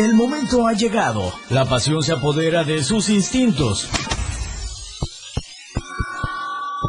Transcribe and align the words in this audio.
El 0.00 0.14
momento 0.14 0.66
ha 0.66 0.72
llegado. 0.72 1.30
La 1.50 1.66
pasión 1.66 2.02
se 2.02 2.12
apodera 2.12 2.64
de 2.64 2.82
sus 2.82 3.10
instintos. 3.10 3.86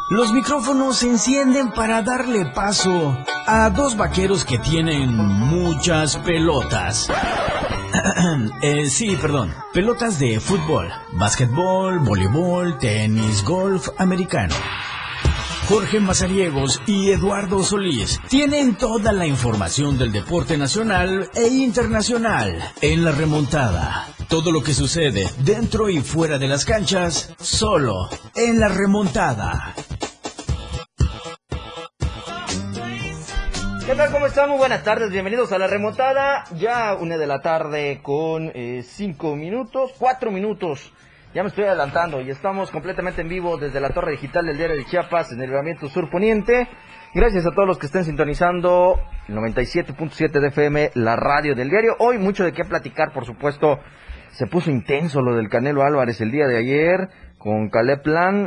Los 0.08 0.32
micrófonos 0.32 0.96
se 0.96 1.10
encienden 1.10 1.72
para 1.72 2.00
darle 2.00 2.46
paso 2.46 3.18
a 3.46 3.68
dos 3.68 3.98
vaqueros 3.98 4.46
que 4.46 4.58
tienen 4.58 5.14
muchas 5.14 6.16
pelotas. 6.16 7.10
Eh, 8.62 8.88
sí, 8.88 9.16
perdón. 9.20 9.52
Pelotas 9.74 10.18
de 10.18 10.40
fútbol, 10.40 10.90
básquetbol, 11.12 11.98
voleibol, 11.98 12.78
tenis, 12.78 13.44
golf 13.44 13.88
americano. 13.98 14.54
Jorge 15.68 16.00
Mazariegos 16.00 16.82
y 16.86 17.12
Eduardo 17.12 17.62
Solís 17.62 18.20
tienen 18.28 18.76
toda 18.76 19.12
la 19.12 19.26
información 19.26 19.96
del 19.96 20.12
deporte 20.12 20.58
nacional 20.58 21.30
e 21.34 21.46
internacional 21.46 22.58
en 22.80 23.04
la 23.04 23.12
remontada. 23.12 24.08
Todo 24.28 24.50
lo 24.50 24.62
que 24.62 24.74
sucede 24.74 25.28
dentro 25.38 25.88
y 25.88 26.00
fuera 26.00 26.38
de 26.38 26.48
las 26.48 26.64
canchas, 26.64 27.34
solo 27.38 28.08
en 28.34 28.58
la 28.58 28.68
remontada. 28.68 29.74
¿Qué 33.86 33.94
tal? 33.94 34.10
¿Cómo 34.10 34.26
están? 34.26 34.48
Muy 34.48 34.58
buenas 34.58 34.82
tardes, 34.82 35.10
bienvenidos 35.10 35.52
a 35.52 35.58
la 35.58 35.68
remontada. 35.68 36.44
Ya 36.56 36.94
una 36.94 37.16
de 37.16 37.26
la 37.26 37.40
tarde 37.40 38.00
con 38.02 38.50
eh, 38.54 38.82
cinco 38.84 39.36
minutos, 39.36 39.92
cuatro 39.98 40.30
minutos. 40.30 40.92
Ya 41.34 41.42
me 41.42 41.48
estoy 41.48 41.64
adelantando 41.64 42.20
y 42.20 42.28
estamos 42.28 42.70
completamente 42.70 43.22
en 43.22 43.28
vivo 43.28 43.56
desde 43.56 43.80
la 43.80 43.88
torre 43.88 44.12
digital 44.12 44.44
del 44.44 44.58
diario 44.58 44.76
de 44.76 44.84
Chiapas 44.84 45.32
en 45.32 45.40
el 45.40 45.46
Libramiento 45.46 45.88
Sur 45.88 46.10
Poniente. 46.10 46.68
Gracias 47.14 47.46
a 47.46 47.52
todos 47.52 47.66
los 47.66 47.78
que 47.78 47.86
estén 47.86 48.04
sintonizando 48.04 49.00
el 49.28 49.36
97.7 49.36 50.30
de 50.30 50.48
FM, 50.48 50.90
la 50.92 51.16
radio 51.16 51.54
del 51.54 51.70
diario. 51.70 51.96
Hoy 52.00 52.18
mucho 52.18 52.44
de 52.44 52.52
qué 52.52 52.66
platicar, 52.66 53.14
por 53.14 53.24
supuesto. 53.24 53.80
Se 54.32 54.46
puso 54.46 54.70
intenso 54.70 55.22
lo 55.22 55.34
del 55.34 55.48
Canelo 55.48 55.82
Álvarez 55.82 56.20
el 56.20 56.30
día 56.30 56.46
de 56.46 56.58
ayer 56.58 57.08
con 57.42 57.68
Caleb. 57.70 58.02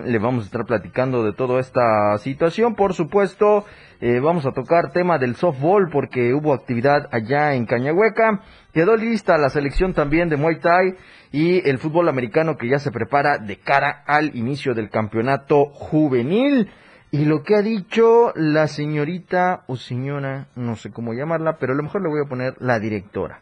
Le 0.06 0.20
vamos 0.20 0.44
a 0.44 0.46
estar 0.46 0.66
platicando 0.66 1.24
de 1.24 1.34
toda 1.34 1.60
esta 1.60 2.18
situación. 2.18 2.76
Por 2.76 2.94
supuesto, 2.94 3.66
eh, 4.00 4.20
vamos 4.20 4.46
a 4.46 4.52
tocar 4.52 4.92
tema 4.92 5.18
del 5.18 5.36
softball 5.36 5.90
porque 5.92 6.34
hubo 6.34 6.54
actividad 6.54 7.10
allá 7.12 7.54
en 7.56 7.66
Cañahueca. 7.66 8.42
Quedó 8.74 8.96
lista 8.96 9.38
la 9.38 9.50
selección 9.50 9.94
también 9.94 10.30
de 10.30 10.38
Muay 10.38 10.60
Thai 10.60 10.96
y 11.32 11.68
el 11.68 11.78
fútbol 11.78 12.08
americano 12.08 12.58
que 12.58 12.70
ya 12.70 12.80
se 12.80 12.92
prepara 12.92 13.38
de 13.38 13.58
cara 13.58 14.04
al 14.08 14.36
inicio 14.36 14.74
del 14.74 14.90
campeonato 14.90 15.66
juvenil. 15.66 16.72
Y 17.12 17.26
lo 17.26 17.44
que 17.44 17.56
ha 17.56 17.62
dicho 17.62 18.32
la 18.36 18.68
señorita 18.68 19.64
o 19.68 19.76
señora, 19.76 20.48
no 20.56 20.76
sé 20.76 20.92
cómo 20.92 21.14
llamarla, 21.14 21.58
pero 21.60 21.74
a 21.74 21.76
lo 21.76 21.84
mejor 21.84 22.02
le 22.02 22.10
voy 22.10 22.22
a 22.26 22.30
poner 22.30 22.56
la 22.60 22.80
directora. 22.80 23.42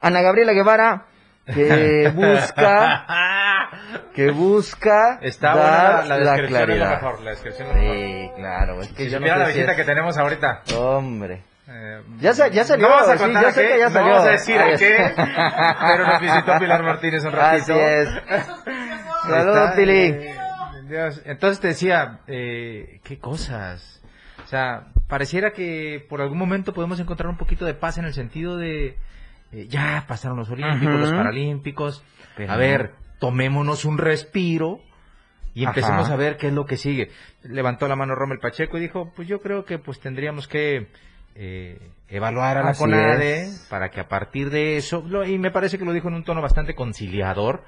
Ana 0.00 0.20
Gabriela 0.20 0.52
Guevara, 0.52 1.06
que 1.46 2.10
busca 2.14 3.06
que 4.14 4.30
busca 4.30 5.18
Está 5.22 5.54
dar 5.54 6.00
buena 6.00 6.16
la, 6.16 6.24
la 6.24 6.32
descripción 6.32 6.70
es 6.70 6.88
mejor, 6.88 7.20
la 7.22 7.30
descripción 7.30 7.68
es 7.68 7.74
mejor. 7.74 7.96
Sí, 7.96 8.30
claro, 8.36 8.80
es 8.82 8.88
que 8.92 9.04
Si 9.04 9.10
yo 9.10 9.20
no 9.20 9.26
la 9.26 9.46
si 9.46 9.52
visita 9.52 9.70
es- 9.72 9.76
que 9.76 9.84
tenemos 9.84 10.18
ahorita. 10.18 10.62
Hombre. 10.76 11.42
Eh, 11.68 12.02
Ya 12.20 12.34
sa- 12.34 12.48
ya 12.48 12.64
salió, 12.64 12.86
No 12.88 12.94
vamos 12.94 13.08
a 13.08 13.18
sí, 13.18 13.32
ya 13.32 13.50
sé 13.52 13.66
que 13.68 13.78
ya 13.78 13.86
no 13.86 13.90
salió. 13.92 14.10
vamos 14.12 14.26
a 14.26 14.30
decir 14.30 14.58
a 14.60 14.76
qué, 14.76 15.14
pero 15.86 16.06
nos 16.06 16.20
visitó 16.20 16.58
Pilar 16.58 16.82
Martínez 16.82 17.24
un 17.24 17.32
ratito. 17.32 17.72
Así 17.72 17.80
es. 17.80 18.08
Saludos, 19.28 19.70
Pili. 19.76 19.92
eh. 20.06 20.34
Entonces 21.24 21.60
te 21.60 21.68
decía, 21.68 22.18
eh, 22.26 23.00
qué 23.04 23.18
cosas. 23.18 24.02
O 24.44 24.46
sea, 24.46 24.88
pareciera 25.08 25.52
que 25.52 26.04
por 26.10 26.20
algún 26.20 26.36
momento 26.36 26.74
podemos 26.74 27.00
encontrar 27.00 27.30
un 27.30 27.38
poquito 27.38 27.64
de 27.64 27.72
paz 27.72 27.96
en 27.96 28.04
el 28.04 28.12
sentido 28.12 28.58
de, 28.58 28.98
eh, 29.52 29.66
ya 29.68 30.04
pasaron 30.08 30.38
los 30.38 30.50
Olímpicos, 30.50 30.98
los. 31.00 31.12
Paralímpicos. 31.12 32.04
Pero 32.36 32.52
a 32.52 32.56
ver, 32.56 32.92
tomémonos 33.18 33.84
un 33.84 33.98
respiro 33.98 34.80
y 35.54 35.64
Ajá. 35.64 35.70
empecemos 35.70 36.10
a 36.10 36.16
ver 36.16 36.36
qué 36.38 36.48
es 36.48 36.52
lo 36.52 36.64
que 36.66 36.76
sigue. 36.76 37.10
Levantó 37.42 37.86
la 37.88 37.96
mano 37.96 38.14
Rommel 38.14 38.38
Pacheco 38.38 38.78
y 38.78 38.80
dijo, 38.80 39.12
pues 39.14 39.28
yo 39.28 39.40
creo 39.40 39.64
que 39.64 39.78
pues 39.78 40.00
tendríamos 40.00 40.48
que 40.48 40.88
eh, 41.34 41.78
evaluar 42.08 42.58
a 42.58 42.62
la 42.62 42.70
Así 42.70 42.80
CONADE 42.80 43.42
es. 43.44 43.66
para 43.70 43.90
que 43.90 44.00
a 44.00 44.08
partir 44.08 44.50
de 44.50 44.76
eso, 44.76 45.02
lo- 45.06 45.24
y 45.26 45.38
me 45.38 45.50
parece 45.50 45.78
que 45.78 45.84
lo 45.84 45.92
dijo 45.92 46.08
en 46.08 46.14
un 46.14 46.24
tono 46.24 46.40
bastante 46.42 46.74
conciliador, 46.74 47.64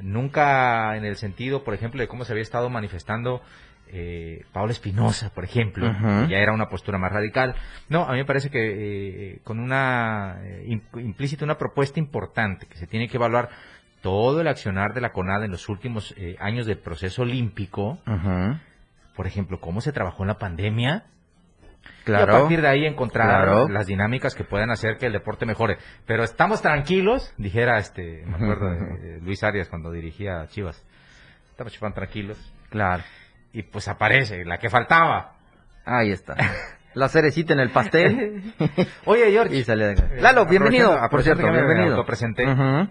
nunca 0.00 0.96
en 0.96 1.04
el 1.04 1.16
sentido, 1.16 1.64
por 1.64 1.74
ejemplo, 1.74 2.00
de 2.00 2.08
cómo 2.08 2.24
se 2.24 2.32
había 2.32 2.42
estado 2.42 2.70
manifestando 2.70 3.42
eh, 3.92 4.44
Paula 4.52 4.72
Espinosa, 4.72 5.30
por 5.34 5.44
ejemplo, 5.44 5.86
ya 6.28 6.38
era 6.38 6.52
una 6.52 6.68
postura 6.68 6.98
más 6.98 7.12
radical. 7.12 7.54
No, 7.88 8.04
a 8.04 8.12
mí 8.12 8.18
me 8.18 8.24
parece 8.24 8.48
que 8.50 9.32
eh, 9.34 9.38
con 9.44 9.58
una 9.60 10.38
eh, 10.42 10.64
im- 10.66 11.00
implícita 11.00 11.44
una 11.44 11.58
propuesta 11.58 12.00
importante 12.00 12.66
que 12.66 12.76
se 12.78 12.86
tiene 12.86 13.08
que 13.08 13.16
evaluar 13.18 13.50
todo 14.00 14.40
el 14.40 14.48
accionar 14.48 14.94
de 14.94 15.00
la 15.00 15.12
CONADE 15.12 15.44
en 15.44 15.50
los 15.52 15.68
últimos 15.68 16.14
eh, 16.16 16.36
años 16.40 16.66
del 16.66 16.78
proceso 16.78 17.22
olímpico, 17.22 17.98
por 19.14 19.26
ejemplo, 19.26 19.60
cómo 19.60 19.80
se 19.80 19.92
trabajó 19.92 20.22
en 20.24 20.28
la 20.28 20.38
pandemia, 20.38 21.04
y 21.04 22.04
Claro. 22.04 22.34
a 22.36 22.38
partir 22.40 22.62
de 22.62 22.68
ahí 22.68 22.86
encontrar 22.86 23.44
Claro. 23.44 23.68
las 23.68 23.86
dinámicas 23.86 24.34
que 24.34 24.44
puedan 24.44 24.70
hacer 24.70 24.96
que 24.98 25.06
el 25.06 25.12
deporte 25.12 25.46
mejore. 25.46 25.78
Pero 26.06 26.22
estamos 26.24 26.62
tranquilos, 26.62 27.32
dijera 27.38 27.78
este, 27.78 28.24
me 28.26 28.34
acuerdo 28.36 28.70
de, 28.70 29.20
Luis 29.24 29.42
Arias 29.44 29.68
cuando 29.68 29.90
dirigía 29.92 30.40
a 30.40 30.46
Chivas. 30.48 30.82
Estamos 31.50 31.76
tranquilos. 31.94 32.38
Claro. 32.70 33.02
Y 33.52 33.62
pues 33.62 33.88
aparece 33.88 34.44
la 34.44 34.58
que 34.58 34.70
faltaba. 34.70 35.34
Ahí 35.84 36.10
está. 36.12 36.36
La 36.94 37.08
cerecita 37.08 37.52
en 37.54 37.60
el 37.60 37.70
pastel. 37.70 38.54
Oye, 39.06 39.30
George. 39.30 39.54
y 39.56 39.62
de 39.64 39.92
eh, 39.92 40.20
Lalo, 40.20 40.46
bienvenido. 40.46 40.92
aprovechando- 40.92 41.10
Por 41.10 41.22
cierto, 41.22 41.46
me 41.46 41.52
bienvenido. 41.52 41.90
autopresenté. 41.96 42.46
Ujú. 42.46 42.88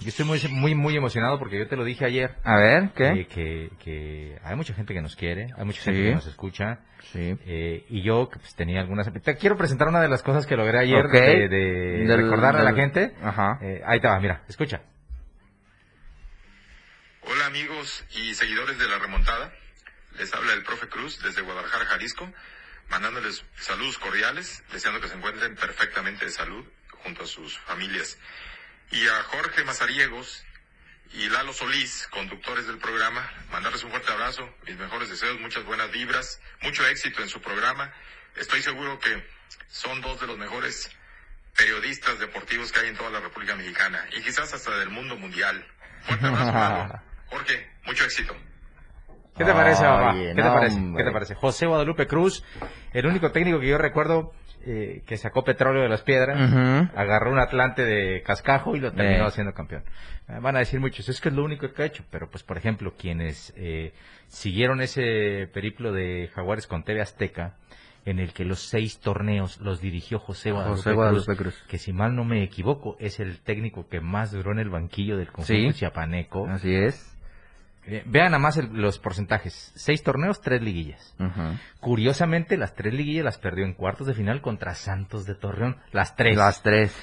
Yo 0.00 0.08
estoy 0.08 0.24
muy, 0.24 0.40
muy, 0.48 0.74
muy 0.76 0.96
emocionado 0.96 1.38
porque 1.40 1.58
yo 1.58 1.66
te 1.66 1.76
lo 1.76 1.84
dije 1.84 2.04
ayer. 2.04 2.36
A 2.44 2.56
ver, 2.56 2.84
eh, 2.84 2.90
¿qué? 2.94 3.26
que, 3.28 3.70
que 3.82 4.38
hay 4.44 4.54
mucha 4.56 4.74
gente 4.74 4.94
que 4.94 5.02
nos 5.02 5.16
quiere, 5.16 5.48
hay 5.56 5.64
mucha 5.64 5.80
Sí. 5.82 5.86
gente 5.92 6.02
que 6.08 6.14
nos 6.14 6.26
escucha. 6.26 6.78
Sí. 7.12 7.36
Eh, 7.46 7.84
y 7.88 8.02
yo 8.02 8.28
que, 8.28 8.38
pues, 8.38 8.54
tenía 8.54 8.80
algunas... 8.80 9.12
Te 9.12 9.36
quiero 9.36 9.56
presentar 9.56 9.88
una 9.88 10.00
de 10.00 10.08
las 10.08 10.22
cosas 10.22 10.46
que 10.46 10.56
logré 10.56 10.78
ayer 10.78 11.04
Ok. 11.06 11.12
de, 11.12 11.48
de 11.48 12.04
Del- 12.06 12.22
recordarle 12.22 12.60
a 12.60 12.64
la 12.64 12.74
gente. 12.74 13.12
Ajá. 13.22 13.58
Eh, 13.60 13.82
ahí 13.84 14.00
te 14.00 14.06
va, 14.06 14.18
mira, 14.20 14.42
escucha. 14.48 14.82
Hola 17.28 17.46
amigos 17.46 18.04
y 18.10 18.34
seguidores 18.34 18.78
de 18.78 18.86
la 18.88 18.98
remontada. 18.98 19.52
Les 20.18 20.32
habla 20.34 20.52
el 20.52 20.62
profe 20.62 20.88
Cruz 20.88 21.20
desde 21.22 21.42
Guadalajara, 21.42 21.86
Jalisco, 21.86 22.32
mandándoles 22.88 23.44
saludos 23.56 23.98
cordiales, 23.98 24.62
deseando 24.72 25.00
que 25.00 25.08
se 25.08 25.14
encuentren 25.14 25.56
perfectamente 25.56 26.26
de 26.26 26.30
salud 26.30 26.64
junto 27.02 27.24
a 27.24 27.26
sus 27.26 27.58
familias. 27.58 28.18
Y 28.90 29.08
a 29.08 29.22
Jorge 29.24 29.64
Mazariegos 29.64 30.44
y 31.14 31.28
Lalo 31.28 31.52
Solís, 31.52 32.08
conductores 32.10 32.66
del 32.66 32.78
programa, 32.78 33.30
mandarles 33.50 33.82
un 33.84 33.90
fuerte 33.90 34.12
abrazo, 34.12 34.54
mis 34.66 34.76
mejores 34.76 35.08
deseos, 35.08 35.40
muchas 35.40 35.64
buenas 35.64 35.90
vibras, 35.90 36.40
mucho 36.62 36.86
éxito 36.86 37.22
en 37.22 37.28
su 37.28 37.40
programa. 37.40 37.92
Estoy 38.36 38.62
seguro 38.62 38.98
que 38.98 39.26
son 39.68 40.00
dos 40.00 40.20
de 40.20 40.26
los 40.26 40.38
mejores 40.38 40.90
periodistas 41.56 42.18
deportivos 42.18 42.72
que 42.72 42.80
hay 42.80 42.88
en 42.88 42.96
toda 42.96 43.10
la 43.10 43.20
República 43.20 43.54
Mexicana 43.56 44.06
y 44.16 44.22
quizás 44.22 44.52
hasta 44.52 44.78
del 44.78 44.90
mundo 44.90 45.16
mundial. 45.16 45.66
Fuerte 46.02 46.26
abrazo, 46.26 46.52
Lalo. 46.52 47.02
Jorge, 47.26 47.70
mucho 47.84 48.04
éxito. 48.04 48.36
¿Qué 49.36 49.44
te 49.44 49.52
parece, 49.52 49.82
papá? 49.82 50.12
Oye, 50.12 50.28
¿Qué 50.34 50.42
te 50.42 50.48
parece? 50.48 50.80
¿Qué 50.96 51.04
te 51.04 51.10
parece? 51.10 51.34
José 51.34 51.66
Guadalupe 51.66 52.06
Cruz, 52.06 52.44
el 52.92 53.06
único 53.06 53.30
técnico 53.32 53.58
que 53.60 53.68
yo 53.68 53.78
recuerdo 53.78 54.32
eh, 54.64 55.02
que 55.06 55.16
sacó 55.16 55.42
petróleo 55.42 55.82
de 55.82 55.88
las 55.88 56.02
piedras, 56.02 56.38
agarró 56.94 57.32
un 57.32 57.40
Atlante 57.40 57.82
de 57.84 58.22
cascajo 58.22 58.76
y 58.76 58.80
lo 58.80 58.92
terminó 58.92 59.24
Eh. 59.24 59.28
haciendo 59.28 59.52
campeón. 59.54 59.82
Eh, 60.28 60.38
van 60.40 60.54
a 60.54 60.60
decir 60.60 60.78
muchos, 60.78 61.08
es 61.08 61.20
que 61.20 61.30
es 61.30 61.34
lo 61.34 61.42
único 61.44 61.72
que 61.72 61.82
ha 61.82 61.86
hecho, 61.86 62.04
pero 62.10 62.30
pues 62.30 62.44
por 62.44 62.58
ejemplo, 62.58 62.94
quienes 62.96 63.52
eh, 63.56 63.92
siguieron 64.28 64.80
ese 64.80 65.48
periplo 65.52 65.92
de 65.92 66.30
Jaguares 66.34 66.66
con 66.68 66.84
TV 66.84 67.00
Azteca, 67.00 67.56
en 68.04 68.18
el 68.20 68.32
que 68.32 68.44
los 68.44 68.60
seis 68.60 69.00
torneos 69.00 69.60
los 69.60 69.80
dirigió 69.80 70.18
José 70.18 70.50
Guadalupe, 70.52 70.76
José 70.76 70.92
Guadalupe 70.92 71.36
Cruz. 71.36 71.64
que 71.68 71.78
si 71.78 71.92
mal 71.92 72.14
no 72.14 72.24
me 72.24 72.42
equivoco, 72.44 72.96
es 73.00 73.18
el 73.20 73.40
técnico 73.40 73.88
que 73.88 74.00
más 74.00 74.30
duró 74.32 74.52
en 74.52 74.58
el 74.60 74.70
banquillo 74.70 75.16
del 75.16 75.28
conjunto 75.32 75.52
Sí. 75.72 75.72
chiapaneco. 75.72 76.46
Así 76.48 76.72
es. 76.74 77.11
Eh, 77.86 78.02
vean 78.06 78.26
nada 78.32 78.38
más 78.38 78.56
el- 78.58 78.72
los 78.72 78.98
porcentajes. 78.98 79.72
Seis 79.74 80.02
torneos, 80.02 80.40
tres 80.40 80.62
liguillas. 80.62 81.14
Curiosamente, 81.80 82.56
las 82.56 82.74
tres 82.74 82.94
liguillas 82.94 83.24
las 83.24 83.38
perdió 83.38 83.64
en 83.64 83.74
cuartos 83.74 84.06
de 84.06 84.14
final 84.14 84.40
contra 84.40 84.74
Santos 84.74 85.24
de 85.26 85.34
Torreón. 85.34 85.76
Las 85.90 86.14
tres. 86.16 86.36
Las 86.36 86.62
tres. 86.62 86.96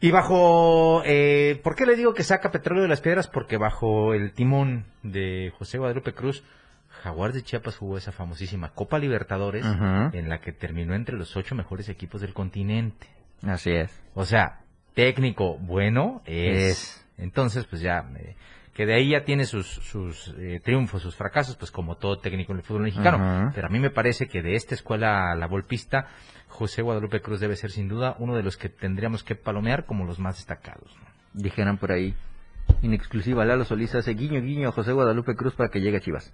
Y 0.00 0.12
bajo... 0.12 1.02
Eh, 1.04 1.60
¿Por 1.64 1.74
qué 1.74 1.84
le 1.84 1.96
digo 1.96 2.14
que 2.14 2.22
saca 2.22 2.52
petróleo 2.52 2.82
de 2.84 2.88
las 2.88 3.00
piedras? 3.00 3.26
Porque 3.26 3.56
bajo 3.56 4.14
el 4.14 4.32
timón 4.32 4.84
de 5.02 5.52
José 5.58 5.78
Guadalupe 5.78 6.14
Cruz, 6.14 6.44
Jaguares 7.02 7.34
de 7.34 7.42
Chiapas 7.42 7.76
jugó 7.76 7.98
esa 7.98 8.12
famosísima 8.12 8.70
Copa 8.74 8.98
Libertadores 9.00 9.64
en 10.12 10.28
la 10.28 10.40
que 10.40 10.52
terminó 10.52 10.94
entre 10.94 11.16
los 11.16 11.36
ocho 11.36 11.56
mejores 11.56 11.88
equipos 11.88 12.20
del 12.20 12.32
continente. 12.34 13.08
Así 13.44 13.70
es. 13.72 14.00
O 14.14 14.24
sea, 14.24 14.60
técnico 14.94 15.58
bueno 15.58 16.22
es. 16.24 16.56
Es. 16.70 17.06
Entonces, 17.18 17.64
pues 17.66 17.82
ya, 17.82 18.08
eh, 18.16 18.36
que 18.78 18.86
de 18.86 18.94
ahí 18.94 19.08
ya 19.08 19.24
tiene 19.24 19.44
sus, 19.44 19.66
sus 19.66 20.32
eh, 20.38 20.60
triunfos, 20.62 21.02
sus 21.02 21.16
fracasos, 21.16 21.56
pues 21.56 21.72
como 21.72 21.96
todo 21.96 22.20
técnico 22.20 22.52
en 22.52 22.58
el 22.58 22.64
fútbol 22.64 22.84
mexicano. 22.84 23.50
Pero 23.52 23.66
a 23.66 23.70
mí 23.70 23.80
me 23.80 23.90
parece 23.90 24.28
que 24.28 24.40
de 24.40 24.54
esta 24.54 24.76
escuela, 24.76 25.34
la 25.34 25.48
golpista, 25.48 26.06
José 26.46 26.82
Guadalupe 26.82 27.20
Cruz 27.20 27.40
debe 27.40 27.56
ser 27.56 27.72
sin 27.72 27.88
duda 27.88 28.14
uno 28.20 28.36
de 28.36 28.44
los 28.44 28.56
que 28.56 28.68
tendríamos 28.68 29.24
que 29.24 29.34
palomear 29.34 29.84
como 29.84 30.04
los 30.04 30.20
más 30.20 30.36
destacados. 30.36 30.96
¿no? 30.96 31.08
Dijeran 31.42 31.78
por 31.78 31.90
ahí. 31.90 32.14
En 32.80 32.94
exclusiva, 32.94 33.44
Lalo 33.44 33.64
Solís 33.64 33.92
hace 33.96 34.14
guiño 34.14 34.40
guiño 34.40 34.68
a 34.68 34.72
José 34.72 34.92
Guadalupe 34.92 35.34
Cruz 35.34 35.56
para 35.56 35.70
que 35.70 35.80
llegue 35.80 35.96
a 35.96 36.00
Chivas. 36.00 36.32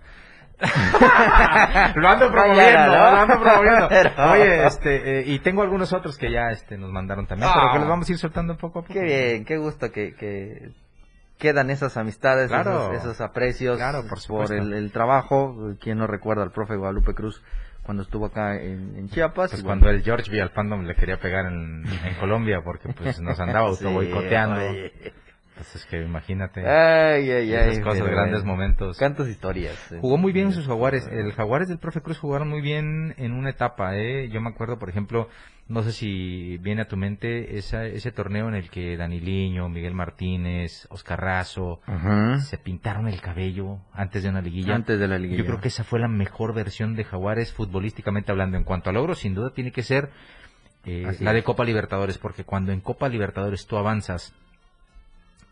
lo 1.96 2.08
ando 2.08 2.31
promoviendo, 2.31 2.87
lo 2.88 3.05
ando 3.06 3.41
promoviendo. 3.41 3.88
Oye, 4.32 4.67
este, 4.67 5.20
eh, 5.20 5.25
y 5.29 5.38
tengo 5.38 5.62
algunos 5.62 5.94
otros 5.94 6.19
que 6.19 6.31
ya 6.31 6.50
este, 6.50 6.76
nos 6.76 6.93
mandaron 6.93 7.26
también, 7.26 7.50
pero 7.55 7.73
que 7.73 7.79
los 7.79 7.88
vamos 7.88 8.06
a 8.06 8.12
ir 8.12 8.19
soltando 8.19 8.58
poco 8.58 8.81
a 8.81 8.82
poco. 8.82 8.93
Qué 8.93 9.02
bien, 9.02 9.46
qué 9.46 9.56
gusto 9.56 9.91
que, 9.91 10.14
que 10.14 10.84
quedan 11.44 11.69
esas 11.70 11.96
amistades, 11.99 12.49
Claro. 12.49 12.93
esos, 12.93 13.05
esos 13.05 13.20
aprecios 13.20 13.76
Claro, 13.76 14.05
por 14.08 14.19
supuesto. 14.19 14.55
el, 14.55 14.73
el 14.73 14.91
trabajo. 14.93 15.75
¿Quién 15.81 15.99
no 15.99 16.06
recuerda 16.06 16.43
al 16.43 16.50
profe 16.52 16.76
Guadalupe 16.76 17.12
Cruz 17.14 17.43
cuando 17.82 18.02
estuvo 18.02 18.25
acá 18.26 18.56
en, 18.56 18.96
en 18.96 19.08
Chiapas? 19.11 19.50
Pues 19.50 19.62
cuando 19.62 19.91
el 19.91 20.02
George 20.02 20.31
Villalpando 20.31 20.76
le 20.79 20.94
quería 20.96 21.19
pegar 21.20 21.46
en, 21.46 21.85
en 21.87 22.14
Colombia 22.20 22.62
porque 22.64 22.88
pues 22.94 23.20
nos 23.20 23.38
andaba 23.38 23.69
sí, 23.75 23.85
autoboicoteando. 23.85 24.56
oye. 24.61 24.93
Pues 25.55 25.73
es 25.76 25.87
que 25.87 26.02
imagínate 26.02 26.67
Ay, 26.69 27.31
ay, 27.31 27.55
ay. 27.55 27.70
esas 27.70 27.85
cosas, 27.85 28.05
grandes 28.08 28.43
momentos. 28.43 28.99
Cantos 28.99 29.29
historias. 29.29 29.76
Jugó 30.00 30.17
muy 30.17 30.32
bien 30.32 30.50
sus 30.50 30.67
jaguares. 30.67 31.06
El 31.12 31.31
jaguares 31.32 31.69
del 31.69 31.79
profe 31.79 32.00
Cruz 32.00 32.19
jugaron 32.19 32.49
muy 32.49 32.61
bien 32.61 33.14
en 33.19 33.32
una 33.32 33.50
etapa. 33.50 33.94
¿eh? 33.96 34.29
Yo 34.31 34.41
me 34.41 34.49
acuerdo, 34.50 34.81
por 34.81 34.88
ejemplo, 34.88 35.29
no 35.67 35.83
sé 35.83 35.93
si 35.93 36.59
viene 36.59 36.83
a 36.83 36.89
tu 36.89 36.97
mente 36.97 37.57
esa, 37.57 37.87
ese 37.87 38.13
torneo 38.13 38.49
en 38.49 38.55
el 38.55 38.69
que 38.69 38.97
Daniliño, 38.97 39.69
Miguel 39.69 39.95
Martínez, 39.95 40.87
Oscar 40.91 41.21
Razo 41.21 41.81
Ajá. 41.87 42.41
se 42.41 42.59
pintaron 42.59 43.09
el 43.09 43.21
cabello 43.21 43.79
antes 43.93 44.23
de 44.23 44.29
una 44.29 44.43
liguilla. 44.43 44.75
Antes 44.75 45.01
de 45.01 45.09
la 45.09 45.19
liguilla. 45.19 45.39
Yo 45.39 45.47
creo 45.47 45.61
que 45.61 45.69
esa 45.69 45.85
fue 45.85 46.01
la 46.01 46.09
mejor 46.09 46.55
versión 46.55 46.95
de 46.97 47.05
Jaguares 47.05 47.53
futbolísticamente 47.53 48.31
hablando. 48.31 48.59
En 48.59 48.65
cuanto 48.65 48.91
a 48.91 48.93
logros, 48.93 49.21
sin 49.21 49.35
duda 49.35 49.51
tiene 49.55 49.73
que 49.73 49.83
ser 49.83 50.11
eh, 50.85 51.17
la 51.21 51.33
de 51.33 51.43
Copa 51.43 51.65
Libertadores, 51.65 52.19
porque 52.19 52.45
cuando 52.45 52.73
en 52.73 52.81
Copa 52.81 53.09
Libertadores 53.09 53.67
tú 53.67 53.79
avanzas 53.79 54.35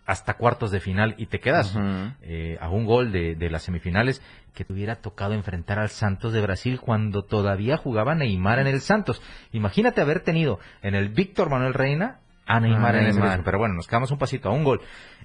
hasta 0.04 0.34
cuartos 0.34 0.70
de 0.72 0.81
final 0.81 1.14
y 1.16 1.26
te 1.26 1.38
quedas 1.40 1.76
eh, 2.22 2.58
a 2.60 2.69
un 2.70 2.84
gol 2.87 3.12
de, 3.12 3.34
de 3.37 3.50
las 3.50 3.62
semifinales 3.62 4.20
que 4.54 4.64
te 4.64 4.72
hubiera 4.72 4.96
tocado 4.96 5.32
enfrentar 5.34 5.78
al 5.78 5.88
Santos 5.90 6.32
de 6.32 6.40
Brasil 6.40 6.81
cuando 6.81 7.22
todavía 7.22 7.76
jugaba 7.76 8.14
Neymar 8.14 8.58
en 8.58 8.66
el 8.66 8.81
Santos. 8.81 9.22
Imagínate 9.52 10.00
haber 10.00 10.20
tenido 10.20 10.58
en 10.82 10.94
el 10.94 11.08
Víctor 11.08 11.50
Manuel 11.50 11.72
Reina 11.75 12.19
a 12.46 12.58
Neymar 12.60 12.96
A 12.96 12.99
en 12.99 13.04
Neymar. 13.06 13.28
mismo. 13.31 13.44
Pero 13.44 13.58
bueno, 13.58 13.75
nos 13.75 13.87
quedamos 13.87 14.10
un 14.10 14.19
pasito 14.19 14.49
a 14.49 14.52
un 14.52 14.64
gol. 14.64 14.81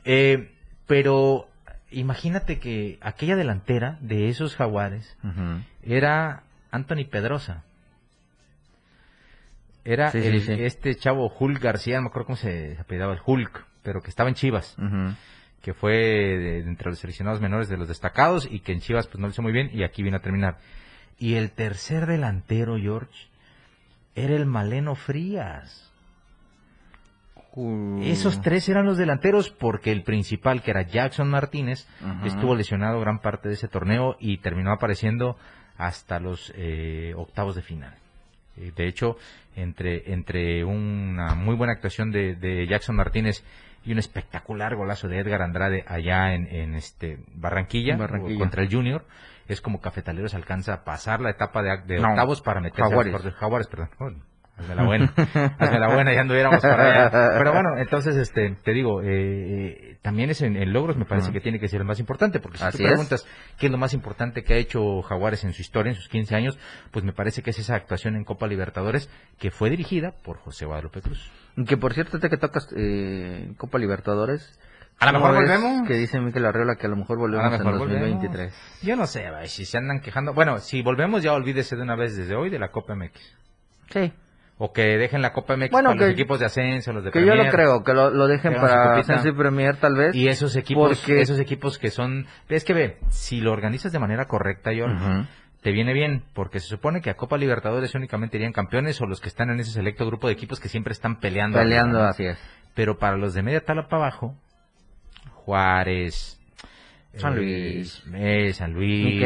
Eh, 0.05 0.51
pero 0.85 1.47
imagínate 1.91 2.59
que 2.59 2.99
aquella 3.01 3.35
delantera 3.35 3.97
de 4.01 4.29
esos 4.29 4.55
jaguares 4.55 5.17
era 5.83 6.43
Anthony 6.71 7.05
Pedrosa. 7.09 7.63
Era 9.83 10.11
Sí, 10.11 10.21
sí, 10.21 10.27
el- 10.27 10.41
sí. 10.41 10.51
este 10.59 10.95
chavo 10.95 11.31
Hulk 11.39 11.61
García, 11.61 11.95
no 11.97 12.03
me 12.03 12.07
acuerdo 12.09 12.25
cómo 12.27 12.35
se 12.35 12.77
apellidaba 12.79 13.13
el 13.13 13.19
Hulk, 13.25 13.65
pero 13.87 14.01
que 14.01 14.09
estaba 14.09 14.27
en 14.27 14.35
Chivas 14.35 14.75
que 15.61 15.73
fue 15.73 15.93
de, 15.93 16.59
entre 16.59 16.89
los 16.89 16.99
seleccionados 16.99 17.39
menores 17.39 17.69
de 17.69 17.77
los 17.77 17.87
destacados 17.87 18.45
y 18.51 18.59
que 18.59 18.73
en 18.73 18.81
Chivas 18.81 19.07
pues 19.07 19.19
no 19.19 19.27
lo 19.27 19.31
hizo 19.31 19.41
muy 19.41 19.53
bien 19.53 19.69
y 19.73 19.83
aquí 19.83 20.03
vino 20.03 20.17
a 20.17 20.21
terminar. 20.21 20.57
Y 21.17 21.35
el 21.35 21.51
tercer 21.51 22.05
delantero, 22.05 22.77
George, 22.77 23.29
era 24.13 24.35
el 24.35 24.45
Maleno 24.45 24.95
Frías. 24.95 25.89
Uh, 27.53 28.01
Esos 28.03 28.41
tres 28.41 28.67
eran 28.67 28.85
los 28.85 28.97
delanteros 28.97 29.49
porque 29.49 29.93
el 29.93 30.03
principal, 30.03 30.61
que 30.61 30.71
era 30.71 30.83
Jackson 30.83 31.29
Martínez, 31.29 31.87
estuvo 32.25 32.55
lesionado 32.55 32.99
gran 32.99 33.19
parte 33.19 33.47
de 33.47 33.55
ese 33.55 33.69
torneo 33.69 34.17
y 34.19 34.39
terminó 34.39 34.71
apareciendo 34.73 35.37
hasta 35.77 36.19
los 36.19 36.51
eh, 36.55 37.13
octavos 37.15 37.55
de 37.55 37.61
final. 37.61 37.95
Eh, 38.57 38.73
de 38.75 38.87
hecho, 38.87 39.17
entre, 39.55 40.13
entre 40.13 40.63
una 40.65 41.35
muy 41.35 41.55
buena 41.55 41.73
actuación 41.73 42.11
de, 42.11 42.35
de 42.35 42.67
Jackson 42.67 42.95
Martínez 42.95 43.43
y 43.87 43.93
un 43.93 43.99
espectacular 43.99 44.75
golazo 44.75 45.07
de 45.07 45.19
Edgar 45.19 45.41
Andrade 45.41 45.85
allá 45.87 46.33
en, 46.33 46.45
en 46.47 46.75
este 46.75 47.19
Barranquilla, 47.33 47.97
contra 48.37 48.61
el 48.61 48.69
Junior, 48.69 49.05
es 49.47 49.61
como 49.61 49.79
Cafetaleros 49.79 50.33
alcanza 50.35 50.73
a 50.73 50.83
pasar 50.83 51.21
la 51.21 51.29
etapa 51.29 51.63
de, 51.63 51.77
de 51.87 51.99
No, 51.99 52.09
octavos 52.09 52.41
para 52.41 52.59
meterse 52.59 52.83
Jaguares. 52.89 53.15
a 53.15 53.19
los. 53.23 53.33
Jaguares, 53.35 53.67
perdón. 53.67 54.23
Hazme 54.57 54.73
la 54.75 54.85
buena, 54.85 55.13
hazme 55.59 55.79
la 55.79 55.93
buena, 55.93 56.13
ya 56.13 56.21
anduviéramos 56.21 56.61
para 56.61 57.05
allá. 57.05 57.37
Pero 57.37 57.53
bueno, 57.53 57.77
entonces, 57.77 58.15
este, 58.15 58.57
te 58.63 58.71
digo, 58.71 59.03
eh, 59.03 59.07
eh, 59.07 59.97
también 60.01 60.31
es 60.31 60.41
en, 60.41 60.55
en 60.57 60.73
logros 60.73 60.97
me 60.97 61.05
parece 61.05 61.31
que 61.31 61.39
tiene 61.41 61.59
que 61.59 61.67
ser 61.67 61.81
el 61.81 61.85
más 61.87 61.99
importante, 61.99 62.39
porque 62.39 62.57
si 62.57 62.63
Así 62.63 62.77
tú 62.79 62.83
es. 62.85 62.89
preguntas 62.89 63.27
qué 63.59 63.67
es 63.67 63.71
lo 63.71 63.77
más 63.77 63.93
importante 63.93 64.43
que 64.43 64.55
ha 64.55 64.57
hecho 64.57 65.01
Jaguares 65.03 65.43
en 65.43 65.53
su 65.53 65.61
historia, 65.61 65.91
en 65.91 65.95
sus 65.95 66.09
15 66.09 66.35
años, 66.35 66.57
pues 66.91 67.05
me 67.05 67.13
parece 67.13 67.43
que 67.43 67.51
es 67.51 67.59
esa 67.59 67.75
actuación 67.75 68.15
en 68.15 68.23
Copa 68.23 68.47
Libertadores 68.47 69.09
que 69.37 69.51
fue 69.51 69.69
dirigida 69.69 70.13
por 70.23 70.37
José 70.37 70.65
Guadalupe 70.65 71.01
Cruz. 71.01 71.31
Que 71.67 71.77
por 71.77 71.93
cierto, 71.93 72.19
te 72.19 72.29
que 72.29 72.37
tocas 72.37 72.67
eh, 72.75 73.53
Copa 73.57 73.77
Libertadores. 73.77 74.59
A 74.99 75.05
lo 75.05 75.13
mejor 75.13 75.35
¿cómo 75.35 75.41
ves 75.41 75.61
volvemos. 75.61 75.87
Que 75.87 75.93
dice 75.93 76.19
Miquel 76.19 76.45
Arreola 76.47 76.75
que 76.75 76.87
a 76.87 76.89
lo 76.89 76.95
mejor 76.95 77.19
volvemos 77.19 77.45
A 77.45 77.49
lo 77.49 77.57
mejor 77.57 77.73
en 77.73 77.79
volvemos. 77.79 78.09
2023. 78.09 78.81
Yo 78.81 78.95
no 78.95 79.05
sé, 79.05 79.23
si 79.45 79.65
se 79.65 79.77
andan 79.77 79.99
quejando. 80.01 80.33
Bueno, 80.33 80.57
si 80.57 80.81
volvemos 80.81 81.21
ya 81.21 81.33
olvídese 81.33 81.75
de 81.75 81.83
una 81.83 81.95
vez 81.95 82.17
desde 82.17 82.35
hoy 82.35 82.49
de 82.49 82.57
la 82.57 82.69
Copa 82.69 82.95
MX. 82.95 83.19
Sí. 83.91 84.11
O 84.59 84.73
que 84.73 84.81
dejen 84.97 85.21
la 85.21 85.33
Copa 85.33 85.55
MX 85.55 85.69
Bueno, 85.69 85.89
para 85.91 86.01
los 86.01 86.09
equipos 86.09 86.39
de 86.39 86.45
ascenso, 86.47 86.91
los 86.91 87.03
de 87.03 87.11
Que 87.11 87.23
yo 87.23 87.35
lo 87.35 87.47
creo, 87.51 87.83
que 87.83 87.93
lo, 87.93 88.09
lo 88.09 88.25
dejen 88.27 88.55
para. 88.55 88.97
Ascenso 88.97 89.27
y 89.29 89.33
Premier 89.33 89.77
tal 89.77 89.95
vez. 89.95 90.15
Y 90.15 90.27
esos 90.29 90.55
equipos, 90.55 90.97
Porque- 90.99 91.21
esos 91.21 91.37
equipos 91.39 91.77
que 91.77 91.91
son, 91.91 92.25
es 92.49 92.63
que 92.63 92.73
ve, 92.73 92.97
si 93.09 93.39
lo 93.39 93.51
organizas 93.51 93.91
de 93.91 93.99
manera 93.99 94.25
correcta, 94.25 94.71
Ujú. 94.71 95.25
te 95.61 95.71
viene 95.71 95.93
bien, 95.93 96.23
porque 96.33 96.59
se 96.59 96.65
supone 96.67 97.01
que 97.01 97.11
a 97.11 97.13
Copa 97.15 97.37
Libertadores 97.37 97.93
únicamente 97.93 98.37
irían 98.37 98.51
campeones 98.51 98.99
o 98.99 99.05
los 99.05 99.21
que 99.21 99.27
están 99.29 99.51
en 99.51 99.59
ese 99.59 99.71
selecto 99.71 100.07
grupo 100.07 100.25
de 100.27 100.33
equipos 100.33 100.59
que 100.59 100.69
siempre 100.69 100.91
están 100.93 101.19
peleando. 101.19 101.59
Peleando, 101.59 102.01
así 102.03 102.25
es. 102.25 102.39
Pero 102.73 102.97
para 102.97 103.15
los 103.15 103.35
de 103.35 103.43
media 103.43 103.63
tabla 103.63 103.87
para 103.87 104.03
abajo, 104.05 104.35
Juárez, 105.33 106.39
San 107.15 107.33
eh, 107.33 107.35
Luis. 107.37 108.03
eh, 108.13 108.53
San 108.53 108.73
Luis. 108.73 109.19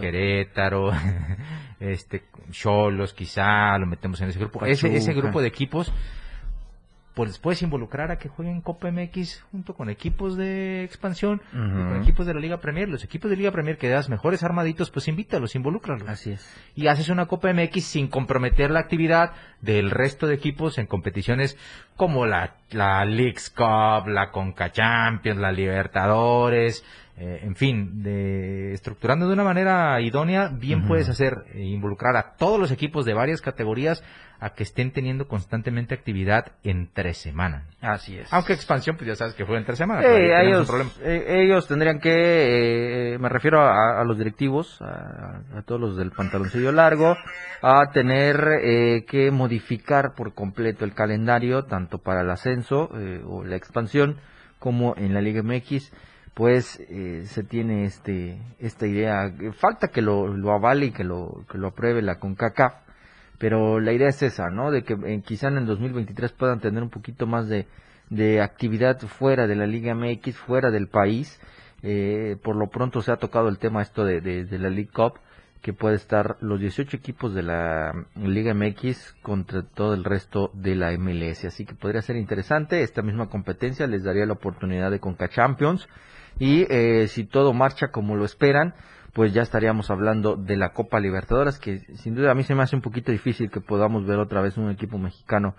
Querétaro, 0.00 0.90
este, 1.82 2.22
Cholos, 2.50 3.12
quizá 3.12 3.76
lo 3.78 3.86
metemos 3.86 4.20
en 4.20 4.28
ese 4.28 4.38
grupo. 4.38 4.64
Ese, 4.64 5.12
grupo 5.12 5.40
de 5.40 5.48
equipos, 5.48 5.92
pues 7.14 7.38
puedes 7.38 7.60
involucrar 7.62 8.10
a 8.10 8.18
que 8.18 8.28
jueguen 8.28 8.60
Copa 8.60 8.90
MX 8.90 9.42
junto 9.50 9.74
con 9.74 9.90
equipos 9.90 10.36
de 10.36 10.84
expansión, 10.84 11.42
y 11.52 11.56
con 11.56 12.00
equipos 12.00 12.26
de 12.26 12.34
la 12.34 12.40
Liga 12.40 12.58
Premier. 12.58 12.88
Los 12.88 13.04
equipos 13.04 13.30
de 13.30 13.36
Liga 13.36 13.50
Premier 13.50 13.76
que 13.76 13.88
das 13.88 14.08
mejores 14.08 14.42
armaditos, 14.42 14.90
pues 14.90 15.08
invítalos, 15.08 15.54
involúcralos 15.54 16.08
Así 16.08 16.30
es. 16.30 16.56
y 16.74 16.86
haces 16.86 17.08
una 17.08 17.26
Copa 17.26 17.52
MX 17.52 17.84
sin 17.84 18.08
comprometer 18.08 18.70
la 18.70 18.80
actividad 18.80 19.32
del 19.60 19.90
resto 19.90 20.26
de 20.26 20.34
equipos 20.34 20.78
en 20.78 20.86
competiciones 20.86 21.58
como 21.96 22.26
la, 22.26 22.54
la 22.70 23.04
Leagues 23.04 23.50
Cup, 23.50 24.08
la 24.08 24.30
Conca 24.30 24.72
Champions, 24.72 25.38
la 25.38 25.52
Libertadores, 25.52 26.84
eh, 27.16 27.40
en 27.42 27.54
fin, 27.56 28.02
de, 28.02 28.72
estructurando 28.72 29.26
de 29.26 29.34
una 29.34 29.44
manera 29.44 30.00
idónea, 30.00 30.48
bien 30.48 30.86
puedes 30.86 31.08
hacer 31.08 31.44
eh, 31.54 31.62
involucrar 31.62 32.16
a 32.16 32.36
todos 32.36 32.58
los 32.58 32.70
equipos 32.70 33.04
de 33.04 33.14
varias 33.14 33.40
categorías 33.40 34.02
a 34.40 34.54
que 34.54 34.64
estén 34.64 34.90
teniendo 34.90 35.28
constantemente 35.28 35.94
actividad 35.94 36.52
entre 36.64 37.14
semana. 37.14 37.66
Así 37.80 38.18
es. 38.18 38.32
Aunque 38.32 38.52
expansión, 38.54 38.96
pues 38.96 39.06
ya 39.06 39.14
sabes 39.14 39.34
que 39.34 39.46
fue 39.46 39.56
entre 39.56 39.76
semana. 39.76 40.02
Ellos, 40.04 40.68
eh, 41.00 41.44
ellos 41.44 41.68
tendrían 41.68 42.00
que, 42.00 43.14
eh, 43.14 43.18
me 43.18 43.28
refiero 43.28 43.60
a, 43.60 44.00
a 44.00 44.04
los 44.04 44.18
directivos, 44.18 44.82
a, 44.82 45.42
a 45.58 45.62
todos 45.62 45.80
los 45.80 45.96
del 45.96 46.10
pantaloncillo 46.10 46.72
largo, 46.72 47.16
a 47.62 47.92
tener 47.92 48.44
eh, 48.64 49.04
que 49.06 49.30
modificar 49.30 50.14
por 50.16 50.34
completo 50.34 50.84
el 50.84 50.92
calendario, 50.92 51.64
tanto 51.66 51.98
para 51.98 52.22
el 52.22 52.30
ascenso 52.30 52.90
eh, 52.96 53.22
o 53.24 53.44
la 53.44 53.54
expansión, 53.54 54.16
como 54.58 54.94
en 54.96 55.14
la 55.14 55.20
Liga 55.20 55.44
MX, 55.44 55.92
pues 56.34 56.80
eh, 56.88 57.24
se 57.26 57.44
tiene 57.44 57.84
este 57.84 58.38
esta 58.58 58.86
idea. 58.86 59.32
Falta 59.58 59.88
que 59.88 60.02
lo, 60.02 60.28
lo 60.28 60.52
avale 60.52 60.86
y 60.86 60.90
que 60.92 61.04
lo, 61.04 61.44
que 61.50 61.58
lo 61.58 61.68
apruebe 61.68 62.02
la 62.02 62.18
CONCACAF, 62.18 62.74
pero 63.38 63.80
la 63.80 63.92
idea 63.92 64.08
es 64.08 64.22
esa, 64.22 64.50
¿no? 64.50 64.70
De 64.70 64.82
que 64.82 64.94
eh, 64.94 65.22
quizá 65.24 65.48
en 65.48 65.58
el 65.58 65.66
2023 65.66 66.32
puedan 66.32 66.60
tener 66.60 66.82
un 66.82 66.90
poquito 66.90 67.26
más 67.26 67.48
de, 67.48 67.66
de 68.08 68.40
actividad 68.40 68.98
fuera 69.00 69.46
de 69.46 69.56
la 69.56 69.66
Liga 69.66 69.94
MX, 69.94 70.36
fuera 70.36 70.70
del 70.70 70.88
país. 70.88 71.40
Eh, 71.82 72.36
por 72.42 72.56
lo 72.56 72.68
pronto 72.68 73.02
se 73.02 73.10
ha 73.10 73.16
tocado 73.16 73.48
el 73.48 73.58
tema 73.58 73.82
esto 73.82 74.04
de, 74.04 74.20
de, 74.20 74.58
la 74.58 74.70
League 74.70 74.90
Cup, 74.94 75.14
que 75.60 75.72
puede 75.72 75.96
estar 75.96 76.36
los 76.40 76.60
18 76.60 76.96
equipos 76.96 77.34
de 77.34 77.42
la 77.42 77.92
Liga 78.14 78.54
MX 78.54 79.14
contra 79.22 79.62
todo 79.62 79.94
el 79.94 80.04
resto 80.04 80.50
de 80.54 80.76
la 80.76 80.92
MLS. 80.96 81.44
Así 81.44 81.64
que 81.66 81.74
podría 81.74 82.02
ser 82.02 82.16
interesante. 82.16 82.82
Esta 82.82 83.02
misma 83.02 83.28
competencia 83.28 83.86
les 83.86 84.04
daría 84.04 84.26
la 84.26 84.34
oportunidad 84.34 84.90
de 84.90 85.00
Conca 85.00 85.28
Champions. 85.28 85.88
Y 86.38 86.66
eh, 86.70 87.08
si 87.08 87.24
todo 87.24 87.52
marcha 87.52 87.88
como 87.88 88.16
lo 88.16 88.24
esperan, 88.24 88.74
pues 89.12 89.32
ya 89.34 89.42
estaríamos 89.42 89.90
hablando 89.90 90.36
de 90.36 90.56
la 90.56 90.72
Copa 90.72 90.98
Libertadores, 91.00 91.58
que 91.58 91.80
sin 91.96 92.14
duda 92.14 92.30
a 92.30 92.34
mí 92.34 92.44
se 92.44 92.54
me 92.54 92.62
hace 92.62 92.76
un 92.76 92.82
poquito 92.82 93.12
difícil 93.12 93.50
que 93.50 93.60
podamos 93.60 94.06
ver 94.06 94.18
otra 94.18 94.40
vez 94.40 94.56
un 94.56 94.70
equipo 94.70 94.98
mexicano 94.98 95.54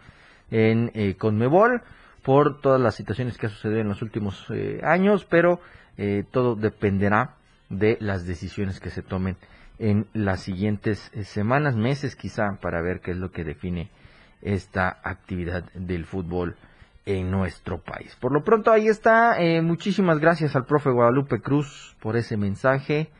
en 0.49 0.91
eh, 0.93 1.15
Conmebol, 1.15 1.81
por 2.23 2.61
todas 2.61 2.81
las 2.81 2.95
situaciones 2.95 3.37
que 3.37 3.47
ha 3.47 3.49
sucedido 3.49 3.81
en 3.81 3.89
los 3.89 4.01
últimos 4.01 4.45
eh, 4.49 4.79
años, 4.83 5.25
pero 5.29 5.59
eh, 5.97 6.23
todo 6.31 6.55
dependerá 6.55 7.35
de 7.69 7.97
las 7.99 8.25
decisiones 8.25 8.79
que 8.79 8.89
se 8.89 9.03
tomen 9.03 9.35
en 9.77 10.07
las 10.13 10.41
siguientes 10.41 11.11
eh, 11.13 11.23
semanas, 11.25 11.75
meses 11.75 12.15
quizá, 12.15 12.57
para 12.61 12.81
ver 12.81 13.01
qué 13.01 13.11
es 13.11 13.17
lo 13.17 13.31
que 13.31 13.43
define 13.43 13.89
esta 14.41 14.99
actividad 15.03 15.71
del 15.73 16.05
fútbol 16.05 16.55
en 17.05 17.31
nuestro 17.31 17.81
país. 17.81 18.15
Por 18.19 18.31
lo 18.31 18.43
pronto 18.43 18.71
ahí 18.71 18.87
está. 18.87 19.37
muchísimas 19.61 20.19
gracias 20.19 20.55
al 20.55 20.65
profe 20.65 20.89
Guadalupe 20.89 21.41
Cruz 21.41 21.95
por 21.99 22.15
ese 22.15 22.37
mensaje. 22.37 23.11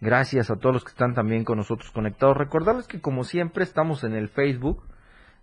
Gracias 0.00 0.50
a 0.50 0.56
todos 0.56 0.74
los 0.74 0.84
que 0.84 0.90
están 0.90 1.14
también 1.14 1.44
con 1.44 1.56
nosotros 1.56 1.90
conectados. 1.90 2.36
Recordarles 2.36 2.86
que 2.86 3.00
como 3.00 3.24
siempre 3.24 3.64
estamos 3.64 4.04
en 4.04 4.14
el 4.14 4.28
Facebook. 4.28 4.82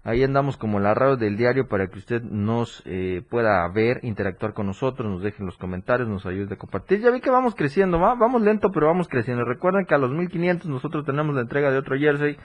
Ahí 0.06 0.22
andamos 0.22 0.58
como 0.58 0.82
la 0.82 0.94
radio 0.94 1.16
del 1.16 1.38
diario 1.38 1.70
para 1.70 1.88
que 1.88 1.98
usted 1.98 2.22
nos 2.22 2.84
eh, 2.86 3.22
pueda 3.30 3.66
ver, 3.70 4.02
interactuar 4.04 4.54
con 4.54 4.68
nosotros, 4.68 5.10
nos 5.10 5.24
dejen 5.24 5.46
los 5.46 5.58
comentarios, 5.58 6.10
nos 6.10 6.26
ayude 6.26 6.56
a 6.56 6.58
compartir. 6.58 7.00
Ya 7.00 7.10
vi 7.10 7.22
que 7.22 7.30
vamos 7.30 7.56
creciendo, 7.56 8.02
¿va? 8.02 8.14
vamos 8.14 8.42
lento, 8.42 8.70
pero 8.74 8.88
vamos 8.88 9.08
creciendo. 9.08 9.46
Recuerden 9.46 9.86
que 9.86 9.96
a 9.96 9.98
los 9.98 10.12
1500 10.12 10.68
nosotros 10.68 11.06
tenemos 11.06 11.34
la 11.34 11.42
entrega 11.42 11.72
de 11.72 11.78
otro 11.78 11.98
jersey 11.98 12.38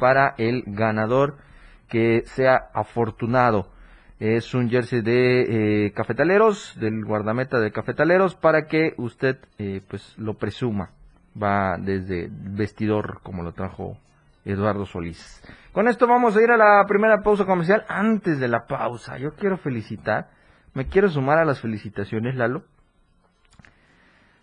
para 0.00 0.34
el 0.38 0.64
ganador 0.66 1.36
que 1.90 2.22
sea 2.24 2.70
afortunado. 2.72 3.68
Es 4.22 4.54
un 4.54 4.70
jersey 4.70 5.02
de 5.02 5.86
eh, 5.86 5.92
cafetaleros, 5.94 6.78
del 6.78 7.04
guardameta 7.04 7.58
de 7.58 7.72
cafetaleros, 7.72 8.36
para 8.36 8.68
que 8.68 8.94
usted 8.96 9.36
eh, 9.58 9.80
pues 9.88 10.16
lo 10.16 10.34
presuma 10.34 10.90
va 11.34 11.76
desde 11.76 12.28
vestidor 12.30 13.18
como 13.24 13.42
lo 13.42 13.50
trajo 13.52 13.98
Eduardo 14.44 14.86
Solís. 14.86 15.42
Con 15.72 15.88
esto 15.88 16.06
vamos 16.06 16.36
a 16.36 16.40
ir 16.40 16.52
a 16.52 16.56
la 16.56 16.84
primera 16.86 17.20
pausa 17.24 17.46
comercial. 17.46 17.84
Antes 17.88 18.38
de 18.38 18.46
la 18.46 18.68
pausa, 18.68 19.18
yo 19.18 19.34
quiero 19.34 19.58
felicitar, 19.58 20.30
me 20.72 20.86
quiero 20.86 21.08
sumar 21.08 21.38
a 21.38 21.44
las 21.44 21.60
felicitaciones, 21.60 22.36
Lalo. 22.36 22.62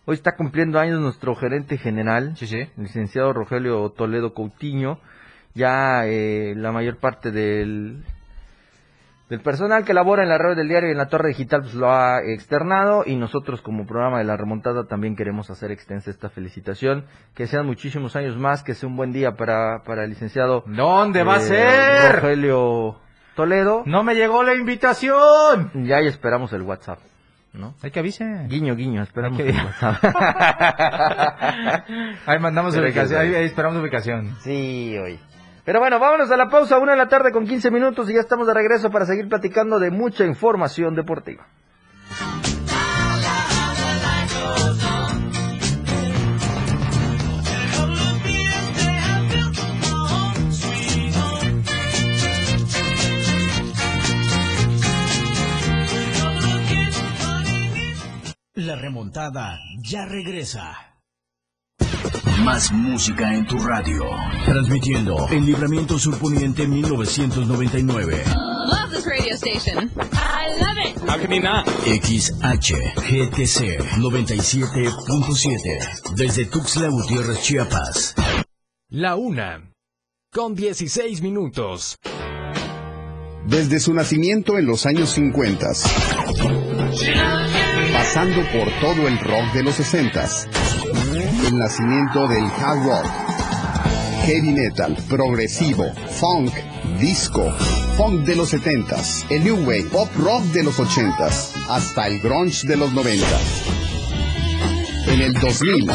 Hoy 0.04 0.16
está 0.16 0.36
cumpliendo 0.36 0.78
años 0.78 1.00
nuestro 1.00 1.36
gerente 1.36 1.78
general, 1.78 2.36
licenciado 2.76 3.32
Rogelio 3.32 3.92
Toledo 3.92 4.34
Coutinho. 4.34 5.00
Ya 5.54 6.06
eh, 6.06 6.54
la 6.58 6.74
mayor 6.74 6.98
parte 6.98 7.32
del 7.32 8.04
del 9.30 9.42
personal 9.42 9.86
que 9.86 9.94
labora 9.94 10.24
en 10.24 10.30
la 10.30 10.40
red 10.40 10.56
del 10.56 10.68
diario 10.68 10.90
y 10.90 10.92
en 10.92 10.98
la 10.98 11.08
torre 11.08 11.30
digital 11.30 11.62
pues 11.62 11.76
lo 11.76 11.92
ha 11.92 12.22
externado 12.24 13.04
y 13.06 13.16
nosotros 13.16 13.62
como 13.62 13.86
programa 13.86 14.18
de 14.18 14.24
la 14.24 14.36
remontada 14.36 14.88
también 14.88 15.16
queremos 15.16 15.52
hacer 15.52 15.72
extensa 15.72 16.10
esta 16.10 16.30
felicitación. 16.30 17.06
Que 17.36 17.46
sean 17.46 17.68
muchísimos 17.68 18.16
años 18.16 18.38
más, 18.38 18.64
que 18.64 18.74
sea 18.74 18.90
un 18.90 18.96
buen 18.96 19.12
día 19.12 19.36
para, 19.36 19.84
para 19.84 20.04
el 20.04 20.10
licenciado. 20.10 20.64
¿Dónde 20.66 21.24
va 21.24 21.36
a 21.36 21.38
eh, 21.38 21.42
ser? 21.42 22.16
Rogelio 22.16 22.98
Toledo. 23.36 23.84
No 23.86 24.04
me 24.04 24.16
llegó 24.16 24.42
la 24.42 24.56
invitación. 24.56 25.72
Ya 25.86 25.98
ahí 25.98 26.08
esperamos 26.08 26.52
el 26.54 26.64
WhatsApp. 26.64 27.00
¿no? 27.54 27.76
Hay 27.84 27.92
que 27.92 28.00
avise. 28.00 28.26
Guiño, 28.48 28.76
guiño, 28.76 29.04
esperamos 29.04 29.40
el 29.40 29.56
WhatsApp. 29.66 30.04
ahí 32.26 32.40
mandamos 32.40 32.76
ubicación, 32.76 33.22
ahí 33.22 33.34
esperamos 33.44 33.80
ubicación. 33.80 34.36
Sí, 34.42 34.98
hoy. 34.98 35.20
Pero 35.70 35.82
bueno, 35.82 36.00
vámonos 36.00 36.32
a 36.32 36.36
la 36.36 36.50
pausa, 36.50 36.80
una 36.80 36.94
de 36.94 36.98
la 36.98 37.08
tarde 37.08 37.32
con 37.32 37.46
15 37.46 37.70
minutos 37.70 38.10
y 38.10 38.16
ya 38.16 38.22
estamos 38.22 38.48
de 38.48 38.56
regreso 38.56 38.90
para 38.90 39.06
seguir 39.06 39.30
platicando 39.30 39.78
de 39.78 39.92
mucha 39.92 40.26
información 40.26 40.96
deportiva. 40.96 41.46
La 58.56 58.76
remontada 58.76 59.60
ya 59.84 60.08
regresa. 60.08 60.89
Más 62.44 62.72
música 62.72 63.34
en 63.34 63.46
tu 63.46 63.58
radio. 63.58 64.04
Transmitiendo 64.46 65.28
en 65.30 65.46
Libramiento 65.46 66.00
Surponiente 66.00 66.66
1999. 66.68 68.24
Love 68.26 68.92
this 68.92 69.06
radio 69.06 69.36
station. 69.36 69.92
I 70.14 70.48
love 70.60 70.78
it. 70.86 70.98
How 71.08 71.18
can 71.20 71.32
you 71.32 71.42
not? 71.42 71.66
XHGTC 71.86 73.80
97.7. 73.98 76.16
Desde 76.16 76.46
Tuxtla 76.46 76.88
Gutiérrez, 76.90 77.42
Chiapas. 77.42 78.16
La 78.90 79.16
una. 79.16 79.72
Con 80.32 80.56
16 80.56 81.22
minutos. 81.22 81.98
Desde 83.46 83.80
su 83.80 83.94
nacimiento 83.94 84.58
en 84.58 84.66
los 84.66 84.86
años 84.86 85.12
50. 85.12 85.68
Pasando 87.94 88.42
por 88.52 88.70
todo 88.80 89.08
el 89.08 89.18
rock 89.20 89.54
de 89.54 89.64
los 89.64 89.76
60 89.76 90.28
el 91.48 91.58
nacimiento 91.58 92.28
del 92.28 92.44
hard 92.44 92.84
rock, 92.84 93.06
heavy 94.26 94.52
metal, 94.52 94.98
progresivo, 95.08 95.86
funk, 96.20 96.52
disco, 97.00 97.52
funk 97.98 98.22
de 98.22 98.36
los 98.36 98.54
70s, 98.54 99.26
el 99.30 99.44
new 99.44 99.58
wave, 99.58 99.86
pop 99.92 100.10
rock 100.18 100.44
de 100.46 100.64
los 100.64 100.80
80s, 100.80 101.52
hasta 101.70 102.08
el 102.08 102.20
grunge 102.20 102.68
de 102.68 102.78
los 102.78 102.94
90 102.94 103.26
En 105.08 105.22
el 105.22 105.34
2000, 105.34 105.90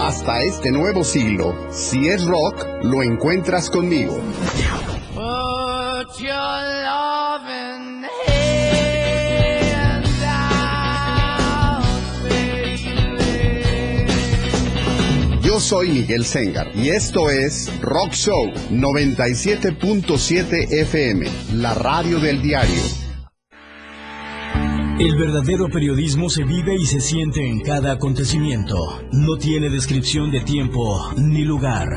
hasta 0.00 0.42
este 0.42 0.70
nuevo 0.70 1.04
siglo, 1.04 1.68
si 1.72 2.08
es 2.08 2.24
rock, 2.24 2.66
lo 2.82 3.02
encuentras 3.02 3.68
conmigo. 3.68 4.18
Soy 15.62 15.88
Miguel 15.90 16.24
Sengar 16.24 16.72
y 16.74 16.88
esto 16.88 17.30
es 17.30 17.72
Rock 17.80 18.12
Show 18.14 18.50
97.7 18.70 20.66
FM, 20.72 21.26
la 21.54 21.72
radio 21.74 22.18
del 22.18 22.42
diario. 22.42 22.82
El 24.98 25.16
verdadero 25.16 25.68
periodismo 25.68 26.28
se 26.30 26.42
vive 26.42 26.74
y 26.74 26.84
se 26.84 27.00
siente 27.00 27.46
en 27.46 27.60
cada 27.60 27.92
acontecimiento. 27.92 28.74
No 29.12 29.36
tiene 29.36 29.70
descripción 29.70 30.32
de 30.32 30.40
tiempo 30.40 31.12
ni 31.16 31.44
lugar. 31.44 31.88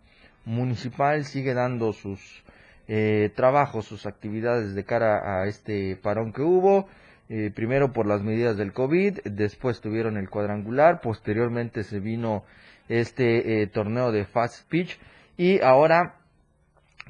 municipal 0.47 1.27
sigue 1.27 1.53
dando 1.53 1.93
sus 1.93 2.43
eh, 2.89 3.31
trabajos, 3.37 3.85
sus 3.85 4.07
actividades 4.07 4.75
de 4.75 4.85
cara 4.85 5.43
a 5.43 5.47
este 5.47 5.97
parón 5.97 6.33
que 6.33 6.41
hubo. 6.41 6.89
Eh, 7.29 7.53
primero 7.55 7.93
por 7.93 8.07
las 8.07 8.23
medidas 8.23 8.57
del 8.57 8.73
COVID, 8.73 9.19
después 9.25 9.83
tuvieron 9.83 10.17
el 10.17 10.31
cuadrangular, 10.31 11.01
posteriormente 11.03 11.85
se 11.85 12.01
vino 12.01 12.43
este 12.89 13.61
eh, 13.63 13.67
torneo 13.67 14.11
de 14.13 14.25
Fast 14.25 14.67
Pitch 14.69 14.99
y 15.37 15.61
ahora 15.61 16.17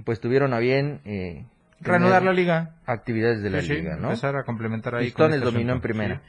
pues 0.05 0.19
tuvieron 0.21 0.53
a 0.55 0.59
bien 0.59 1.01
eh, 1.05 1.45
Reanudar 1.81 2.25
la 2.25 2.33
liga. 2.33 2.75
actividades 2.85 3.43
de 3.43 3.49
la 3.51 3.63
Sí, 3.63 3.75
liga, 3.75 3.97
¿no? 3.97 4.09
Empezar 4.09 4.37
a 4.37 4.43
complementar 4.43 4.97
ahí. 4.97 5.07
Pistones 5.07 5.39
con 5.39 5.47
este 5.49 5.53
dominó 5.55 5.73
en 5.75 5.81
primera. 5.81 6.17
Sí, 6.17 6.23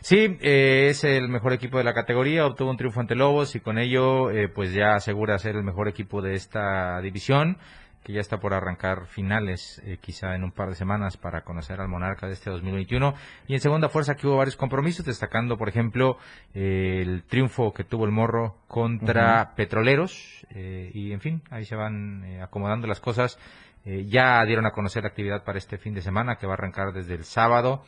Sí, 0.00 0.38
eh, 0.40 0.88
es 0.90 1.04
el 1.04 1.28
mejor 1.28 1.52
equipo 1.52 1.78
de 1.78 1.84
la 1.84 1.94
categoría, 1.94 2.46
obtuvo 2.46 2.70
un 2.70 2.76
triunfo 2.76 3.00
ante 3.00 3.14
Lobos 3.14 3.54
y 3.56 3.60
con 3.60 3.78
ello 3.78 4.30
eh, 4.30 4.48
pues 4.48 4.72
ya 4.72 4.94
asegura 4.94 5.38
ser 5.38 5.56
el 5.56 5.64
mejor 5.64 5.88
equipo 5.88 6.22
de 6.22 6.34
esta 6.34 7.00
división, 7.00 7.58
que 8.06 8.12
ya 8.12 8.20
está 8.20 8.38
por 8.38 8.54
arrancar 8.54 9.06
finales, 9.06 9.82
eh, 9.84 9.98
quizá 10.00 10.36
en 10.36 10.44
un 10.44 10.52
par 10.52 10.68
de 10.68 10.76
semanas 10.76 11.16
para 11.16 11.42
conocer 11.42 11.80
al 11.80 11.88
Monarca 11.88 12.28
de 12.28 12.34
este 12.34 12.50
2021. 12.50 13.14
Y 13.48 13.54
en 13.54 13.60
segunda 13.60 13.88
fuerza 13.88 14.14
que 14.14 14.28
hubo 14.28 14.36
varios 14.36 14.56
compromisos, 14.56 15.04
destacando 15.04 15.58
por 15.58 15.68
ejemplo 15.68 16.16
eh, 16.54 17.02
el 17.02 17.24
triunfo 17.24 17.72
que 17.72 17.82
tuvo 17.82 18.04
el 18.04 18.12
Morro 18.12 18.58
contra 18.68 19.56
Petroleros 19.56 20.46
eh, 20.50 20.92
y 20.94 21.10
en 21.10 21.20
fin, 21.20 21.42
ahí 21.50 21.64
se 21.64 21.74
van 21.74 22.24
eh, 22.24 22.42
acomodando 22.42 22.86
las 22.86 23.00
cosas. 23.00 23.40
Eh, 23.84 24.06
ya 24.08 24.44
dieron 24.44 24.66
a 24.66 24.72
conocer 24.72 25.02
la 25.04 25.08
actividad 25.08 25.44
para 25.44 25.58
este 25.58 25.78
fin 25.78 25.94
de 25.94 26.02
semana 26.02 26.36
que 26.36 26.46
va 26.46 26.54
a 26.54 26.56
arrancar 26.56 26.92
desde 26.92 27.14
el 27.14 27.24
sábado. 27.24 27.84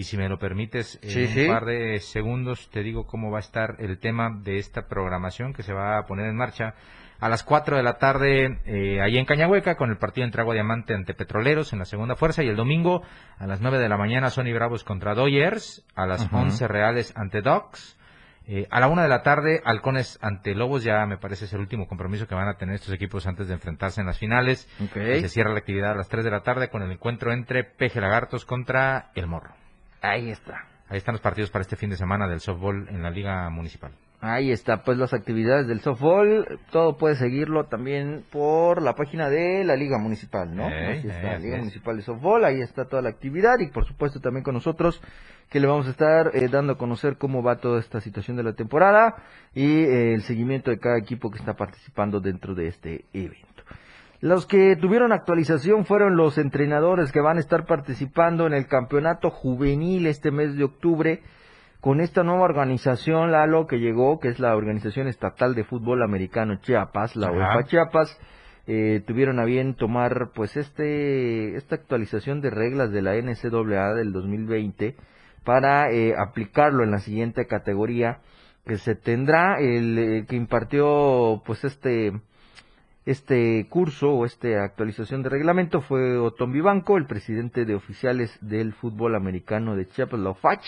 Y 0.00 0.04
si 0.04 0.16
me 0.16 0.30
lo 0.30 0.38
permites, 0.38 0.98
en 1.02 1.10
Sí, 1.10 1.20
un 1.24 1.28
sí. 1.28 1.46
par 1.46 1.66
de 1.66 1.98
segundos 2.00 2.70
te 2.70 2.82
digo 2.82 3.06
cómo 3.06 3.30
va 3.30 3.36
a 3.36 3.40
estar 3.40 3.76
el 3.80 3.98
tema 3.98 4.30
de 4.42 4.56
esta 4.56 4.86
programación 4.88 5.52
que 5.52 5.62
se 5.62 5.74
va 5.74 5.98
a 5.98 6.06
poner 6.06 6.24
en 6.24 6.36
marcha 6.36 6.72
a 7.20 7.28
las 7.28 7.42
4 7.44 7.76
de 7.76 7.82
la 7.82 7.98
tarde 7.98 8.60
eh, 8.64 9.02
ahí 9.02 9.18
en 9.18 9.26
Cañahueca 9.26 9.76
con 9.76 9.90
el 9.90 9.98
partido 9.98 10.24
entre 10.24 10.40
Agua 10.40 10.54
Diamante 10.54 10.94
ante 10.94 11.12
Petroleros 11.12 11.74
en 11.74 11.80
la 11.80 11.84
segunda 11.84 12.16
fuerza 12.16 12.42
y 12.42 12.48
el 12.48 12.56
domingo 12.56 13.02
a 13.36 13.46
las 13.46 13.60
9 13.60 13.78
de 13.78 13.90
la 13.90 13.98
mañana 13.98 14.30
Sony 14.30 14.54
Bravos 14.54 14.84
contra 14.84 15.14
Dodgers, 15.14 15.84
a 15.94 16.06
las 16.06 16.24
Ujú. 16.24 16.34
11 16.38 16.66
Reales 16.66 17.12
ante 17.14 17.42
Docs, 17.42 17.98
eh, 18.46 18.66
a 18.70 18.80
la 18.80 18.88
1 18.88 19.02
de 19.02 19.08
la 19.08 19.22
tarde 19.22 19.60
Halcones 19.66 20.18
ante 20.22 20.54
Lobos, 20.54 20.82
ya 20.82 21.04
me 21.04 21.18
parece 21.18 21.44
es 21.44 21.52
el 21.52 21.60
último 21.60 21.86
compromiso 21.86 22.26
que 22.26 22.34
van 22.34 22.48
a 22.48 22.54
tener 22.56 22.74
estos 22.76 22.94
equipos 22.94 23.26
antes 23.26 23.48
de 23.48 23.52
enfrentarse 23.54 24.00
en 24.00 24.06
las 24.06 24.18
finales. 24.18 24.66
Ok. 24.82 24.96
Y 24.96 25.20
se 25.20 25.28
cierra 25.28 25.52
la 25.52 25.58
actividad 25.58 25.90
a 25.92 25.94
las 25.96 26.08
3 26.08 26.24
de 26.24 26.30
la 26.30 26.40
tarde 26.40 26.70
con 26.70 26.80
el 26.82 26.90
encuentro 26.90 27.34
entre 27.34 27.64
Peje 27.64 28.00
Lagartos 28.00 28.46
contra 28.46 29.10
El 29.14 29.26
Morro. 29.26 29.59
Ahí 30.02 30.30
está. 30.30 30.66
Ahí 30.88 30.98
están 30.98 31.14
los 31.14 31.22
partidos 31.22 31.50
para 31.50 31.62
este 31.62 31.76
fin 31.76 31.90
de 31.90 31.96
semana 31.96 32.26
del 32.26 32.40
softball 32.40 32.88
en 32.88 33.02
la 33.02 33.10
Liga 33.10 33.48
Municipal. 33.50 33.92
Ahí 34.22 34.50
está, 34.50 34.82
pues 34.82 34.98
las 34.98 35.14
actividades 35.14 35.66
del 35.66 35.80
softball, 35.80 36.60
todo 36.70 36.98
puede 36.98 37.14
seguirlo 37.14 37.64
también 37.64 38.22
por 38.30 38.82
la 38.82 38.94
página 38.94 39.30
de 39.30 39.64
la 39.64 39.76
Liga 39.76 39.96
Municipal, 39.98 40.54
¿no? 40.54 40.68
Ey, 40.68 40.98
Así 40.98 41.08
está, 41.08 41.30
así 41.32 41.44
Liga 41.44 41.56
es. 41.56 41.60
Municipal 41.60 41.96
de 41.96 42.02
Softball, 42.02 42.44
ahí 42.44 42.60
está 42.60 42.84
toda 42.84 43.00
la 43.00 43.08
actividad 43.08 43.58
y 43.60 43.68
por 43.68 43.86
supuesto 43.86 44.20
también 44.20 44.44
con 44.44 44.52
nosotros 44.52 45.00
que 45.48 45.58
le 45.58 45.66
vamos 45.66 45.86
a 45.86 45.90
estar 45.90 46.32
eh, 46.34 46.48
dando 46.48 46.74
a 46.74 46.78
conocer 46.78 47.16
cómo 47.16 47.42
va 47.42 47.60
toda 47.60 47.80
esta 47.80 48.00
situación 48.02 48.36
de 48.36 48.42
la 48.42 48.52
temporada 48.52 49.16
y 49.54 49.84
eh, 49.84 50.12
el 50.12 50.22
seguimiento 50.22 50.70
de 50.70 50.78
cada 50.78 50.98
equipo 50.98 51.30
que 51.30 51.38
está 51.38 51.54
participando 51.54 52.20
dentro 52.20 52.54
de 52.54 52.66
este 52.68 53.06
evento. 53.14 53.49
Los 54.20 54.46
que 54.46 54.76
tuvieron 54.76 55.12
actualización 55.12 55.86
fueron 55.86 56.16
los 56.16 56.36
entrenadores 56.36 57.10
que 57.10 57.22
van 57.22 57.38
a 57.38 57.40
estar 57.40 57.64
participando 57.64 58.46
en 58.46 58.52
el 58.52 58.66
campeonato 58.66 59.30
juvenil 59.30 60.06
este 60.06 60.30
mes 60.30 60.56
de 60.56 60.64
octubre 60.64 61.22
con 61.80 62.02
esta 62.02 62.22
nueva 62.22 62.42
organización, 62.42 63.32
Lalo, 63.32 63.66
que 63.66 63.78
llegó, 63.78 64.20
que 64.20 64.28
es 64.28 64.38
la 64.38 64.54
Organización 64.54 65.08
Estatal 65.08 65.54
de 65.54 65.64
Fútbol 65.64 66.02
Americano 66.02 66.56
Chiapas, 66.60 67.16
la. 67.16 67.32
UEFA 67.32 67.64
Chiapas, 67.64 68.20
eh, 68.66 69.02
tuvieron 69.06 69.40
a 69.40 69.44
bien 69.44 69.74
tomar 69.74 70.32
pues 70.34 70.56
este 70.58 71.56
esta 71.56 71.76
actualización 71.76 72.42
de 72.42 72.50
reglas 72.50 72.92
de 72.92 73.00
la 73.00 73.16
NCAA 73.16 73.94
del 73.94 74.12
2020 74.12 74.96
para 75.44 75.90
eh, 75.90 76.14
aplicarlo 76.16 76.84
en 76.84 76.90
la 76.90 76.98
siguiente 76.98 77.46
categoría 77.46 78.20
que 78.66 78.76
se 78.76 78.94
tendrá 78.94 79.58
el 79.58 79.98
eh, 79.98 80.26
que 80.28 80.36
impartió 80.36 81.42
pues 81.46 81.64
este 81.64 82.12
este 83.06 83.66
curso 83.68 84.12
o 84.12 84.26
esta 84.26 84.62
actualización 84.62 85.22
de 85.22 85.30
reglamento 85.30 85.80
fue 85.80 86.18
Otón 86.18 86.52
Vivanco, 86.52 86.96
el 86.96 87.06
presidente 87.06 87.64
de 87.64 87.74
oficiales 87.74 88.36
del 88.40 88.72
fútbol 88.74 89.14
americano 89.14 89.74
de 89.74 89.88
Chiapas, 89.88 90.20
la 90.20 90.30
OFACH, 90.30 90.66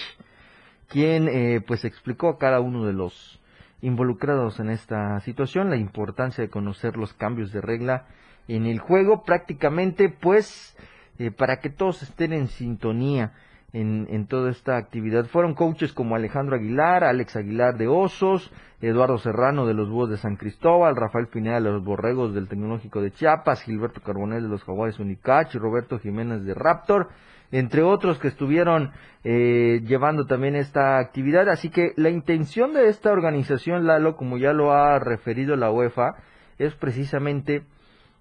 quien 0.88 1.28
eh, 1.28 1.60
pues 1.66 1.84
explicó 1.84 2.28
a 2.28 2.38
cada 2.38 2.60
uno 2.60 2.86
de 2.86 2.92
los 2.92 3.40
involucrados 3.82 4.60
en 4.60 4.70
esta 4.70 5.20
situación 5.20 5.68
la 5.68 5.76
importancia 5.76 6.42
de 6.42 6.50
conocer 6.50 6.96
los 6.96 7.12
cambios 7.14 7.52
de 7.52 7.60
regla 7.60 8.06
en 8.48 8.66
el 8.66 8.78
juego 8.78 9.24
prácticamente 9.24 10.08
pues 10.08 10.76
eh, 11.18 11.30
para 11.30 11.60
que 11.60 11.70
todos 11.70 12.02
estén 12.02 12.32
en 12.32 12.48
sintonía 12.48 13.32
en, 13.72 14.26
toda 14.26 14.50
esta 14.50 14.76
actividad. 14.76 15.26
Fueron 15.26 15.54
coaches 15.54 15.92
como 15.92 16.14
Alejandro 16.14 16.56
Aguilar, 16.56 17.04
Alex 17.04 17.36
Aguilar 17.36 17.76
de 17.76 17.88
Osos, 17.88 18.52
Eduardo 18.80 19.18
Serrano 19.18 19.66
de 19.66 19.74
los 19.74 19.88
Búhos 19.88 20.10
de 20.10 20.16
San 20.18 20.36
Cristóbal, 20.36 20.96
Rafael 20.96 21.28
Pineda 21.28 21.54
de 21.54 21.70
los 21.70 21.84
Borregos 21.84 22.34
del 22.34 22.48
Tecnológico 22.48 23.00
de 23.00 23.12
Chiapas, 23.12 23.62
Gilberto 23.62 24.02
Carbonell 24.02 24.42
de 24.42 24.48
los 24.48 24.64
Jaguares 24.64 24.98
Unicach, 24.98 25.54
Roberto 25.54 25.98
Jiménez 25.98 26.44
de 26.44 26.54
Raptor, 26.54 27.08
entre 27.50 27.82
otros 27.82 28.18
que 28.18 28.28
estuvieron 28.28 28.92
eh, 29.24 29.80
llevando 29.84 30.26
también 30.26 30.56
esta 30.56 30.98
actividad. 30.98 31.48
Así 31.48 31.70
que 31.70 31.92
la 31.96 32.10
intención 32.10 32.74
de 32.74 32.88
esta 32.88 33.12
organización, 33.12 33.86
Lalo, 33.86 34.16
como 34.16 34.36
ya 34.36 34.52
lo 34.52 34.72
ha 34.72 34.98
referido 34.98 35.56
la 35.56 35.70
UEFA, 35.70 36.16
es 36.58 36.74
precisamente 36.74 37.62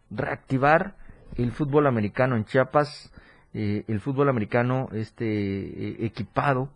reactivar 0.09 0.95
el 1.37 1.51
fútbol 1.51 1.87
americano 1.87 2.35
en 2.35 2.45
Chiapas, 2.45 3.11
eh, 3.53 3.83
el 3.87 3.99
fútbol 3.99 4.29
americano 4.29 4.89
este 4.93 5.25
eh, 5.25 6.05
equipado, 6.05 6.69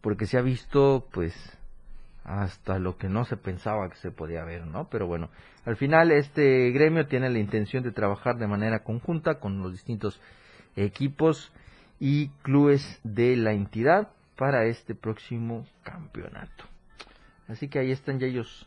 porque 0.00 0.26
se 0.26 0.38
ha 0.38 0.42
visto 0.42 1.08
pues 1.12 1.34
hasta 2.24 2.78
lo 2.78 2.96
que 2.96 3.08
no 3.08 3.24
se 3.24 3.36
pensaba 3.36 3.88
que 3.90 3.96
se 3.96 4.10
podía 4.10 4.44
ver, 4.44 4.66
¿no? 4.66 4.88
Pero 4.88 5.06
bueno, 5.06 5.28
al 5.64 5.76
final 5.76 6.10
este 6.10 6.70
gremio 6.70 7.06
tiene 7.06 7.28
la 7.28 7.38
intención 7.38 7.82
de 7.82 7.92
trabajar 7.92 8.38
de 8.38 8.46
manera 8.46 8.82
conjunta 8.82 9.40
con 9.40 9.60
los 9.62 9.72
distintos 9.72 10.20
equipos 10.76 11.52
y 12.00 12.28
clubes 12.42 13.00
de 13.04 13.36
la 13.36 13.52
entidad 13.52 14.08
para 14.36 14.64
este 14.66 14.94
próximo 14.94 15.66
campeonato. 15.82 16.64
Así 17.48 17.68
que 17.68 17.78
ahí 17.78 17.90
están 17.90 18.18
ya 18.18 18.26
ellos 18.26 18.66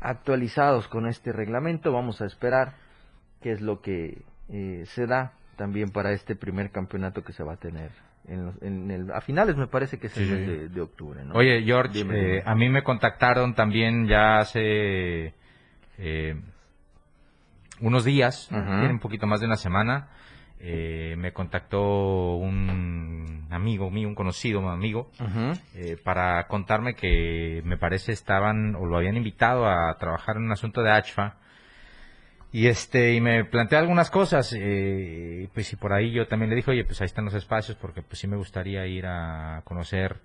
actualizados 0.00 0.88
con 0.88 1.06
este 1.06 1.32
reglamento. 1.32 1.92
Vamos 1.92 2.20
a 2.20 2.26
esperar 2.26 2.74
qué 3.42 3.52
es 3.52 3.60
lo 3.60 3.82
que 3.82 4.22
eh, 4.48 4.84
se 4.86 5.06
da 5.06 5.34
también 5.60 5.90
para 5.90 6.12
este 6.12 6.36
primer 6.36 6.70
campeonato 6.70 7.22
que 7.22 7.34
se 7.34 7.42
va 7.44 7.52
a 7.52 7.56
tener. 7.58 7.90
En 8.26 8.46
los- 8.46 8.62
en 8.62 8.90
el, 8.90 9.12
a 9.12 9.20
finales 9.20 9.56
me 9.58 9.66
parece 9.66 9.98
que 9.98 10.06
es 10.06 10.16
el 10.16 10.24
Sí, 10.24 10.30
mes 10.30 10.46
de, 10.46 10.68
de 10.70 10.80
octubre, 10.80 11.22
¿no? 11.22 11.34
Oye, 11.34 11.62
George, 11.64 11.92
eh, 12.10 12.42
a 12.46 12.54
mí 12.54 12.70
me 12.70 12.82
contactaron 12.82 13.54
también 13.54 14.06
ya 14.06 14.38
hace 14.38 15.34
eh, 15.98 16.34
unos 17.82 18.06
días, 18.06 18.48
tiene 18.48 18.90
un 18.94 19.00
poquito 19.00 19.26
más 19.26 19.40
de 19.40 19.46
una 19.46 19.56
semana. 19.56 20.08
eh, 20.62 21.14
me 21.18 21.32
contactó 21.32 22.34
un 22.36 23.46
amigo 23.50 23.90
mío, 23.90 24.08
un 24.08 24.14
conocido 24.14 24.66
amigo, 24.68 25.10
eh, 25.74 25.96
para 26.04 26.46
contarme 26.48 26.94
que 26.94 27.62
me 27.64 27.76
parece 27.78 28.12
estaban 28.12 28.74
o 28.76 28.84
lo 28.86 28.96
habían 28.98 29.16
invitado 29.16 29.66
a 29.66 29.94
trabajar 29.98 30.36
en 30.36 30.42
un 30.44 30.52
asunto 30.52 30.82
de 30.82 30.90
ACHFA. 30.90 31.36
Y 32.52 32.66
este, 32.66 33.14
y 33.14 33.20
me 33.20 33.44
planteé 33.44 33.78
algunas 33.78 34.10
cosas, 34.10 34.52
eh, 34.58 35.48
pues 35.54 35.72
y 35.72 35.76
por 35.76 35.92
ahí 35.92 36.12
yo 36.12 36.26
también 36.26 36.50
le 36.50 36.56
dije, 36.56 36.70
oye, 36.70 36.84
pues 36.84 37.00
ahí 37.00 37.06
están 37.06 37.24
los 37.24 37.34
espacios, 37.34 37.76
porque 37.80 38.02
pues 38.02 38.18
sí 38.18 38.26
me 38.26 38.36
gustaría 38.36 38.86
ir 38.86 39.06
a 39.06 39.62
conocer 39.64 40.16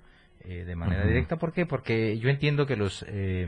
eh, 0.43 0.63
de 0.65 0.75
manera 0.75 1.05
directa. 1.05 1.37
¿Por 1.37 1.53
qué? 1.53 1.65
Porque 1.65 2.17
yo 2.17 2.29
entiendo 2.29 2.65
que 2.65 2.75
los 2.75 3.05
eh, 3.07 3.47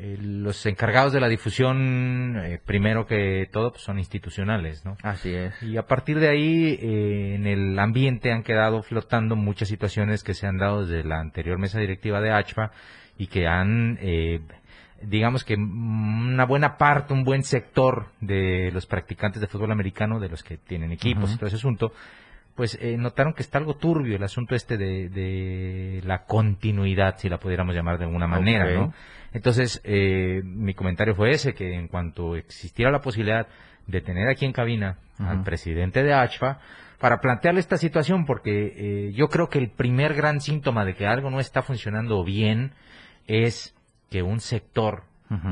eh, 0.00 0.16
los 0.20 0.64
encargados 0.64 1.12
de 1.12 1.18
la 1.18 1.28
difusión, 1.28 2.38
eh, 2.38 2.60
primero 2.64 3.04
que 3.04 3.48
todo, 3.50 3.72
pues 3.72 3.82
son 3.82 3.98
institucionales, 3.98 4.84
¿no? 4.84 4.96
Así 5.02 5.34
es. 5.34 5.60
Y 5.60 5.76
a 5.76 5.88
partir 5.88 6.20
de 6.20 6.28
ahí, 6.28 6.78
eh, 6.80 7.34
en 7.34 7.48
el 7.48 7.76
ambiente 7.76 8.30
han 8.30 8.44
quedado 8.44 8.84
flotando 8.84 9.34
muchas 9.34 9.66
situaciones 9.66 10.22
que 10.22 10.34
se 10.34 10.46
han 10.46 10.56
dado 10.56 10.86
desde 10.86 11.02
la 11.02 11.18
anterior 11.18 11.58
mesa 11.58 11.80
directiva 11.80 12.20
de 12.20 12.30
ACHFA 12.30 12.70
y 13.18 13.26
que 13.26 13.48
han, 13.48 13.98
eh, 14.00 14.38
digamos 15.02 15.44
que 15.44 15.54
una 15.54 16.44
buena 16.44 16.76
parte, 16.76 17.12
un 17.12 17.24
buen 17.24 17.42
sector 17.42 18.08
de 18.20 18.70
los 18.72 18.86
practicantes 18.86 19.40
de 19.40 19.46
fútbol 19.46 19.72
americano, 19.72 20.20
de 20.20 20.28
los 20.28 20.42
que 20.42 20.56
tienen 20.56 20.92
equipos 20.92 21.32
y 21.32 21.36
todo 21.36 21.46
ese 21.46 21.56
asunto, 21.56 21.92
pues 22.54 22.76
eh, 22.80 22.96
notaron 22.98 23.34
que 23.34 23.42
está 23.42 23.58
algo 23.58 23.76
turbio 23.76 24.16
el 24.16 24.22
asunto 24.24 24.56
este 24.56 24.76
de, 24.76 25.08
de 25.08 26.02
la 26.04 26.24
continuidad, 26.24 27.16
si 27.18 27.28
la 27.28 27.38
pudiéramos 27.38 27.74
llamar 27.74 27.98
de 27.98 28.04
alguna 28.04 28.26
manera. 28.26 28.68
¿no? 28.74 28.92
Entonces, 29.32 29.80
eh, 29.84 30.40
mi 30.44 30.74
comentario 30.74 31.14
fue 31.14 31.30
ese, 31.30 31.54
que 31.54 31.74
en 31.74 31.86
cuanto 31.86 32.34
existiera 32.34 32.90
la 32.90 33.00
posibilidad 33.00 33.46
de 33.86 34.00
tener 34.00 34.28
aquí 34.28 34.44
en 34.44 34.52
cabina 34.52 34.98
al 35.18 35.44
presidente 35.44 36.02
de 36.02 36.12
ACHFA, 36.12 36.58
para 36.98 37.20
plantearle 37.20 37.60
esta 37.60 37.76
situación, 37.76 38.26
porque 38.26 38.74
eh, 38.76 39.12
yo 39.14 39.28
creo 39.28 39.48
que 39.48 39.58
el 39.58 39.70
primer 39.70 40.14
gran 40.14 40.40
síntoma 40.40 40.84
de 40.84 40.94
que 40.94 41.06
algo 41.06 41.30
no 41.30 41.38
está 41.38 41.62
funcionando 41.62 42.24
bien 42.24 42.72
es 43.28 43.74
que 44.10 44.22
un 44.22 44.40
sector 44.40 45.02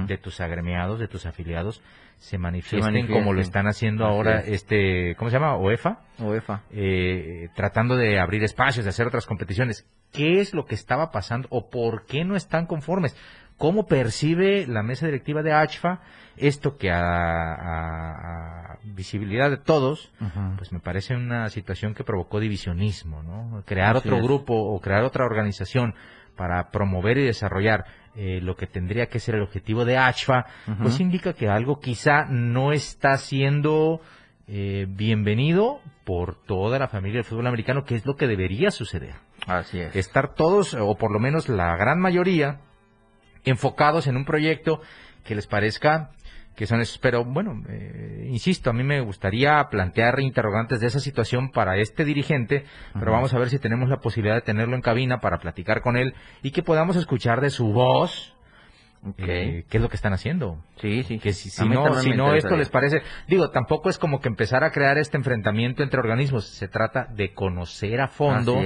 de 0.06 0.16
tus 0.16 0.40
agremiados, 0.40 0.98
de 0.98 1.06
tus 1.08 1.26
afiliados, 1.26 1.82
se 2.16 2.38
manifiesten, 2.38 2.80
manifiesten. 2.94 3.14
como 3.20 3.34
lo 3.34 3.42
están 3.42 3.66
haciendo 3.66 4.06
Así 4.06 4.14
ahora 4.14 4.40
es. 4.40 4.48
este, 4.48 5.14
¿cómo 5.16 5.28
se 5.30 5.36
llama? 5.38 5.54
OEFA, 5.56 6.00
UEFA. 6.18 6.62
eh, 6.70 7.50
tratando 7.54 7.94
de 7.94 8.18
abrir 8.18 8.42
espacios, 8.42 8.84
de 8.86 8.88
hacer 8.88 9.06
otras 9.06 9.26
competiciones. 9.26 9.86
¿Qué 10.12 10.40
es 10.40 10.54
lo 10.54 10.64
que 10.64 10.74
estaba 10.74 11.10
pasando 11.10 11.46
o 11.50 11.68
por 11.68 12.06
qué 12.06 12.24
no 12.24 12.36
están 12.36 12.64
conformes? 12.64 13.14
¿Cómo 13.58 13.86
percibe 13.86 14.66
la 14.66 14.82
mesa 14.82 15.04
directiva 15.04 15.42
de 15.42 15.52
ACHFA 15.52 16.00
esto 16.38 16.78
que 16.78 16.90
a, 16.90 17.00
a- 17.02 18.72
a 18.72 18.78
visibilidad 18.84 19.50
de 19.50 19.56
todos, 19.58 20.10
pues 20.56 20.72
me 20.72 20.80
parece 20.80 21.14
una 21.16 21.48
situación 21.50 21.94
que 21.94 22.04
provocó 22.04 22.40
divisionismo, 22.40 23.22
¿no? 23.22 23.62
Crear 23.66 23.96
Así 23.96 24.08
otro 24.08 24.18
es. 24.18 24.22
grupo 24.24 24.54
o 24.54 24.80
crear 24.80 25.02
otra 25.04 25.24
organización 25.24 25.94
para 26.36 26.70
promover 26.70 27.18
y 27.18 27.24
desarrollar 27.24 27.84
eh, 28.16 28.40
lo 28.42 28.56
que 28.56 28.66
tendría 28.66 29.06
que 29.06 29.20
ser 29.20 29.34
el 29.34 29.42
objetivo 29.42 29.84
de 29.84 29.98
ACHFA, 29.98 30.46
pues 30.80 30.94
Ujú. 30.94 31.02
indica 31.02 31.32
que 31.34 31.48
algo 31.48 31.80
quizá 31.80 32.24
no 32.24 32.72
está 32.72 33.16
siendo 33.18 34.00
eh, 34.48 34.86
bienvenido 34.88 35.80
por 36.04 36.36
toda 36.44 36.78
la 36.78 36.88
familia 36.88 37.16
del 37.18 37.24
fútbol 37.24 37.46
americano, 37.48 37.84
que 37.84 37.94
es 37.96 38.06
lo 38.06 38.14
que 38.16 38.26
debería 38.26 38.70
suceder 38.70 39.14
Así 39.46 39.80
es. 39.80 39.94
estar 39.96 40.34
todos, 40.34 40.74
o 40.74 40.94
por 40.96 41.12
lo 41.12 41.18
menos 41.18 41.48
la 41.48 41.76
gran 41.76 41.98
mayoría, 42.00 42.60
enfocados 43.44 44.06
en 44.06 44.16
un 44.16 44.24
proyecto 44.24 44.80
que 45.24 45.34
les 45.34 45.46
parezca 45.46 46.10
que 46.54 46.66
son 46.66 46.80
esos. 46.80 46.98
Pero 46.98 47.24
bueno, 47.24 47.62
eh, 47.68 48.15
insisto, 48.28 48.70
a 48.70 48.72
mí 48.72 48.82
me 48.82 49.00
gustaría 49.00 49.62
plantear 49.70 50.20
interrogantes 50.20 50.80
de 50.80 50.86
esa 50.86 51.00
situación 51.00 51.50
para 51.50 51.76
este 51.76 52.04
dirigente, 52.04 52.64
pero 52.94 53.12
vamos 53.12 53.34
a 53.34 53.38
ver 53.38 53.48
si 53.48 53.58
tenemos 53.58 53.88
la 53.88 54.00
posibilidad 54.00 54.36
de 54.36 54.42
tenerlo 54.42 54.76
en 54.76 54.82
cabina 54.82 55.20
para 55.20 55.38
platicar 55.38 55.82
con 55.82 55.96
él 55.96 56.14
y 56.42 56.50
que 56.50 56.62
podamos 56.62 56.96
escuchar 56.96 57.40
de 57.40 57.50
su 57.50 57.72
voz 57.72 58.35
Ok. 59.08 59.14
eh, 59.18 59.64
qué 59.68 59.76
es 59.78 59.82
lo 59.82 59.88
que 59.88 59.96
están 59.96 60.12
haciendo. 60.12 60.58
sí, 60.80 61.02
sí. 61.04 61.18
Que 61.18 61.32
si, 61.32 61.48
no, 61.68 61.94
si 61.94 62.10
no 62.10 62.34
esto 62.34 62.56
les 62.56 62.68
parece, 62.68 63.02
digo, 63.28 63.50
tampoco 63.50 63.88
es 63.88 63.98
como 63.98 64.20
que 64.20 64.28
empezar 64.28 64.64
a 64.64 64.70
crear 64.70 64.98
este 64.98 65.16
enfrentamiento 65.16 65.82
entre 65.82 66.00
organismos, 66.00 66.46
se 66.48 66.68
trata 66.68 67.06
de 67.14 67.32
conocer 67.32 68.00
a 68.00 68.08
fondo 68.08 68.60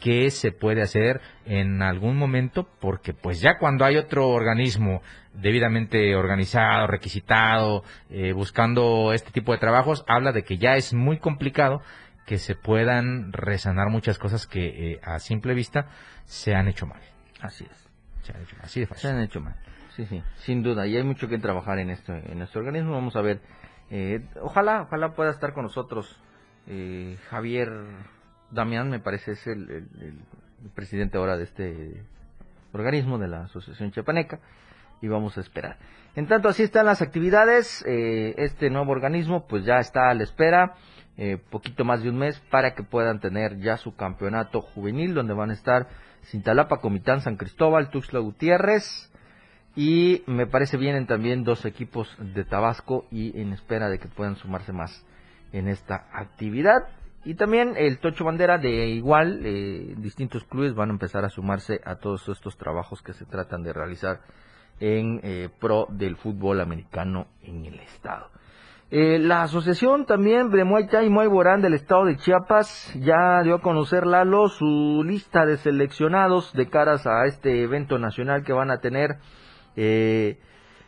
qué 0.00 0.30
se 0.30 0.52
puede 0.52 0.82
hacer 0.82 1.20
en 1.44 1.82
algún 1.82 2.16
momento, 2.16 2.68
porque 2.80 3.12
pues 3.12 3.40
ya 3.40 3.58
cuando 3.58 3.84
hay 3.84 3.96
otro 3.96 4.28
organismo 4.28 5.02
debidamente 5.34 6.16
organizado, 6.16 6.86
requisitado, 6.86 7.84
eh, 8.10 8.32
buscando 8.32 9.12
este 9.12 9.30
tipo 9.30 9.52
de 9.52 9.58
trabajos, 9.58 10.04
habla 10.08 10.32
de 10.32 10.42
que 10.42 10.58
ya 10.58 10.76
es 10.76 10.94
muy 10.94 11.18
complicado 11.18 11.82
que 12.26 12.38
se 12.38 12.56
puedan 12.56 13.32
resanar 13.32 13.88
muchas 13.88 14.18
cosas 14.18 14.46
que 14.46 14.92
eh, 14.92 15.00
a 15.02 15.18
simple 15.18 15.54
vista 15.54 15.86
se 16.24 16.54
han 16.54 16.68
hecho 16.68 16.86
mal. 16.86 17.00
Así 17.40 17.64
es. 17.70 17.85
Se 19.00 19.08
han 19.08 19.20
hecho 19.20 19.40
mal. 19.40 19.54
Sí, 19.94 20.04
sí, 20.06 20.22
sin 20.38 20.62
duda. 20.62 20.86
Y 20.86 20.96
hay 20.96 21.02
mucho 21.02 21.28
que 21.28 21.38
trabajar 21.38 21.78
en 21.78 21.90
esto, 21.90 22.12
en 22.14 22.38
nuestro 22.38 22.60
organismo. 22.60 22.92
Vamos 22.92 23.16
a 23.16 23.20
ver. 23.22 23.40
eh, 23.90 24.20
ojalá, 24.40 24.82
ojalá 24.82 25.14
pueda 25.14 25.30
estar 25.30 25.52
con 25.52 25.62
nosotros 25.64 26.20
eh, 26.66 27.16
Javier 27.30 27.70
Damián, 28.50 28.90
me 28.90 28.98
parece 28.98 29.32
es 29.32 29.46
el- 29.46 29.70
el 29.70 30.18
presidente 30.74 31.16
ahora 31.18 31.36
de 31.36 31.44
este 31.44 32.02
organismo 32.72 33.18
de 33.18 33.28
la 33.28 33.42
Asociación 33.44 33.92
Chiapaneca. 33.92 34.40
Y 35.02 35.08
vamos 35.08 35.36
a 35.36 35.40
esperar. 35.40 35.76
En 36.16 36.26
tanto, 36.26 36.48
así 36.48 36.62
están 36.62 36.86
las 36.86 37.02
actividades. 37.02 37.84
eh, 37.86 38.34
este 38.38 38.70
nuevo 38.70 38.90
organismo, 38.92 39.46
pues 39.46 39.64
ya 39.64 39.78
está 39.78 40.10
a 40.10 40.14
la 40.14 40.22
espera. 40.24 40.74
eh, 41.18 41.38
poquito 41.50 41.82
más 41.86 42.02
de 42.02 42.10
un 42.10 42.18
mes 42.18 42.38
para 42.50 42.74
que 42.74 42.82
puedan 42.82 43.20
tener 43.20 43.58
ya 43.60 43.78
su 43.78 43.96
campeonato 43.96 44.60
juvenil, 44.60 45.14
donde 45.14 45.32
van 45.32 45.48
a 45.48 45.54
estar 45.54 45.88
Cintalapa, 46.30 46.78
Comitán, 46.78 47.20
San 47.20 47.36
Cristóbal, 47.36 47.90
Tuxtla 47.90 48.20
Gutiérrez. 48.20 49.12
Y 49.74 50.22
me 50.26 50.46
parece 50.46 50.78
vienen 50.78 51.06
también 51.06 51.44
dos 51.44 51.64
equipos 51.66 52.08
de 52.18 52.44
Tabasco 52.44 53.06
y 53.10 53.38
en 53.38 53.52
espera 53.52 53.90
de 53.90 53.98
que 53.98 54.08
puedan 54.08 54.36
sumarse 54.36 54.72
más 54.72 55.04
en 55.52 55.68
esta 55.68 56.08
actividad. 56.12 56.88
Y 57.24 57.34
también 57.34 57.74
el 57.76 57.98
Tocho 57.98 58.24
Bandera 58.24 58.56
de 58.56 58.86
igual, 58.86 59.42
eh, 59.44 59.94
distintos 59.98 60.44
clubes 60.44 60.74
van 60.74 60.90
a 60.90 60.92
empezar 60.92 61.24
a 61.24 61.28
sumarse 61.28 61.80
a 61.84 61.96
todos 61.96 62.28
estos 62.28 62.56
trabajos 62.56 63.02
que 63.02 63.12
se 63.12 63.26
tratan 63.26 63.62
de 63.64 63.72
realizar 63.72 64.20
en 64.80 65.20
eh, 65.22 65.48
pro 65.60 65.86
del 65.90 66.16
fútbol 66.16 66.60
americano 66.60 67.26
en 67.42 67.66
el 67.66 67.80
estado. 67.80 68.30
Eh, 68.90 69.18
la 69.18 69.42
asociación 69.42 70.06
también 70.06 70.50
de 70.50 70.62
Muay 70.64 71.26
Borán 71.26 71.60
del 71.60 71.74
estado 71.74 72.04
de 72.04 72.16
Chiapas 72.16 72.94
ya 72.94 73.42
dio 73.42 73.56
a 73.56 73.60
conocer 73.60 74.06
Lalo 74.06 74.48
su 74.48 75.02
lista 75.04 75.44
de 75.44 75.56
seleccionados 75.56 76.52
de 76.52 76.68
caras 76.68 77.04
a 77.06 77.26
este 77.26 77.64
evento 77.64 77.98
nacional 77.98 78.44
que 78.44 78.52
van 78.52 78.70
a 78.70 78.78
tener 78.78 79.16
eh, 79.74 80.38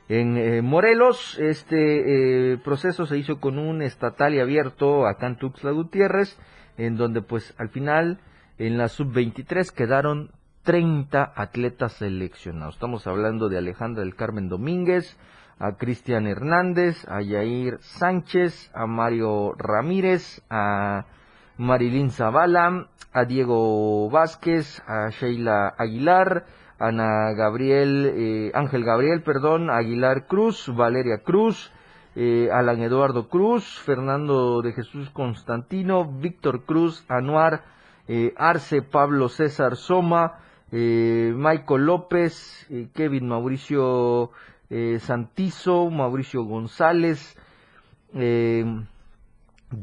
en 0.09 0.37
eh, 0.37 0.63
Morelos. 0.63 1.39
Este 1.39 2.53
eh, 2.53 2.59
proceso 2.59 3.07
se 3.07 3.19
hizo 3.19 3.41
con 3.41 3.59
un 3.59 3.83
estatal 3.83 4.35
y 4.35 4.41
abierto 4.41 5.07
acá 5.07 5.27
en 5.27 5.37
Tuxtla 5.37 5.71
Gutiérrez, 5.71 6.39
en 6.77 6.97
donde 6.97 7.23
pues 7.23 7.55
al 7.59 7.69
final 7.69 8.21
en 8.59 8.79
la 8.79 8.89
sub-23 8.89 9.71
quedaron 9.73 10.31
30 10.65 11.33
atletas 11.37 11.93
seleccionados. 11.95 12.75
Estamos 12.75 13.07
hablando 13.07 13.49
de 13.49 13.59
Alejandra 13.59 14.03
del 14.03 14.17
Carmen 14.17 14.49
Domínguez, 14.49 15.19
a 15.59 15.73
Cristian 15.73 16.27
Hernández, 16.27 17.05
a 17.09 17.21
Yair 17.21 17.79
Sánchez, 17.81 18.71
a 18.75 18.87
Mario 18.87 19.55
Ramírez, 19.57 20.43
a 20.51 21.07
Marilyn 21.57 22.11
Zavala, 22.11 22.89
a 23.13 23.25
Diego 23.25 24.09
Vázquez, 24.11 24.81
a 24.87 25.11
Sheila 25.11 25.75
Aguilar, 25.77 26.47
Ana 26.79 27.33
Gabriel, 27.37 28.13
eh, 28.15 28.51
Ángel 28.55 28.85
Gabriel, 28.85 29.23
perdón, 29.23 29.69
Aguilar 29.69 30.29
Cruz, 30.29 30.73
Valeria 30.73 31.23
Cruz, 31.25 31.73
eh, 32.15 32.49
Alan 32.53 32.81
Eduardo 32.81 33.29
Cruz, 33.29 33.81
Fernando 33.81 34.63
de 34.63 34.73
Jesús 34.73 35.11
Constantino, 35.11 36.05
Víctor 36.05 36.65
Cruz, 36.65 37.05
Anuar, 37.09 37.65
eh, 38.07 38.33
Arce, 38.37 38.83
Pablo 38.83 39.29
César 39.29 39.77
Soma, 39.77 40.39
Michael 40.71 41.87
López, 41.87 42.69
Kevin 42.95 43.27
Mauricio 43.27 44.31
eh, 44.71 44.99
Santizo, 45.01 45.91
Mauricio 45.91 46.45
González, 46.45 47.37
eh, 48.15 48.65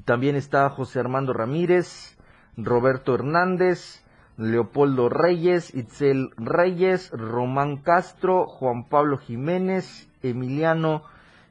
también 0.06 0.36
está 0.36 0.70
José 0.70 1.00
Armando 1.00 1.34
Ramírez, 1.34 2.18
Roberto 2.58 3.14
Hernández, 3.14 4.04
Leopoldo 4.38 5.10
Reyes, 5.10 5.74
Itzel 5.74 6.32
Reyes, 6.38 7.12
Román 7.12 7.78
Castro, 7.78 8.48
Juan 8.48 8.88
Pablo 8.90 9.18
Jiménez, 9.18 10.10
Emiliano 10.24 11.04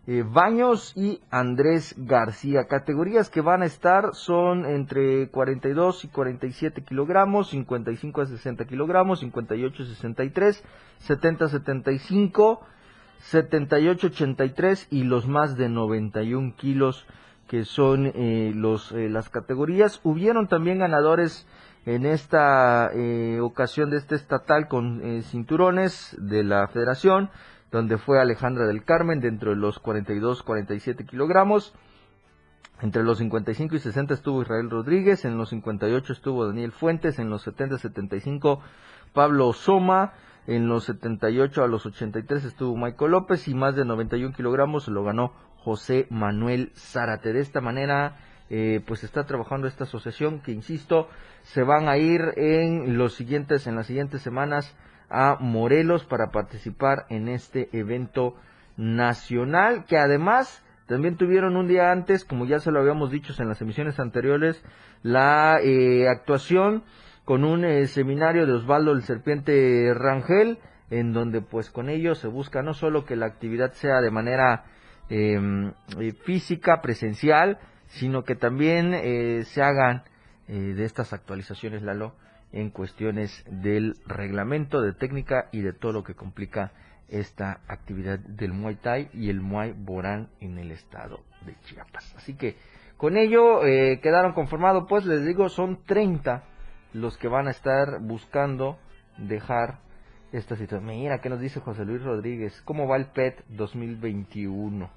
eh, 0.07 0.23
Baños 0.23 0.93
y 0.97 1.21
Andrés 1.31 1.95
García. 1.97 2.67
Categorías 2.67 3.31
que 3.31 3.41
van 3.41 3.63
a 3.63 3.67
estar 3.67 4.11
son 4.13 4.67
entre 4.67 5.31
42 5.31 6.05
y 6.05 6.09
47 6.09 6.83
kilogramos, 6.83 7.49
55 7.49 8.21
a 8.21 8.27
60 8.27 8.67
kilogramos, 8.67 9.21
58 9.21 9.83
a 9.83 9.87
63, 9.87 10.65
70 10.99 11.45
a 11.47 11.49
75, 11.49 12.61
78 13.25 14.07
a 14.07 14.11
83 14.11 14.89
y 14.91 15.05
los 15.05 15.27
más 15.27 15.57
de 15.57 15.69
91 15.69 16.55
kilos 16.57 17.07
que 17.49 17.65
son 17.65 18.13
eh, 18.15 18.53
los, 18.55 18.93
eh, 18.93 19.09
las 19.09 19.31
categorías. 19.31 20.01
Hubieron 20.05 20.47
también 20.47 20.79
ganadores 20.79 21.47
en 21.87 22.07
esta 22.07 22.91
eh, 22.95 23.41
ocasión 23.41 23.91
de 23.91 23.99
este 23.99 24.15
estatal 24.15 24.69
con 24.69 25.03
eh, 25.03 25.23
cinturones 25.23 26.17
de 26.19 26.45
la 26.45 26.67
federación, 26.69 27.31
donde 27.71 27.99
fue 27.99 28.21
Alejandra 28.21 28.67
del 28.67 28.85
Carmen 28.85 29.21
dentro 29.21 29.51
de 29.51 29.57
los 29.57 29.83
42-47 29.83 31.07
kilogramos. 31.07 31.75
Entre 32.83 33.03
los 33.03 33.19
55 33.19 33.77
y 33.77 33.79
60 33.79 34.15
estuvo 34.15 34.43
Israel 34.43 34.69
Rodríguez, 34.69 35.25
en 35.25 35.39
los 35.39 35.51
58 35.51 36.13
estuvo 36.13 36.47
Daniel 36.47 36.73
Fuentes, 36.73 37.19
en 37.19 37.31
los 37.31 37.47
70-75 37.47 38.61
Pablo 39.13 39.53
Soma, 39.53 40.13
en 40.47 40.69
los 40.69 40.85
78 40.85 41.65
a 41.65 41.69
los 41.69 41.87
83 41.87 42.45
estuvo 42.45 42.77
Michael 42.77 43.13
López 43.13 43.49
y 43.49 43.55
más 43.55 43.75
de 43.77 43.85
91 43.85 44.35
kilogramos 44.35 44.89
lo 44.89 45.03
ganó 45.05 45.33
José 45.57 46.07
Manuel 46.11 46.73
Zárate. 46.75 47.33
De 47.33 47.41
esta 47.41 47.61
manera, 47.61 48.19
eh, 48.51 48.83
pues 48.87 49.05
está 49.05 49.25
trabajando 49.25 49.67
esta 49.67 49.85
asociación 49.85 50.41
que, 50.41 50.53
insisto, 50.53 51.09
se 51.43 51.63
van 51.63 51.89
a 51.89 51.97
ir 51.97 52.21
en 52.37 52.99
los 52.99 53.15
siguientes, 53.15 53.67
en 53.67 53.77
las 53.77 53.87
siguientes 53.87 54.21
semanas 54.23 54.77
a 55.09 55.39
Morelos 55.41 56.05
para 56.05 56.31
participar 56.31 57.07
en 57.09 57.29
este 57.29 57.69
evento 57.73 58.35
nacional 58.77 59.85
que 59.87 59.97
además 59.97 60.63
también 60.87 61.17
tuvieron 61.17 61.57
un 61.57 61.67
día 61.67 61.93
antes, 61.93 62.25
como 62.25 62.45
ya 62.45 62.59
se 62.59 62.71
lo 62.71 62.81
habíamos 62.81 63.11
dicho 63.11 63.33
en 63.39 63.49
las 63.49 63.63
emisiones 63.63 63.99
anteriores, 63.99 64.63
la 65.03 65.59
eh, 65.63 66.09
actuación 66.09 66.85
con 67.25 67.45
un 67.45 67.65
eh, 67.65 67.87
seminario 67.87 68.47
de 68.47 68.53
Osvaldo 68.53 68.93
el 68.93 69.03
Serpiente 69.03 69.93
Rangel, 69.95 70.59
en 70.91 71.13
donde 71.13 71.41
pues 71.41 71.71
con 71.71 71.89
ello 71.89 72.15
se 72.15 72.29
busca 72.29 72.63
no 72.63 72.75
solo 72.75 73.05
que 73.05 73.17
la 73.17 73.27
actividad 73.27 73.73
sea 73.73 74.01
de 74.01 74.11
manera 74.11 74.65
eh, 75.09 75.39
eh, 75.99 76.13
física, 76.25 76.81
presencial, 76.81 77.59
sino 77.87 78.25
que 78.25 78.37
también 78.37 78.95
eh, 78.95 79.43
se 79.45 79.63
hagan 79.63 80.03
eh, 80.49 80.53
de 80.53 80.85
estas 80.85 81.13
actualizaciones, 81.13 81.83
Lalo, 81.83 82.15
en 82.53 82.71
cuestiones 82.71 83.45
del 83.51 83.97
reglamento, 84.07 84.81
de 84.81 84.93
técnica 84.93 85.49
y 85.53 85.63
de 85.63 85.73
todo 85.73 85.93
lo 85.93 86.05
que 86.05 86.15
complica 86.15 86.73
esta 87.09 87.61
actividad 87.69 88.19
del 88.19 88.53
Muay 88.53 88.77
Thai 88.77 89.11
y 89.13 89.29
el 89.29 89.41
Muay 89.41 89.73
Borán 89.77 90.29
en 90.41 90.59
el 90.59 90.71
estado 90.71 91.21
de 91.45 91.55
Chiapas. 91.65 92.15
Así 92.17 92.35
que 92.35 92.57
con 92.97 93.17
ello 93.17 93.61
quedaron 93.61 94.33
conformados, 94.33 94.87
pues 94.89 95.05
les 95.05 95.27
digo, 95.27 95.49
son 95.49 95.85
30 95.85 96.45
los 96.95 97.19
que 97.19 97.29
van 97.29 97.49
a 97.49 97.51
estar 97.51 98.01
buscando 98.01 98.79
dejar 99.19 99.79
esta 100.33 100.57
situación. 100.57 100.87
Mira, 100.87 101.19
¿qué 101.21 101.29
nos 101.29 101.41
dice 101.41 101.61
José 101.61 101.85
Luis 101.85 102.03
Rodríguez? 102.03 102.63
¿Cómo 102.65 102.89
va 102.89 102.97
el 102.97 103.07
PET 103.07 103.45
2021? 103.49 104.89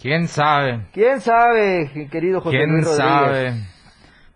¿Quién 0.00 0.26
sabe? 0.26 0.86
¿Quién 0.92 1.20
sabe, 1.20 2.08
querido 2.10 2.40
José 2.40 2.56
¿Quién 2.58 2.70
Luis 2.72 2.84
Rodríguez? 2.86 3.06
sabe? 3.06 3.52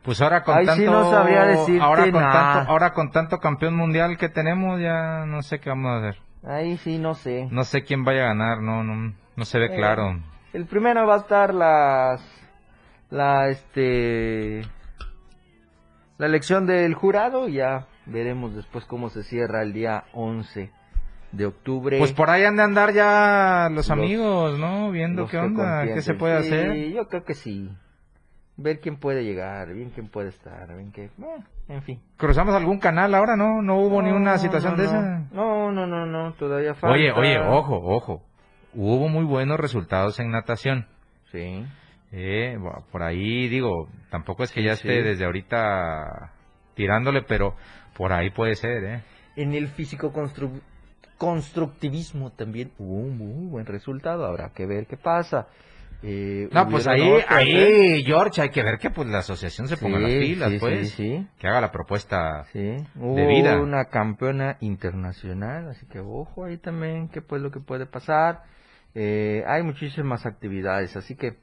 Pues 0.02 0.20
ahora 0.22 0.44
con 0.44 0.56
Ahí 0.56 0.64
sí 0.66 0.70
tanto 0.84 0.90
no 0.92 1.10
sabría 1.10 1.42
ahora 1.82 2.02
con 2.04 2.12
nada. 2.22 2.32
tanto 2.54 2.70
ahora 2.70 2.92
con 2.92 3.10
tanto 3.10 3.38
campeón 3.38 3.74
mundial 3.74 4.16
que 4.16 4.28
tenemos 4.28 4.80
ya 4.80 5.26
no 5.26 5.42
sé 5.42 5.58
qué 5.58 5.68
vamos 5.70 5.90
a 5.90 5.96
hacer. 5.98 6.22
Ahí 6.48 6.76
sí, 6.76 6.96
no 6.98 7.14
sé. 7.14 7.48
No 7.50 7.64
sé 7.64 7.82
quién 7.82 8.04
vaya 8.04 8.22
a 8.22 8.28
ganar, 8.28 8.60
no 8.62 8.84
no 8.84 9.14
no 9.34 9.44
se 9.44 9.58
ve 9.58 9.66
Eh, 9.66 9.76
claro. 9.76 10.20
El 10.52 10.66
primero 10.66 11.04
va 11.08 11.14
a 11.16 11.18
estar 11.18 11.52
las 11.52 12.22
la 13.10 13.48
este 13.48 14.62
la 16.18 16.26
elección 16.26 16.66
del 16.66 16.94
jurado 16.94 17.48
y 17.48 17.54
ya 17.54 17.86
veremos 18.06 18.54
después 18.54 18.84
cómo 18.84 19.10
se 19.10 19.22
cierra 19.22 19.62
el 19.62 19.72
día 19.72 20.04
11 20.12 20.70
de 21.32 21.46
octubre. 21.46 21.98
Pues 21.98 22.12
por 22.12 22.30
ahí 22.30 22.44
han 22.44 22.56
de 22.56 22.62
andar 22.62 22.92
ya 22.92 23.66
los 23.70 23.88
Los- 23.88 23.90
amigos, 23.90 24.58
¿no? 24.58 24.90
Viendo 24.90 25.26
qué 25.26 25.32
que 25.32 25.38
onda, 25.38 25.84
qué 25.84 26.00
se 26.02 26.14
puede 26.14 26.42
Sí, 26.42 26.48
hacer. 26.48 26.90
yo 26.92 27.08
creo 27.08 27.24
que 27.24 27.34
sí. 27.34 27.70
Ver 28.58 28.80
quién 28.80 28.96
puede 28.96 29.22
llegar, 29.22 29.74
bien 29.74 29.90
quién 29.90 30.08
puede 30.08 30.30
estar, 30.30 30.66
bien 30.74 30.90
bueno, 31.18 31.44
en 31.68 31.82
fin. 31.82 32.00
Cruzamos 32.16 32.54
algún 32.54 32.78
canal 32.78 33.14
ahora, 33.14 33.36
¿no? 33.36 33.60
No 33.60 33.76
hubo 33.80 34.00
ni 34.00 34.10
una 34.12 34.38
situación 34.38 34.76
no, 34.76 34.82
de 34.82 34.84
no. 34.84 34.88
esa. 34.90 35.18
No, 35.32 35.72
no, 35.72 35.86
no, 35.86 36.06
no, 36.06 36.32
todavía 36.34 36.72
falta. 36.74 36.94
Oye, 36.96 37.12
oye, 37.12 37.38
ojo, 37.38 37.76
ojo. 37.76 38.22
Hubo 38.72 39.08
muy 39.08 39.24
buenos 39.24 39.60
resultados 39.60 40.18
en 40.20 40.30
natación. 40.30 40.86
Sí. 41.32 41.66
Eh, 42.12 42.56
por 42.92 43.02
ahí 43.02 43.48
digo, 43.48 43.88
tampoco 44.10 44.44
es 44.44 44.52
que 44.52 44.60
Sí, 44.60 44.66
ya 44.66 44.76
sí. 44.76 44.88
esté 44.88 45.02
desde 45.02 45.24
ahorita 45.24 46.32
tirándole, 46.74 47.22
pero 47.22 47.54
por 47.96 48.12
ahí 48.12 48.30
puede 48.30 48.54
ser, 48.54 48.84
¿eh? 48.84 49.02
En 49.36 49.54
el 49.54 49.68
físico 49.68 50.12
constru- 50.12 50.60
constructivismo 51.18 52.30
también 52.32 52.72
hubo 52.78 52.94
un 52.96 53.18
muy 53.18 53.46
buen 53.48 53.66
resultado. 53.66 54.24
Habrá 54.24 54.50
que 54.50 54.66
ver 54.66 54.86
qué 54.86 54.96
pasa. 54.96 55.48
Eh, 56.02 56.48
No, 56.52 56.68
pues 56.68 56.86
ahí, 56.86 57.00
otras, 57.00 57.22
¿eh? 57.22 57.26
ahí, 57.96 58.04
George, 58.04 58.40
hay 58.42 58.50
que 58.50 58.62
ver 58.62 58.78
que 58.78 58.90
pues 58.90 59.08
la 59.08 59.18
asociación 59.18 59.66
se 59.66 59.76
ponga 59.78 59.98
las 59.98 60.12
Sí, 60.12 60.18
pilas, 60.20 60.52
sí, 60.52 60.58
pues. 60.58 60.90
Sí, 60.90 61.26
Que 61.38 61.48
haga 61.48 61.60
la 61.60 61.72
propuesta. 61.72 62.44
sí. 62.52 62.76
Hubo 62.96 63.16
De 63.16 63.26
vida. 63.26 63.60
una 63.60 63.86
campeona 63.86 64.58
internacional, 64.60 65.68
así 65.70 65.86
que 65.86 66.00
ojo 66.00 66.44
ahí 66.44 66.58
también, 66.58 67.08
qué 67.08 67.22
pues 67.22 67.40
lo 67.42 67.50
que 67.50 67.60
puede 67.60 67.86
pasar. 67.86 68.42
Eh, 68.94 69.42
hay 69.46 69.62
muchísimas 69.62 70.26
actividades, 70.26 70.96
así 70.96 71.16
que 71.16 71.36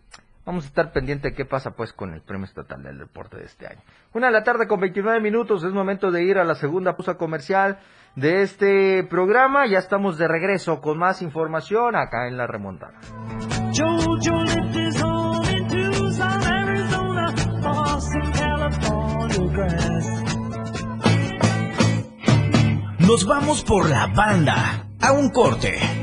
vamos 0.46 0.66
a 0.66 0.68
estar 0.68 0.92
pendiente 0.92 1.30
de 1.30 1.36
qué 1.36 1.46
pasa 1.46 1.72
pues 1.72 1.94
con 1.94 2.14
el 2.14 2.22
Premio 2.22 2.46
Estatal 2.46 2.84
del 2.84 2.98
Deporte 2.98 3.38
de 3.38 3.46
este 3.46 3.68
año. 3.68 3.82
Una 4.14 4.28
de 4.28 4.34
la 4.34 4.44
tarde 4.44 4.68
con 4.68 4.80
29 4.80 5.20
minutos, 5.22 5.64
es 5.64 5.72
momento 5.72 6.12
de 6.12 6.24
ir 6.24 6.38
a 6.38 6.44
la 6.44 6.56
segunda 6.56 6.96
pausa 6.96 7.16
comercial 7.16 7.80
de 8.16 8.42
este 8.42 9.04
programa. 9.06 9.66
Ya 9.68 9.80
estamos 9.80 10.18
de 10.18 10.28
regreso 10.28 10.82
con 10.82 10.98
más 10.98 11.22
información 11.22 11.96
acá 11.96 12.28
en 12.28 12.38
La 12.38 12.48
Remontada. 12.48 13.00
Nos 23.00 23.26
vamos 23.26 23.64
por 23.64 23.90
la 23.90 24.08
banda. 24.08 24.88
A 25.02 25.12
un 25.12 25.30
corte. 25.32 26.03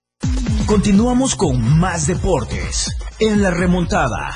Continuamos 0.71 1.35
con 1.35 1.79
más 1.81 2.07
deportes. 2.07 2.95
En 3.19 3.41
la 3.41 3.51
remontada. 3.51 4.29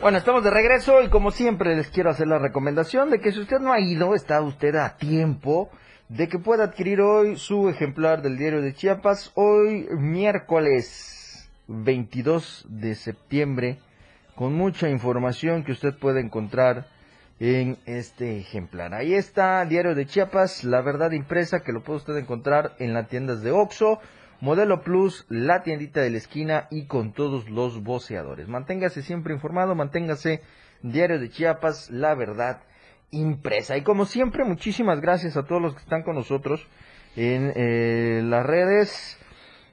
Bueno, 0.00 0.18
estamos 0.18 0.44
de 0.44 0.50
regreso 0.50 1.02
y 1.02 1.08
como 1.08 1.32
siempre 1.32 1.74
les 1.74 1.88
quiero 1.88 2.10
hacer 2.10 2.28
la 2.28 2.38
recomendación 2.38 3.10
de 3.10 3.18
que 3.18 3.32
si 3.32 3.40
usted 3.40 3.58
no 3.58 3.72
ha 3.72 3.80
ido, 3.80 4.14
está 4.14 4.40
usted 4.42 4.76
a 4.76 4.96
tiempo 4.96 5.70
de 6.08 6.26
que 6.28 6.38
pueda 6.38 6.64
adquirir 6.64 7.00
hoy 7.02 7.36
su 7.36 7.68
ejemplar 7.68 8.22
del 8.22 8.38
diario 8.38 8.62
de 8.62 8.72
Chiapas. 8.72 9.30
Hoy 9.34 9.88
miércoles 9.90 11.50
22 11.66 12.64
de 12.68 12.94
septiembre 12.94 13.78
con 14.34 14.54
mucha 14.54 14.88
información 14.88 15.64
que 15.64 15.72
usted 15.72 15.94
puede 15.98 16.20
encontrar 16.20 16.86
en 17.40 17.76
este 17.84 18.38
ejemplar. 18.38 18.94
Ahí 18.94 19.12
está, 19.14 19.64
Diario 19.66 19.94
de 19.94 20.06
Chiapas, 20.06 20.64
la 20.64 20.80
verdad 20.80 21.12
impresa 21.12 21.60
que 21.60 21.72
lo 21.72 21.82
puede 21.82 21.98
usted 21.98 22.16
encontrar 22.16 22.74
en 22.78 22.94
las 22.94 23.08
tiendas 23.08 23.42
de 23.42 23.50
Oxxo, 23.50 24.00
Modelo 24.40 24.82
Plus, 24.82 25.26
la 25.28 25.62
tiendita 25.62 26.00
de 26.00 26.10
la 26.10 26.18
esquina 26.18 26.68
y 26.70 26.86
con 26.86 27.12
todos 27.12 27.50
los 27.50 27.82
voceadores. 27.82 28.48
Manténgase 28.48 29.02
siempre 29.02 29.34
informado, 29.34 29.74
manténgase 29.74 30.40
Diario 30.82 31.18
de 31.18 31.28
Chiapas, 31.28 31.90
la 31.90 32.14
verdad 32.14 32.60
impresa. 33.10 33.76
Y 33.76 33.82
como 33.82 34.04
siempre, 34.04 34.44
muchísimas 34.44 35.00
gracias 35.00 35.36
a 35.36 35.44
todos 35.44 35.60
los 35.62 35.74
que 35.74 35.80
están 35.80 36.02
con 36.02 36.14
nosotros 36.14 36.66
en 37.16 37.52
eh, 37.54 38.22
las 38.24 38.44
redes. 38.44 39.18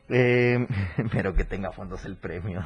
Eh, 0.08 0.68
pero 1.12 1.34
que 1.34 1.46
tenga 1.46 1.72
fondos 1.72 2.06
el 2.06 2.18
premio. 2.18 2.62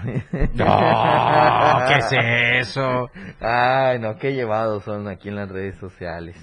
No, 0.53 0.65
¿qué 1.87 1.97
es 1.97 2.67
eso? 2.67 3.09
Ay, 3.39 3.99
no, 3.99 4.17
qué 4.17 4.33
llevados 4.33 4.83
son 4.83 5.07
aquí 5.07 5.29
en 5.29 5.35
las 5.35 5.49
redes 5.49 5.75
sociales. 5.77 6.35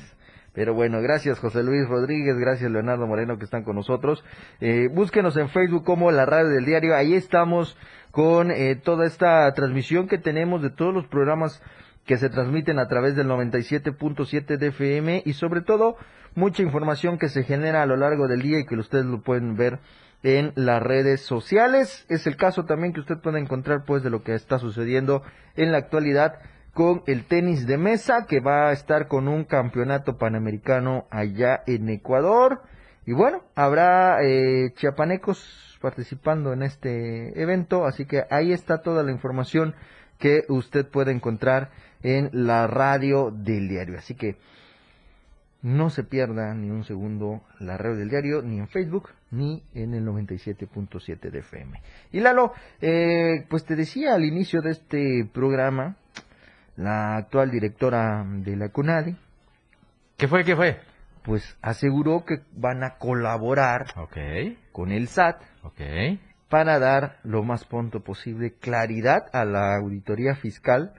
Pero 0.57 0.73
bueno, 0.73 1.03
gracias 1.03 1.39
José 1.39 1.63
Luis 1.63 1.87
Rodríguez, 1.87 2.39
gracias 2.39 2.71
Leonardo 2.71 3.07
Moreno 3.07 3.37
que 3.37 3.45
están 3.45 3.63
con 3.63 3.77
nosotros. 3.77 4.25
Eh, 4.59 4.89
búsquenos 4.91 5.37
en 5.37 5.51
Facebook 5.51 5.85
como 5.85 6.11
La 6.11 6.25
Radio 6.25 6.49
del 6.49 6.65
Diario, 6.65 6.97
ahí 6.97 7.13
estamos 7.13 7.77
con 8.11 8.51
eh, 8.51 8.75
toda 8.77 9.05
esta 9.05 9.53
transmisión 9.53 10.09
que 10.09 10.17
tenemos 10.17 10.63
de 10.63 10.71
todos 10.71 10.95
los 10.95 11.07
programas 11.09 11.63
que 12.07 12.19
se 12.19 12.31
transmiten 12.31 12.79
a 12.79 12.89
través 12.89 13.17
del 13.17 13.27
97.7 13.29 14.57
de 14.57 14.69
FM 14.69 15.23
y 15.25 15.33
sobre 15.35 15.61
todo 15.61 15.97
mucha 16.35 16.63
información 16.63 17.19
que 17.19 17.29
se 17.29 17.43
genera 17.43 17.83
a 17.83 17.87
lo 17.87 17.97
largo 17.97 18.29
del 18.29 18.43
día 18.43 18.61
y 18.61 18.67
que 18.67 18.77
ustedes 18.77 19.07
lo 19.07 19.23
pueden 19.23 19.57
ver 19.57 19.81
en 20.23 20.53
las 20.55 20.83
redes 20.83 21.21
sociales. 21.23 22.07
Es 22.09 22.27
el 22.27 22.37
caso 22.37 22.65
también 22.65 22.93
que 22.93 23.01
usted 23.01 23.19
puede 23.19 23.41
encontrar 23.41 23.85
pues 23.85 24.03
de 24.03 24.11
lo 24.11 24.23
que 24.23 24.35
está 24.35 24.59
sucediendo 24.59 25.23
en 25.57 25.73
la 25.73 25.79
actualidad 25.79 26.39
con 26.73 27.03
el 27.07 27.25
tenis 27.25 27.67
de 27.67 27.79
mesa 27.79 28.27
que 28.29 28.41
va 28.41 28.69
a 28.69 28.73
estar 28.73 29.09
con 29.09 29.29
un 29.29 29.45
campeonato 29.45 30.19
panamericano 30.19 31.07
allá 31.11 31.63
en 31.67 31.89
Ecuador. 31.89 32.61
Y 33.07 33.13
bueno, 33.13 33.45
habrá 33.55 34.23
eh, 34.23 34.73
chiapanecos 34.77 35.79
participando 35.81 36.53
en 36.53 36.63
este 36.63 37.41
evento, 37.41 37.87
así 37.87 38.05
que 38.05 38.25
ahí 38.31 38.53
está 38.53 38.83
toda 38.83 39.03
la 39.03 39.13
información 39.13 39.75
que 40.19 40.45
usted 40.49 40.87
puede 40.87 41.13
encontrar 41.13 41.71
en 42.03 42.31
la 42.33 42.67
radio 42.67 43.31
del 43.31 43.69
diario. 43.69 43.99
Así 43.99 44.15
que 44.15 44.37
no 45.63 45.91
se 45.91 46.05
pierda 46.05 46.55
ni 46.55 46.71
un 46.71 46.85
segundo 46.85 47.43
la 47.59 47.77
radio 47.77 47.97
del 47.97 48.11
diario, 48.11 48.43
ni 48.43 48.59
en 48.59 48.69
Facebook, 48.69 49.11
ni 49.31 49.63
en 49.75 49.95
el 49.95 50.05
97.7 50.05 51.31
de 51.31 51.39
FM. 51.39 51.83
Y 52.13 52.21
Lalo, 52.21 52.53
eh, 52.81 53.45
pues 53.49 53.65
te 53.65 53.75
decía 53.75 54.15
al 54.15 54.25
inicio 54.25 54.61
de 54.63 54.71
este 54.71 55.29
programa, 55.33 55.97
la 56.77 57.17
actual 57.17 57.51
directora 57.51 58.25
de 58.27 58.57
la 58.57 58.69
CONADE, 58.69 59.17
¿Qué 60.17 60.29
fue? 60.29 60.45
¿Qué 60.45 60.57
fue? 60.57 60.79
pues 61.27 61.59
aseguró 61.61 62.25
que 62.25 62.43
van 62.53 62.85
a 62.85 62.99
colaborar 62.99 63.87
con 64.71 64.93
el 64.93 65.09
SAT 65.09 65.43
ok. 65.65 65.81
para 66.49 66.79
dar 66.79 67.19
lo 67.25 67.43
más 67.43 67.65
pronto 67.65 68.01
posible 68.01 68.55
claridad 68.55 69.25
a 69.33 69.45
la 69.45 69.75
auditoría 69.75 70.37
fiscal 70.37 70.95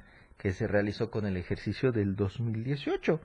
se 0.54 0.68
realizó 0.68 1.10
con 1.12 1.26
el 1.26 1.38
ejercicio 1.38 1.92
del 1.92 2.16
2018 2.16 3.20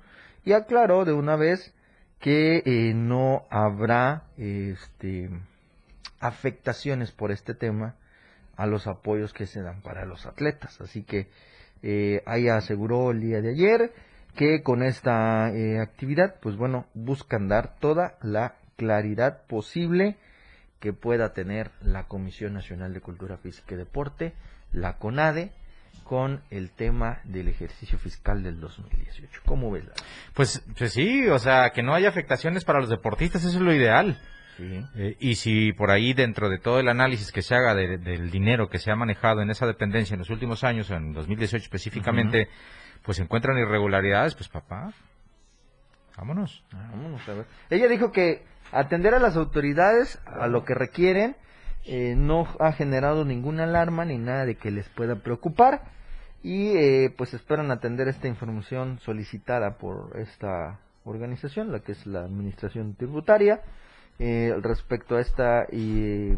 y 0.45 0.53
aclaró 0.53 1.05
de 1.05 1.13
una 1.13 1.37
vez 1.37 1.75
que 2.21 2.63
eh, 2.65 2.95
no 2.95 3.47
habrá 3.51 4.25
este 4.37 5.31
afectaciones 6.21 7.11
por 7.11 7.33
este 7.33 7.53
tema 7.53 7.97
a 8.57 8.67
los 8.67 8.87
apoyos 8.87 9.33
que 9.33 9.47
se 9.47 9.61
dan 9.61 9.83
para 9.83 10.05
los 10.05 10.25
atletas. 10.25 10.81
Así 10.81 11.03
que 11.03 11.29
eh, 11.83 12.23
ahí 12.27 12.49
aseguró 12.49 13.11
el 13.11 13.21
día 13.21 13.41
de 13.41 13.51
ayer 13.51 13.93
que 14.37 14.63
con 14.63 14.83
esta 14.83 15.51
eh, 15.51 15.81
actividad 15.81 16.37
pues 16.41 16.57
bueno 16.57 16.87
buscan 16.95 17.49
dar 17.49 17.77
toda 17.81 18.17
la 18.23 18.55
claridad 18.77 19.43
posible 19.47 20.17
que 20.81 20.93
pueda 20.93 21.33
tener 21.33 21.71
la 21.81 22.09
Comisión 22.09 22.55
Nacional 22.55 22.93
de 22.95 23.01
Cultura 23.01 23.37
Física 23.37 23.75
y 23.75 23.79
Deporte, 23.79 24.35
la 24.73 24.99
CONADE, 24.99 25.53
con 26.03 26.43
el 26.51 26.71
tema 26.71 27.21
del 27.25 27.49
ejercicio 27.49 27.99
fiscal 27.99 28.43
del 28.43 28.61
2018. 28.61 29.41
¿Cómo 29.47 29.71
ves? 29.71 29.85
Lalo? 29.85 29.95
Pues, 30.35 30.63
pues 30.79 30.93
sí, 30.93 31.27
o 31.29 31.39
sea, 31.39 31.71
que 31.71 31.83
no 31.83 31.95
haya 31.95 32.09
afectaciones 32.09 32.65
para 32.65 32.81
los 32.81 32.89
deportistas, 32.89 33.45
eso 33.45 33.57
es 33.59 33.63
lo 33.63 33.73
ideal. 33.75 34.19
Sí. 34.57 34.85
Eh, 34.97 35.17
y 35.19 35.35
si 35.37 35.73
por 35.73 35.91
ahí 35.91 36.13
dentro 36.13 36.51
de 36.51 36.59
todo 36.59 36.79
el 36.79 36.89
análisis 36.89 37.33
que 37.33 37.41
se 37.43 37.55
haga 37.55 37.75
de- 37.75 37.97
del 37.99 38.31
dinero 38.31 38.69
que 38.69 38.79
se 38.79 38.91
ha 38.91 38.97
manejado 38.97 39.41
en 39.41 39.51
esa 39.51 39.67
dependencia 39.67 40.15
en 40.15 40.19
los 40.21 40.31
últimos 40.31 40.63
años, 40.63 40.91
en 40.91 41.13
2018 41.15 41.65
específicamente, 41.65 42.49
pues 43.03 43.17
se 43.17 43.23
encuentran 43.23 43.57
irregularidades, 43.59 44.35
pues 44.35 44.49
papá, 44.49 44.93
vámonos. 46.17 46.63
Vámonos 46.73 47.27
a 47.29 47.33
ver. 47.35 47.47
Ella 47.71 47.89
dijo 47.89 48.13
que 48.13 48.45
atender 48.71 49.15
a 49.15 49.19
las 49.19 49.37
autoridades 49.37 50.21
a 50.27 50.47
lo 50.49 50.65
que 50.65 50.75
requieren 50.75 51.37
eh, 51.85 52.15
no 52.17 52.47
ha 52.59 52.73
generado 52.73 53.25
ninguna 53.25 53.65
alarma 53.65 54.05
ni 54.05 54.19
nada 54.19 54.45
de 54.47 54.57
que 54.57 54.71
les 54.71 54.89
pueda 54.91 55.17
preocupar 55.17 55.83
y 56.43 56.77
eh, 56.77 57.15
pues 57.17 57.35
esperan 57.35 57.71
atender 57.71 58.09
esta 58.09 58.29
información 58.29 58.99
solicitada 59.01 59.79
por 59.79 60.19
esta 60.19 60.81
organización, 61.05 61.73
la 61.73 61.81
que 61.81 61.93
es 61.93 62.07
la 62.07 62.21
Administración 62.21 62.95
Tributaria, 62.95 63.61
eh, 64.19 64.55
respecto 64.61 65.17
a 65.17 65.21
esta 65.21 65.67
eh, 65.71 66.37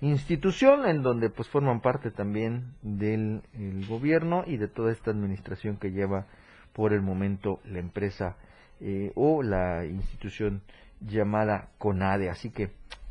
institución 0.00 0.86
en 0.86 1.02
donde 1.02 1.30
pues 1.30 1.48
forman 1.48 1.80
parte 1.80 2.10
también 2.10 2.74
del 2.82 3.42
el 3.54 3.86
gobierno 3.86 4.44
y 4.46 4.56
de 4.56 4.68
toda 4.68 4.92
esta 4.92 5.10
administración 5.10 5.76
que 5.76 5.92
lleva 5.92 6.26
por 6.72 6.92
el 6.92 7.02
momento 7.02 7.60
la 7.64 7.78
empresa 7.78 8.36
eh, 8.80 9.12
o 9.14 9.42
la 9.42 9.84
institución 9.84 10.62
llamada 11.00 11.68
CONADE. 11.78 12.30
Así 12.30 12.50
que 12.50 12.70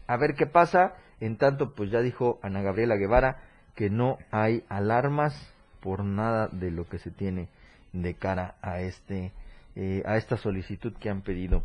a 0.10 0.18
ver 0.18 0.34
qué 0.34 0.48
pasa. 0.48 0.96
En 1.20 1.38
tanto, 1.38 1.76
pues 1.76 1.92
ya 1.92 2.02
dijo 2.02 2.40
Ana 2.42 2.62
Gabriela 2.62 2.96
Guevara 2.96 3.38
que 3.76 3.90
no 3.90 4.18
hay 4.32 4.64
alarmas 4.68 5.54
por 5.82 6.04
nada 6.04 6.50
de 6.52 6.72
lo 6.72 6.90
que 6.90 6.98
se 6.98 7.12
tiene 7.12 7.48
de 7.94 8.16
cara 8.16 8.56
a 8.62 8.82
este 8.82 9.32
eh, 9.76 10.02
a 10.06 10.18
esta 10.18 10.36
solicitud 10.36 10.94
que 11.00 11.10
han 11.10 11.22
pedido 11.22 11.64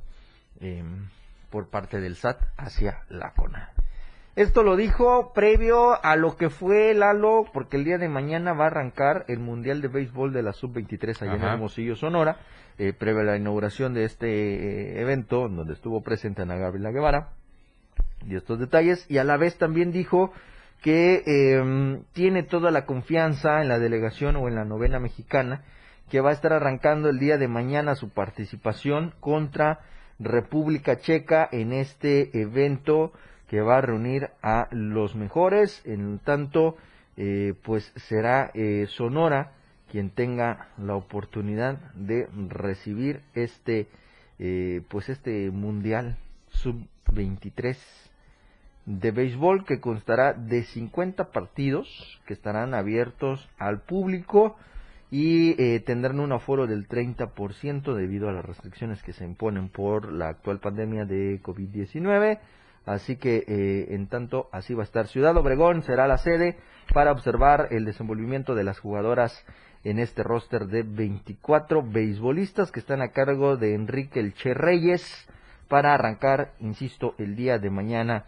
em, 0.61 1.09
por 1.51 1.71
parte 1.71 2.01
del 2.01 2.17
SAT 2.17 2.39
hacia 2.59 3.03
la 3.09 3.33
CONADE. 3.33 3.73
Esto 4.37 4.63
lo 4.63 4.77
dijo 4.77 5.33
previo 5.33 6.05
a 6.05 6.17
lo 6.17 6.37
que 6.37 6.51
fue 6.51 6.93
Lalo, 6.93 7.47
porque 7.53 7.77
el 7.77 7.85
día 7.85 7.99
de 7.99 8.09
mañana 8.09 8.53
va 8.53 8.65
a 8.65 8.67
arrancar 8.67 9.25
el 9.29 9.39
Mundial 9.39 9.81
de 9.81 9.89
Béisbol 9.89 10.33
de 10.33 10.43
la 10.43 10.53
Sub-23 10.53 11.23
allá 11.23 11.35
en 11.35 11.43
Ajá. 11.43 11.53
Hermosillo, 11.55 11.97
Sonora, 11.97 12.39
eh, 12.79 12.93
previo 12.93 13.23
a 13.23 13.25
la 13.25 13.37
inauguración 13.37 13.95
de 13.95 14.05
este 14.05 14.27
eh, 14.27 15.01
evento, 15.01 15.47
en 15.47 15.57
donde 15.57 15.73
estuvo 15.73 16.03
presente 16.03 16.43
Ana 16.43 16.57
Gabriela 16.57 16.91
Guevara, 16.91 17.31
y 18.27 18.37
estos 18.37 18.59
detalles, 18.59 19.05
y 19.09 19.19
a 19.19 19.25
la 19.25 19.37
vez 19.37 19.57
también 19.57 19.93
dijo 19.93 20.33
que 20.83 21.23
eh, 21.27 22.03
tiene 22.13 22.43
toda 22.43 22.71
la 22.71 22.85
confianza 22.85 23.63
en 23.63 23.69
la 23.69 23.79
delegación 23.79 24.37
o 24.37 24.49
en 24.49 24.55
la 24.55 24.65
novena 24.65 24.99
mexicana, 24.99 25.63
que 26.11 26.21
va 26.21 26.31
a 26.31 26.35
estar 26.35 26.53
arrancando 26.53 27.09
el 27.09 27.19
día 27.19 27.39
de 27.39 27.49
mañana 27.49 27.95
su 27.95 28.11
participación 28.11 29.15
contra 29.21 29.81
República 30.19 30.99
Checa 30.99 31.49
en 31.51 31.73
este 31.73 32.39
evento 32.41 33.13
que 33.49 33.61
va 33.61 33.79
a 33.79 33.81
reunir 33.81 34.31
a 34.43 34.69
los 34.71 35.15
mejores. 35.15 35.81
En 35.85 36.19
tanto, 36.19 36.77
eh, 37.17 37.55
pues 37.63 37.93
será 38.09 38.51
eh, 38.55 38.87
Sonora 38.89 39.53
quien 39.91 40.11
tenga 40.11 40.71
la 40.77 40.97
oportunidad 40.97 41.79
de 41.95 42.27
recibir 42.49 43.21
este, 43.35 43.87
eh, 44.39 44.83
pues 44.89 45.09
este 45.09 45.51
mundial 45.51 46.17
sub 46.51 46.85
23 47.13 47.79
de 48.87 49.11
béisbol 49.11 49.65
que 49.65 49.81
constará 49.81 50.35
de 50.35 50.65
50 50.65 51.31
partidos 51.31 51.89
que 52.27 52.35
estarán 52.35 52.75
abiertos 52.75 53.49
al 53.59 53.81
público 53.81 54.57
y 55.11 55.55
eh, 55.63 55.81
tendrán 55.81 56.21
un 56.21 56.33
aforo 56.33 56.67
del 56.67 56.89
30% 56.89 57.95
debido 57.95 58.29
a 58.29 58.33
las 58.33 58.45
restricciones 58.45 59.03
que 59.03 59.13
se 59.13 59.25
imponen 59.25 59.69
por 59.69 60.13
la 60.13 60.29
actual 60.29 60.59
pandemia 60.59 61.05
de 61.05 61.41
COVID-19. 61.43 62.41
Así 62.85 63.17
que, 63.17 63.45
eh, 63.47 63.95
en 63.95 64.09
tanto, 64.09 64.49
así 64.53 64.75
va 64.75 64.83
a 64.83 64.85
estar. 64.85 65.07
Ciudad 65.07 65.37
Obregón 65.37 65.83
será 65.83 66.07
la 66.07 66.19
sede 66.19 66.59
para 66.93 67.13
observar 67.13 67.69
el 67.71 67.85
desenvolvimiento 67.85 68.55
de 68.55 68.65
las 68.65 68.79
jugadoras 68.79 69.45
en 69.85 69.99
este 69.99 70.23
roster 70.23 70.67
de 70.67 70.83
24 70.83 71.83
beisbolistas 71.83 72.71
que 72.73 72.81
están 72.81 73.01
a 73.01 73.13
cargo 73.13 73.57
de 73.57 73.75
Enrique 73.75 74.21
Elche 74.21 74.53
Reyes 74.53 75.29
para 75.69 75.95
arrancar, 75.95 76.53
insisto, 76.59 77.15
el 77.19 77.37
día 77.37 77.59
de 77.59 77.71
mañana 77.71 78.25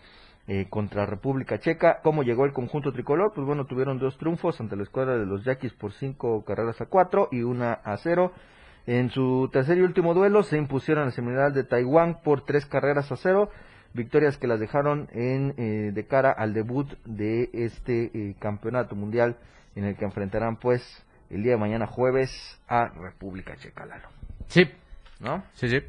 eh, 0.49 0.67
contra 0.71 1.07
República 1.07 1.59
Checa. 1.59 2.01
¿Cómo 2.03 2.23
llegó 2.23 2.45
el 2.45 2.53
conjunto 2.53 2.93
tricolor? 2.93 3.33
Pues 3.35 3.47
bueno, 3.47 3.67
tuvieron 3.67 3.99
dos 3.99 4.17
triunfos 4.17 4.61
ante 4.61 4.77
la 4.77 4.85
escuadra 4.85 5.19
de 5.19 5.27
los 5.27 5.45
Yaquis 5.45 5.73
por 5.73 5.93
cinco 5.93 6.45
carreras 6.45 6.81
a 6.81 6.87
cuatro 6.87 7.29
y 7.33 7.43
una 7.43 7.73
a 7.73 7.97
cero. 7.97 8.33
En 8.87 9.11
su 9.11 9.51
tercer 9.53 9.79
y 9.79 9.83
último 9.83 10.15
duelo 10.15 10.45
se 10.45 10.57
impusieron 10.57 11.05
al 11.05 11.13
semifinal 11.13 11.53
de 11.53 11.65
Taiwán 11.65 12.23
por 12.23 12.45
tres 12.45 12.65
carreras 12.67 13.11
a 13.11 13.17
cero. 13.17 13.51
Victorias 13.95 14.39
que 14.39 14.47
las 14.47 14.61
dejaron 14.61 15.09
en, 15.13 15.55
eh, 15.57 15.91
de 15.93 16.07
cara 16.07 16.31
al 16.31 16.55
debut 16.55 16.87
de 17.05 17.51
este 17.53 18.11
eh, 18.15 18.37
campeonato 18.39 18.95
mundial 18.95 19.37
en 19.75 19.85
el 19.85 19.97
que 19.97 20.05
enfrentarán 20.05 20.57
pues 20.57 21.05
el 21.31 21.43
día 21.43 21.53
de 21.53 21.59
mañana 21.59 21.87
jueves 21.87 22.31
a 22.69 22.89
República 22.89 23.57
Checa, 23.57 23.87
Lalo. 23.87 24.09
Sí, 24.49 24.71
¿No? 25.19 25.43
sí, 25.55 25.69
sí. 25.69 25.81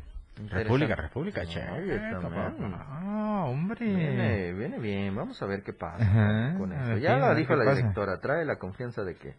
República, 0.49 0.95
República 0.95 1.45
Checa. 1.45 1.73
Oye, 1.73 1.97
también. 1.97 2.73
Ah, 2.75 3.45
hombre. 3.47 3.85
Viene, 3.85 4.53
viene 4.53 4.79
bien, 4.79 5.15
vamos 5.15 5.41
a 5.41 5.45
ver 5.45 5.63
qué 5.63 5.73
pasa 5.73 6.03
Ajá, 6.03 6.57
con 6.57 6.69
ver 6.69 6.99
Ya 6.99 7.17
lo 7.17 7.35
dijo 7.35 7.55
la 7.55 7.65
pasa. 7.65 7.77
directora, 7.77 8.19
trae 8.19 8.45
la 8.45 8.57
confianza 8.57 9.03
de 9.03 9.15
que 9.15 9.35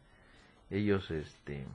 ellos 0.70 1.10
este 1.10 1.66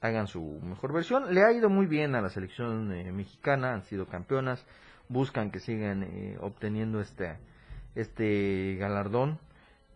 hagan 0.00 0.26
su 0.26 0.60
mejor 0.62 0.92
versión. 0.92 1.32
Le 1.34 1.44
ha 1.44 1.52
ido 1.52 1.70
muy 1.70 1.86
bien 1.86 2.14
a 2.14 2.20
la 2.20 2.28
selección 2.28 2.92
eh, 2.92 3.12
mexicana, 3.12 3.72
han 3.74 3.82
sido 3.84 4.06
campeonas, 4.06 4.64
buscan 5.08 5.50
que 5.50 5.60
sigan 5.60 6.02
eh, 6.02 6.36
obteniendo 6.40 7.00
este 7.00 7.36
este 7.94 8.76
galardón 8.78 9.38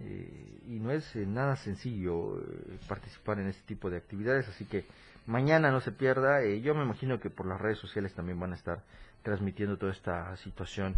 eh, 0.00 0.60
y 0.68 0.78
no 0.78 0.90
es 0.90 1.16
eh, 1.16 1.24
nada 1.26 1.56
sencillo 1.56 2.38
eh, 2.38 2.78
participar 2.88 3.38
en 3.40 3.48
este 3.48 3.62
tipo 3.66 3.88
de 3.88 3.96
actividades, 3.96 4.46
así 4.48 4.66
que 4.66 4.84
mañana 5.26 5.70
no 5.70 5.80
se 5.80 5.92
pierda. 5.92 6.42
eh, 6.42 6.60
yo 6.60 6.74
me 6.74 6.82
imagino 6.84 7.20
que 7.20 7.30
por 7.30 7.46
las 7.46 7.60
redes 7.60 7.78
sociales 7.78 8.14
también 8.14 8.40
van 8.40 8.52
a 8.52 8.56
estar 8.56 8.82
transmitiendo 9.22 9.76
toda 9.76 9.92
esta 9.92 10.36
situación 10.36 10.94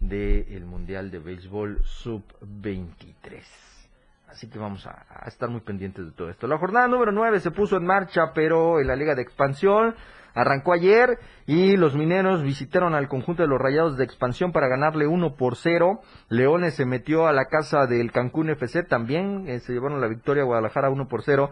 del 0.00 0.64
Mundial 0.64 1.10
de 1.10 1.18
Béisbol 1.18 1.82
Sub-23. 1.84 3.42
Así 4.28 4.48
que 4.48 4.58
vamos 4.58 4.86
a, 4.86 5.06
a 5.08 5.28
estar 5.28 5.48
muy 5.50 5.60
pendientes 5.60 6.04
de 6.04 6.12
todo 6.12 6.30
esto. 6.30 6.46
La 6.46 6.58
jornada 6.58 6.86
número 6.88 7.10
9 7.10 7.40
se 7.40 7.50
puso 7.50 7.76
en 7.76 7.84
marcha, 7.84 8.32
pero 8.34 8.80
en 8.80 8.86
la 8.86 8.96
Liga 8.96 9.14
de 9.14 9.22
Expansión 9.22 9.94
arrancó 10.34 10.72
ayer 10.72 11.18
y 11.46 11.76
los 11.76 11.96
mineros 11.96 12.42
visitaron 12.42 12.94
al 12.94 13.08
conjunto 13.08 13.42
de 13.42 13.48
los 13.48 13.60
Rayados 13.60 13.96
de 13.96 14.04
Expansión 14.04 14.52
para 14.52 14.68
ganarle 14.68 15.06
1 15.06 15.34
por 15.34 15.56
0. 15.56 16.00
Leones 16.28 16.74
se 16.74 16.84
metió 16.86 17.26
a 17.26 17.32
la 17.32 17.46
casa 17.46 17.86
del 17.86 18.12
Cancún 18.12 18.50
FC 18.50 18.84
también, 18.84 19.48
eh, 19.48 19.60
se 19.60 19.72
llevaron 19.72 20.00
la 20.00 20.08
victoria 20.08 20.42
a 20.42 20.46
Guadalajara 20.46 20.90
1 20.90 21.08
por 21.08 21.22
0. 21.22 21.50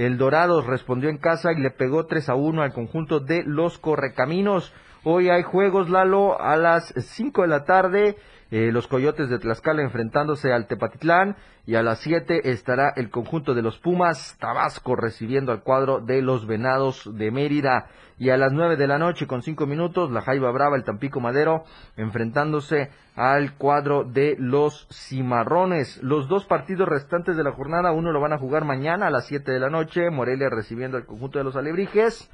El 0.00 0.16
Dorados 0.16 0.66
respondió 0.66 1.10
en 1.10 1.18
casa 1.18 1.52
y 1.52 1.60
le 1.60 1.70
pegó 1.70 2.06
3 2.06 2.30
a 2.30 2.34
1 2.34 2.62
al 2.62 2.72
conjunto 2.72 3.20
de 3.20 3.42
los 3.44 3.78
Correcaminos. 3.78 4.72
Hoy 5.04 5.28
hay 5.28 5.42
juegos, 5.42 5.90
Lalo, 5.90 6.40
a 6.40 6.56
las 6.56 6.94
5 6.96 7.42
de 7.42 7.48
la 7.48 7.64
tarde. 7.64 8.16
Eh, 8.50 8.72
los 8.72 8.86
Coyotes 8.86 9.28
de 9.28 9.38
Tlaxcala 9.38 9.82
enfrentándose 9.82 10.52
al 10.52 10.66
Tepatitlán. 10.66 11.36
Y 11.66 11.76
a 11.76 11.82
las 11.82 12.00
7 12.00 12.50
estará 12.50 12.92
el 12.96 13.10
conjunto 13.10 13.54
de 13.54 13.62
los 13.62 13.78
Pumas 13.78 14.36
Tabasco 14.40 14.96
recibiendo 14.96 15.52
al 15.52 15.62
cuadro 15.62 16.00
de 16.00 16.20
los 16.20 16.46
Venados 16.46 17.08
de 17.16 17.30
Mérida. 17.30 17.86
Y 18.18 18.30
a 18.30 18.36
las 18.36 18.52
9 18.52 18.76
de 18.76 18.86
la 18.86 18.98
noche 18.98 19.26
con 19.26 19.42
5 19.42 19.66
minutos, 19.66 20.10
la 20.10 20.20
Jaiba 20.20 20.50
Brava, 20.50 20.76
el 20.76 20.84
Tampico 20.84 21.20
Madero, 21.20 21.64
enfrentándose 21.96 22.90
al 23.14 23.56
cuadro 23.56 24.04
de 24.04 24.36
los 24.38 24.88
Cimarrones. 24.90 26.02
Los 26.02 26.28
dos 26.28 26.44
partidos 26.44 26.88
restantes 26.88 27.36
de 27.36 27.44
la 27.44 27.52
jornada, 27.52 27.92
uno 27.92 28.12
lo 28.12 28.20
van 28.20 28.32
a 28.32 28.38
jugar 28.38 28.64
mañana 28.64 29.06
a 29.06 29.10
las 29.10 29.26
7 29.26 29.52
de 29.52 29.60
la 29.60 29.70
noche, 29.70 30.10
Morelia 30.10 30.50
recibiendo 30.50 30.96
al 30.96 31.06
conjunto 31.06 31.38
de 31.38 31.44
los 31.44 31.56
Alebrijes. 31.56 32.30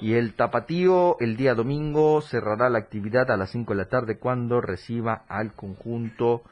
Y 0.00 0.14
el 0.14 0.34
Tapatío 0.34 1.16
el 1.20 1.36
día 1.36 1.54
domingo 1.54 2.20
cerrará 2.20 2.68
la 2.68 2.78
actividad 2.78 3.30
a 3.30 3.36
las 3.36 3.50
5 3.50 3.72
de 3.72 3.78
la 3.78 3.88
tarde 3.88 4.18
cuando 4.18 4.60
reciba 4.60 5.24
al 5.28 5.52
conjunto 5.52 6.42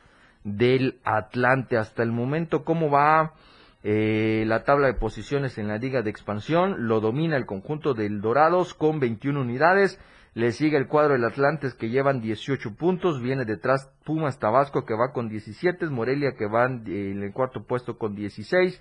del 0.45 1.01
Atlante. 1.05 1.77
Hasta 1.77 2.03
el 2.03 2.13
momento, 2.13 2.65
¿cómo 2.65 2.89
va 2.89 3.35
eh, 3.83 4.45
la 4.47 4.63
tabla 4.63 4.87
de 4.87 4.95
posiciones 4.95 5.59
en 5.59 5.69
la 5.69 5.79
Liga 5.79 6.03
de 6.03 6.11
Expansión? 6.11 6.87
Lo 6.87 7.01
domina 7.01 7.37
el 7.37 7.47
conjunto 7.47 7.95
del 7.95 8.21
Dorados 8.21 8.75
con 8.75 9.01
21 9.01 9.41
unidades. 9.41 9.99
Le 10.35 10.53
sigue 10.53 10.79
el 10.79 10.87
cuadro 10.87 11.13
del 11.13 11.25
Atlantes 11.25 11.75
que 11.75 11.91
llevan 11.91 12.21
18 12.21 12.77
puntos. 12.77 13.21
Viene 13.21 13.45
detrás 13.45 13.93
Pumas 14.05 14.39
Tabasco 14.39 14.87
que 14.87 14.95
va 14.95 15.13
con 15.13 15.29
17. 15.29 15.87
Morelia 15.87 16.35
que 16.39 16.47
va 16.47 16.67
en 16.67 17.23
el 17.23 17.33
cuarto 17.33 17.65
puesto 17.65 17.99
con 17.99 18.15
16. 18.15 18.81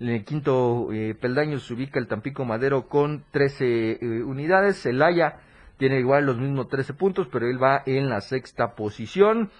En 0.00 0.08
el 0.08 0.24
quinto 0.24 0.88
eh, 0.92 1.14
peldaño 1.14 1.58
se 1.58 1.74
ubica 1.74 1.98
el 1.98 2.08
Tampico 2.08 2.46
Madero 2.46 2.88
con 2.88 3.22
13 3.32 3.98
eh, 4.00 4.22
unidades. 4.22 4.80
Celaya 4.80 5.40
tiene 5.76 5.98
igual 5.98 6.24
los 6.24 6.38
mismos 6.38 6.68
13 6.68 6.94
puntos, 6.94 7.28
pero 7.30 7.46
él 7.46 7.62
va 7.62 7.82
en 7.84 8.08
la 8.08 8.22
sexta 8.22 8.74
posición. 8.74 9.50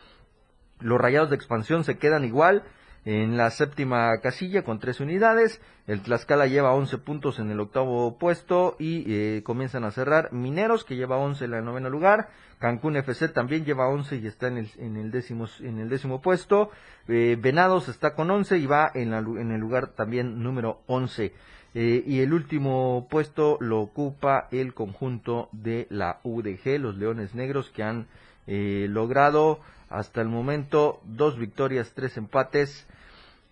Los 0.78 0.98
Rayados 0.98 1.28
de 1.28 1.36
Expansión 1.36 1.84
se 1.84 1.98
quedan 1.98 2.24
igual 2.24 2.64
en 3.04 3.36
la 3.36 3.50
séptima 3.50 4.18
casilla 4.20 4.62
con 4.62 4.78
13 4.78 5.04
unidades. 5.04 5.60
El 5.86 6.02
Tlaxcala 6.02 6.46
lleva 6.46 6.74
11 6.74 6.98
puntos 6.98 7.38
en 7.38 7.50
el 7.50 7.60
octavo 7.60 8.18
puesto 8.18 8.76
y 8.78 9.04
eh, 9.08 9.42
comienzan 9.42 9.84
a 9.84 9.90
cerrar 9.90 10.32
Mineros 10.32 10.84
que 10.84 10.96
lleva 10.96 11.16
11 11.16 11.46
en 11.46 11.54
el 11.54 11.64
noveno 11.64 11.88
lugar. 11.88 12.28
Cancún 12.58 12.96
FC 12.96 13.28
también 13.28 13.64
lleva 13.64 13.88
11 13.88 14.16
y 14.16 14.26
está 14.26 14.48
en 14.48 14.58
el, 14.58 14.70
en 14.78 14.96
el, 14.96 15.10
décimo, 15.10 15.48
en 15.60 15.78
el 15.78 15.88
décimo 15.88 16.20
puesto. 16.20 16.70
Eh, 17.08 17.38
Venados 17.40 17.88
está 17.88 18.14
con 18.14 18.30
11 18.30 18.58
y 18.58 18.66
va 18.66 18.90
en, 18.94 19.10
la, 19.10 19.18
en 19.18 19.50
el 19.50 19.60
lugar 19.60 19.88
también 19.88 20.42
número 20.42 20.82
11. 20.86 21.32
Eh, 21.72 22.04
y 22.04 22.20
el 22.20 22.34
último 22.34 23.06
puesto 23.08 23.56
lo 23.60 23.80
ocupa 23.80 24.48
el 24.50 24.74
conjunto 24.74 25.48
de 25.52 25.86
la 25.88 26.20
UDG, 26.24 26.78
los 26.80 26.96
Leones 26.96 27.34
Negros, 27.34 27.70
que 27.70 27.82
han 27.82 28.08
logrado 28.46 29.60
hasta 29.90 30.22
el 30.22 30.28
momento 30.28 31.00
dos 31.04 31.38
victorias, 31.38 31.92
tres 31.94 32.16
empates, 32.16 32.86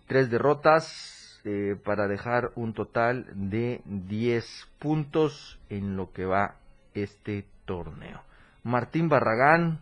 tres 0.07 0.31
derrotas, 0.31 1.19
eh, 1.45 1.77
para 1.85 2.09
dejar 2.09 2.51
un 2.57 2.73
total 2.73 3.27
de 3.33 3.81
10 3.85 4.69
puntos 4.79 5.59
en 5.69 5.97
lo 5.97 6.13
que 6.13 6.25
va 6.25 6.57
este 6.95 7.45
torneo. 7.65 8.23
Martín 8.65 9.09
Barragán 9.09 9.81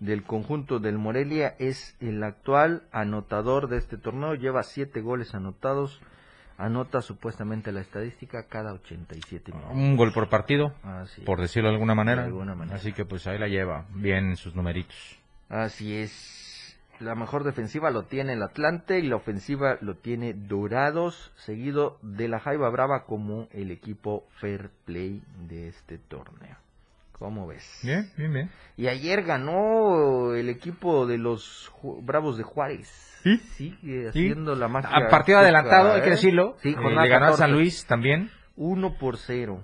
del 0.00 0.22
conjunto 0.22 0.78
del 0.78 0.98
Morelia 0.98 1.54
es 1.58 1.96
el 2.00 2.22
actual 2.22 2.82
anotador 2.92 3.68
de 3.68 3.78
este 3.78 3.96
torneo, 3.96 4.34
lleva 4.34 4.62
siete 4.62 5.00
goles 5.00 5.34
anotados, 5.34 6.00
anota 6.56 7.00
supuestamente 7.02 7.72
la 7.72 7.80
estadística 7.80 8.44
cada 8.44 8.72
87 8.74 9.52
minutos. 9.52 9.74
Un 9.74 9.96
gol 9.96 10.12
por 10.12 10.28
partido, 10.28 10.74
Así 10.82 11.22
por 11.22 11.40
decirlo 11.40 11.70
de 11.70 11.74
alguna 11.74 11.94
manera. 11.94 12.22
De 12.22 12.28
alguna 12.28 12.54
manera. 12.54 12.76
Así 12.76 12.92
que 12.92 13.04
pues 13.04 13.26
ahí 13.26 13.38
la 13.38 13.48
lleva, 13.48 13.86
bien 13.94 14.30
en 14.30 14.36
sus 14.36 14.54
numeritos. 14.54 15.17
Así 15.48 15.96
es. 15.96 16.78
La 17.00 17.14
mejor 17.14 17.44
defensiva 17.44 17.90
lo 17.90 18.04
tiene 18.04 18.32
el 18.32 18.42
Atlante 18.42 18.98
y 18.98 19.02
la 19.02 19.16
ofensiva 19.16 19.78
lo 19.80 19.94
tiene 19.94 20.34
Dorados, 20.34 21.32
seguido 21.36 21.96
de 22.02 22.26
la 22.26 22.40
Jaiba 22.40 22.68
Brava 22.70 23.04
como 23.04 23.46
el 23.52 23.70
equipo 23.70 24.26
fair 24.40 24.70
play 24.84 25.22
de 25.48 25.68
este 25.68 25.98
torneo. 25.98 26.56
¿Cómo 27.12 27.46
ves? 27.46 27.80
Bien, 27.82 28.10
bien, 28.16 28.32
bien. 28.32 28.50
Y 28.76 28.88
ayer 28.88 29.22
ganó 29.24 30.34
el 30.34 30.48
equipo 30.48 31.06
de 31.06 31.18
los 31.18 31.70
Bravos 32.02 32.36
de 32.36 32.44
Juárez. 32.44 32.88
¿Sí? 33.22 33.38
Sigue 33.56 34.08
haciendo 34.08 34.54
la 34.54 34.68
magia. 34.68 34.90
A 34.90 35.08
partido 35.08 35.38
Tuca, 35.38 35.42
adelantado, 35.42 35.92
hay 35.94 36.02
que 36.02 36.08
¿eh? 36.08 36.10
decirlo. 36.12 36.56
Sí, 36.62 36.70
Eh, 36.70 36.74
jornada 36.74 37.02
le 37.04 37.08
ganó 37.10 37.26
a 37.26 37.30
14. 37.30 37.42
San 37.42 37.52
Luis 37.52 37.86
también. 37.86 38.30
1 38.56 38.94
por 38.98 39.18
0. 39.18 39.62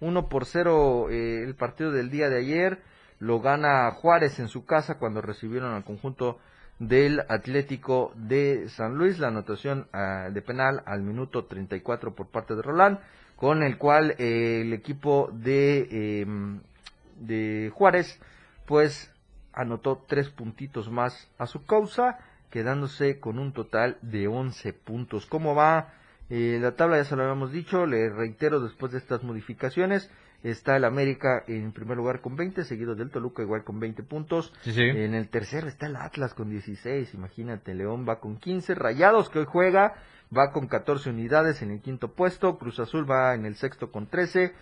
1 0.00 0.28
por 0.28 0.44
0 0.46 1.08
eh, 1.10 1.44
el 1.44 1.54
partido 1.54 1.92
del 1.92 2.10
día 2.10 2.28
de 2.28 2.38
ayer. 2.38 2.78
Lo 3.20 3.40
gana 3.40 3.90
Juárez 3.92 4.40
en 4.40 4.48
su 4.48 4.64
casa 4.64 4.98
cuando 4.98 5.20
recibieron 5.20 5.74
al 5.74 5.84
conjunto 5.84 6.38
del 6.78 7.20
Atlético 7.28 8.12
de 8.16 8.68
San 8.70 8.96
Luis. 8.96 9.18
La 9.18 9.28
anotación 9.28 9.86
ah, 9.92 10.30
de 10.32 10.42
penal 10.42 10.82
al 10.86 11.02
minuto 11.02 11.44
34 11.44 12.14
por 12.14 12.28
parte 12.28 12.56
de 12.56 12.62
Roland, 12.62 12.98
con 13.36 13.62
el 13.62 13.76
cual 13.76 14.16
eh, 14.18 14.62
el 14.62 14.72
equipo 14.72 15.30
de, 15.32 16.22
em, 16.22 16.60
de 17.20 17.70
Juárez 17.74 18.18
pues 18.66 19.12
anotó 19.52 20.02
tres 20.08 20.30
puntitos 20.30 20.90
más 20.90 21.30
a 21.36 21.46
su 21.46 21.66
causa, 21.66 22.18
quedándose 22.50 23.20
con 23.20 23.38
un 23.38 23.52
total 23.52 23.98
de 24.00 24.28
11 24.28 24.72
puntos. 24.72 25.26
¿Cómo 25.26 25.54
va 25.54 25.92
eh, 26.30 26.58
la 26.60 26.72
tabla? 26.72 26.96
Ya 26.96 27.04
se 27.04 27.16
lo 27.16 27.22
habíamos 27.22 27.52
dicho, 27.52 27.84
le 27.84 28.08
reitero 28.08 28.60
después 28.60 28.92
de 28.92 28.98
estas 28.98 29.22
modificaciones. 29.22 30.10
Está 30.42 30.76
el 30.76 30.84
América 30.84 31.44
en 31.46 31.72
primer 31.72 31.96
lugar 31.96 32.20
con 32.20 32.36
20, 32.36 32.64
seguido 32.64 32.94
del 32.94 33.10
Toluca 33.10 33.42
igual 33.42 33.64
con 33.64 33.78
20 33.78 34.02
puntos. 34.04 34.52
Sí, 34.62 34.72
sí. 34.72 34.82
En 34.82 35.14
el 35.14 35.28
tercero 35.28 35.68
está 35.68 35.86
el 35.86 35.96
Atlas 35.96 36.32
con 36.34 36.50
16, 36.50 37.12
imagínate, 37.14 37.74
León 37.74 38.06
va 38.08 38.20
con 38.20 38.38
15, 38.38 38.74
Rayados 38.74 39.28
que 39.28 39.40
hoy 39.40 39.46
juega 39.46 39.94
va 40.36 40.52
con 40.52 40.68
14 40.68 41.10
unidades 41.10 41.62
en 41.62 41.70
el 41.70 41.80
quinto 41.80 42.12
puesto, 42.12 42.58
Cruz 42.58 42.78
Azul 42.78 43.10
va 43.10 43.34
en 43.34 43.44
el 43.46 43.56
sexto 43.56 43.90
con 43.90 44.06
13, 44.06 44.54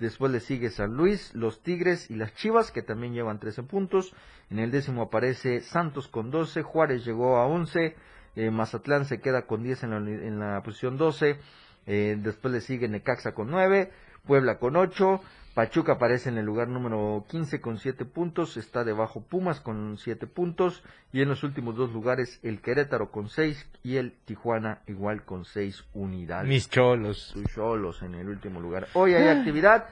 después 0.00 0.32
le 0.32 0.40
sigue 0.40 0.70
San 0.70 0.94
Luis, 0.94 1.34
los 1.34 1.62
Tigres 1.62 2.10
y 2.10 2.16
las 2.16 2.34
Chivas 2.34 2.72
que 2.72 2.82
también 2.82 3.14
llevan 3.14 3.38
13 3.38 3.62
puntos, 3.62 4.14
en 4.50 4.58
el 4.58 4.70
décimo 4.70 5.02
aparece 5.02 5.60
Santos 5.60 6.08
con 6.08 6.30
12, 6.30 6.62
Juárez 6.62 7.04
llegó 7.04 7.36
a 7.36 7.46
11, 7.46 7.94
eh, 8.34 8.50
Mazatlán 8.50 9.04
se 9.04 9.20
queda 9.20 9.46
con 9.46 9.62
10 9.62 9.84
en 9.84 9.90
la, 9.90 9.96
en 9.98 10.38
la 10.38 10.62
posición 10.62 10.96
12, 10.96 11.38
eh, 11.86 12.16
después 12.20 12.52
le 12.52 12.60
sigue 12.60 12.88
Necaxa 12.88 13.32
con 13.32 13.50
9, 13.50 13.92
Puebla 14.26 14.58
con 14.58 14.76
8, 14.76 15.20
Pachuca 15.54 15.92
aparece 15.92 16.30
en 16.30 16.38
el 16.38 16.46
lugar 16.46 16.68
número 16.68 17.24
15 17.28 17.60
con 17.60 17.78
7 17.78 18.04
puntos, 18.04 18.56
está 18.56 18.84
debajo 18.84 19.20
Pumas 19.20 19.60
con 19.60 19.98
7 19.98 20.26
puntos 20.26 20.82
y 21.12 21.20
en 21.20 21.28
los 21.28 21.42
últimos 21.42 21.76
dos 21.76 21.92
lugares 21.92 22.40
el 22.42 22.60
Querétaro 22.60 23.10
con 23.10 23.28
6 23.28 23.68
y 23.82 23.96
el 23.96 24.12
Tijuana 24.24 24.80
igual 24.86 25.24
con 25.24 25.44
6 25.44 25.84
unidades. 25.92 26.48
Mis 26.48 26.70
cholos. 26.70 27.18
Sus 27.18 27.44
cholos 27.54 28.02
en 28.02 28.14
el 28.14 28.28
último 28.28 28.60
lugar. 28.60 28.88
Hoy 28.94 29.14
hay 29.14 29.28
actividad, 29.28 29.86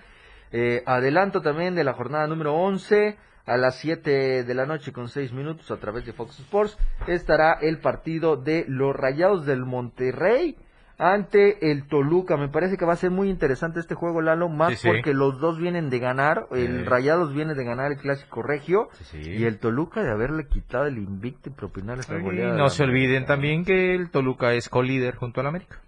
eh, 0.52 0.82
adelanto 0.86 1.42
también 1.42 1.74
de 1.74 1.84
la 1.84 1.92
jornada 1.92 2.26
número 2.26 2.54
11 2.54 3.18
a 3.44 3.56
las 3.56 3.76
7 3.76 4.44
de 4.44 4.54
la 4.54 4.64
noche 4.64 4.92
con 4.92 5.08
6 5.08 5.32
minutos 5.32 5.70
a 5.70 5.76
través 5.78 6.06
de 6.06 6.12
Fox 6.12 6.38
Sports 6.38 6.78
estará 7.06 7.54
el 7.60 7.78
partido 7.78 8.36
de 8.36 8.64
los 8.68 8.94
Rayados 8.94 9.44
del 9.44 9.64
Monterrey 9.64 10.56
ante 11.00 11.70
el 11.72 11.88
Toluca. 11.88 12.36
Me 12.36 12.48
parece 12.48 12.76
que 12.76 12.84
va 12.84 12.92
a 12.92 12.96
ser 12.96 13.10
muy 13.10 13.30
interesante 13.30 13.80
este 13.80 13.94
juego, 13.94 14.20
Lalo, 14.20 14.48
más 14.48 14.70
Sí, 14.72 14.76
sí. 14.76 14.88
porque 14.88 15.14
los 15.14 15.40
dos 15.40 15.58
vienen 15.58 15.88
de 15.90 15.98
ganar. 15.98 16.46
El. 16.52 16.84
Rayados 16.86 17.32
viene 17.32 17.54
de 17.54 17.64
ganar 17.64 17.90
el 17.90 17.98
Clásico 17.98 18.42
Regio 18.42 18.88
Sí, 19.04 19.18
y 19.20 19.44
el 19.44 19.58
Toluca 19.58 20.02
de 20.02 20.10
haberle 20.12 20.46
quitado 20.46 20.84
el 20.86 20.98
invicto 20.98 21.48
y 21.48 21.52
propinarle 21.52 22.02
esa 22.02 22.18
Y 22.18 22.22
goleada. 22.22 22.56
no 22.56 22.68
se 22.68 22.82
olviden 22.84 23.24
también 23.26 23.64
que 23.64 23.94
el 23.94 24.10
Toluca 24.10 24.52
es 24.52 24.68
colíder 24.68 25.16
junto 25.16 25.40
al 25.40 25.46
América. 25.46 25.78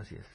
Así 0.00 0.14
es. 0.16 0.30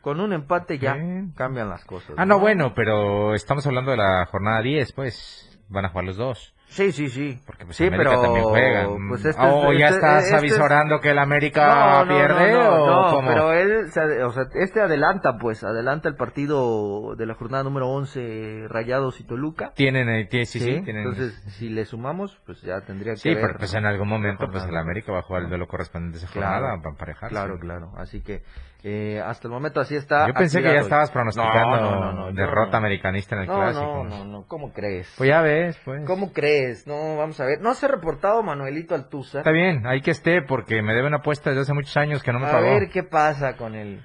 Con 0.00 0.20
un 0.20 0.32
empate 0.32 0.78
ya 0.78 0.96
cambian 1.34 1.68
las 1.68 1.84
cosas. 1.84 2.14
Ah, 2.16 2.24
no, 2.24 2.38
bueno, 2.38 2.72
pero 2.74 3.34
estamos 3.34 3.66
hablando 3.66 3.90
de 3.90 3.96
la 3.96 4.24
jornada 4.26 4.62
10, 4.62 4.92
pues. 4.92 5.58
Van 5.68 5.84
a 5.84 5.88
jugar 5.90 6.04
los 6.06 6.16
dos. 6.16 6.54
Sí, 6.70 6.92
sí, 6.92 7.08
sí. 7.08 7.40
Porque 7.46 7.64
pues 7.64 7.76
Sí, 7.76 7.86
América 7.86 8.10
pero, 8.10 8.22
también 8.22 8.44
juega. 8.44 8.86
pues, 9.08 9.24
este 9.24 9.42
o 9.42 9.72
es- 9.72 9.78
ya 9.78 9.86
este- 9.86 9.96
estás 9.96 10.24
este 10.24 10.36
es- 10.36 10.38
avisorando 10.38 11.00
que 11.00 11.10
el 11.10 11.18
América 11.18 11.66
No, 11.66 12.04
no, 12.04 12.14
pierde 12.14 12.52
no, 12.52 12.86
no, 12.86 13.06
o 13.08 13.10
cómo? 13.10 13.28
pero 13.28 13.52
él, 13.52 13.86
o 13.86 14.30
sea, 14.32 14.44
este 14.54 14.80
adelanta, 14.80 15.38
pues, 15.38 15.64
adelanta 15.64 16.08
el 16.08 16.14
partido 16.16 17.14
de 17.16 17.26
la 17.26 17.34
jornada 17.34 17.64
número 17.64 17.88
11, 17.88 18.66
Rayados 18.68 19.18
y 19.20 19.24
Toluca. 19.24 19.72
Tienen, 19.74 20.08
eh, 20.08 20.28
tie- 20.30 20.44
sí, 20.44 20.60
sí, 20.60 20.82
tienen. 20.82 21.04
Entonces, 21.04 21.34
si 21.58 21.68
le 21.70 21.84
sumamos, 21.84 22.38
pues 22.46 22.60
ya 22.62 22.80
tendría 22.82 23.14
que 23.14 23.18
sí, 23.20 23.34
pero 23.34 23.54
pues 23.58 23.74
en 23.74 23.86
algún 23.86 24.08
momento 24.08 24.46
pues 24.50 24.64
el. 24.64 24.76
América 24.76 25.10
va 25.12 25.20
a 25.20 25.22
jugar 25.22 25.42
el 25.42 25.48
duelo 25.48 25.66
correspondiente 25.66 26.18
a 26.18 26.22
esa 26.24 26.32
Claro. 26.32 26.52
jornada 26.60 26.76
para 26.82 26.90
emparejarse. 26.90 27.34
Claro, 27.34 27.58
claro. 27.58 27.92
Así 27.96 28.22
que 28.22 28.42
eh, 28.84 29.20
hasta 29.24 29.48
el 29.48 29.52
momento 29.52 29.80
así 29.80 29.96
está. 29.96 30.28
Yo 30.28 30.34
pensé 30.34 30.62
que 30.62 30.72
ya 30.72 30.80
estabas 30.80 31.10
pronosticando 31.10 31.80
No, 31.80 31.90
no, 32.00 32.12
no, 32.12 32.30
no, 32.30 32.32
derrota 32.32 32.76
americanista 32.76 33.34
en 33.34 33.42
el 33.42 33.48
no, 33.48 33.54
clásico. 33.56 34.04
No, 34.04 34.04
no, 34.04 34.24
no, 34.24 34.44
¿cómo 34.46 34.72
crees? 34.72 35.12
Pues 35.18 35.28
ya 35.28 35.40
ves, 35.42 35.76
pues. 35.84 36.04
¿Cómo 36.06 36.32
crees? 36.32 36.57
No, 36.86 37.16
vamos 37.16 37.38
a 37.40 37.44
ver. 37.44 37.60
No 37.60 37.74
se 37.74 37.86
ha 37.86 37.88
reportado 37.88 38.42
Manuelito 38.42 38.94
Altuza. 38.94 39.38
Está 39.38 39.50
bien, 39.52 39.86
hay 39.86 40.00
que 40.00 40.10
esté 40.10 40.42
porque 40.42 40.82
me 40.82 40.94
debe 40.94 41.08
una 41.08 41.18
apuesta 41.18 41.50
desde 41.50 41.62
hace 41.62 41.74
muchos 41.74 41.96
años 41.96 42.22
que 42.22 42.32
no 42.32 42.38
me 42.38 42.46
a 42.46 42.52
pagó. 42.52 42.64
ver 42.66 42.88
qué 42.90 43.02
pasa 43.02 43.56
con 43.56 43.74
él. 43.74 44.02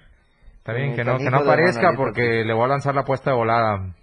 Está 0.57 0.73
bien, 0.73 0.95
que 0.95 1.03
no, 1.03 1.17
que 1.17 1.29
no 1.29 1.37
aparezca 1.39 1.91
porque 1.95 2.43
le 2.45 2.53
voy 2.53 2.65
a 2.65 2.67
lanzar 2.69 2.95
la 2.95 3.01
apuesta 3.01 3.31
de 3.31 3.35
volada. 3.35 3.93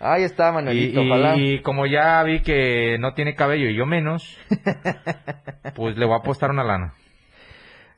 Ahí 0.00 0.22
está 0.24 0.50
Manuelito, 0.50 1.02
y- 1.02 1.10
ojalá. 1.10 1.36
y 1.36 1.60
como 1.60 1.84
ya 1.86 2.22
vi 2.22 2.40
que 2.40 2.96
no 2.98 3.12
tiene 3.12 3.34
cabello 3.34 3.68
y 3.68 3.76
yo 3.76 3.84
menos, 3.84 4.38
pues 5.74 5.96
le 5.98 6.06
voy 6.06 6.14
a 6.14 6.18
apostar 6.18 6.50
una 6.50 6.64
lana. 6.64 6.94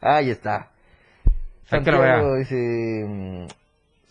Ahí 0.01 0.31
está. 0.31 0.71
Santiago 1.65 2.35
dice... 2.37 3.47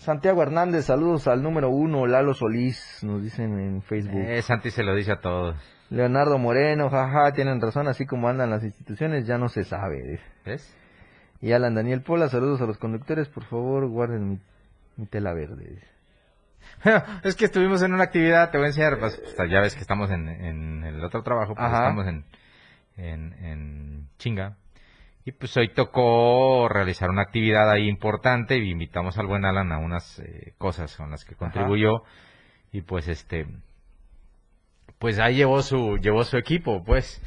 Santiago 0.01 0.41
Hernández, 0.41 0.85
saludos 0.85 1.27
al 1.27 1.43
número 1.43 1.69
uno, 1.69 2.07
Lalo 2.07 2.33
Solís, 2.33 3.03
nos 3.03 3.21
dicen 3.21 3.59
en 3.59 3.83
Facebook. 3.83 4.19
Eh, 4.19 4.41
Santi 4.41 4.71
se 4.71 4.81
lo 4.81 4.95
dice 4.95 5.11
a 5.11 5.19
todos. 5.19 5.55
Leonardo 5.91 6.39
Moreno, 6.39 6.89
jaja, 6.89 7.31
tienen 7.33 7.61
razón, 7.61 7.87
así 7.87 8.07
como 8.07 8.27
andan 8.27 8.49
las 8.49 8.63
instituciones, 8.63 9.27
ya 9.27 9.37
no 9.37 9.47
se 9.47 9.63
sabe. 9.63 10.19
¿Ves? 10.43 10.75
Y 11.39 11.51
Alan 11.51 11.75
Daniel 11.75 12.01
Pola, 12.01 12.29
saludos 12.29 12.59
a 12.61 12.65
los 12.65 12.79
conductores, 12.79 13.29
por 13.29 13.43
favor, 13.43 13.87
guarden 13.89 14.27
mi, 14.27 14.39
mi 14.97 15.05
tela 15.05 15.33
verde. 15.33 15.69
dice. 15.69 15.87
es 17.23 17.35
que 17.35 17.45
estuvimos 17.45 17.83
en 17.83 17.93
una 17.93 18.05
actividad, 18.05 18.49
te 18.49 18.57
voy 18.57 18.65
a 18.65 18.69
enseñar, 18.69 18.97
pues, 18.97 19.21
pues, 19.37 19.51
ya 19.51 19.61
ves 19.61 19.75
que 19.75 19.81
estamos 19.81 20.09
en, 20.09 20.27
en 20.29 20.83
el 20.83 21.05
otro 21.05 21.21
trabajo, 21.21 21.53
pues 21.53 21.67
Ajá. 21.67 21.89
estamos 21.89 22.07
en, 22.07 22.25
en, 22.97 23.33
en 23.33 24.07
chinga. 24.17 24.57
Y 25.23 25.31
pues 25.33 25.55
hoy 25.57 25.69
tocó 25.73 26.67
realizar 26.67 27.09
una 27.09 27.21
actividad 27.21 27.69
ahí 27.69 27.87
importante 27.87 28.57
y 28.57 28.71
invitamos 28.71 29.17
al 29.19 29.27
buen 29.27 29.45
Alan 29.45 29.71
a 29.71 29.77
unas 29.77 30.19
eh, 30.19 30.53
cosas 30.57 30.95
con 30.97 31.11
las 31.11 31.25
que 31.25 31.35
contribuyó. 31.35 32.03
Y 32.71 32.81
pues 32.81 33.07
este, 33.07 33.45
pues 34.97 35.19
ahí 35.19 35.35
llevó 35.35 35.61
su, 35.61 35.97
llevó 35.97 36.23
su 36.23 36.37
equipo, 36.37 36.83
pues, 36.83 37.21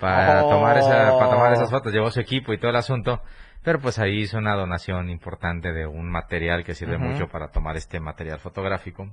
para 0.00 0.44
Oh. 0.44 0.50
tomar 0.50 0.78
esa, 0.78 1.16
para 1.18 1.30
tomar 1.30 1.52
esas 1.52 1.70
fotos, 1.70 1.92
llevó 1.92 2.10
su 2.10 2.20
equipo 2.20 2.52
y 2.52 2.58
todo 2.58 2.70
el 2.70 2.76
asunto. 2.76 3.22
Pero 3.62 3.80
pues 3.80 3.98
ahí 3.98 4.20
hizo 4.20 4.38
una 4.38 4.54
donación 4.54 5.10
importante 5.10 5.72
de 5.72 5.86
un 5.86 6.10
material 6.10 6.64
que 6.64 6.74
sirve 6.74 6.96
mucho 6.96 7.28
para 7.28 7.48
tomar 7.48 7.76
este 7.76 8.00
material 8.00 8.38
fotográfico. 8.38 9.08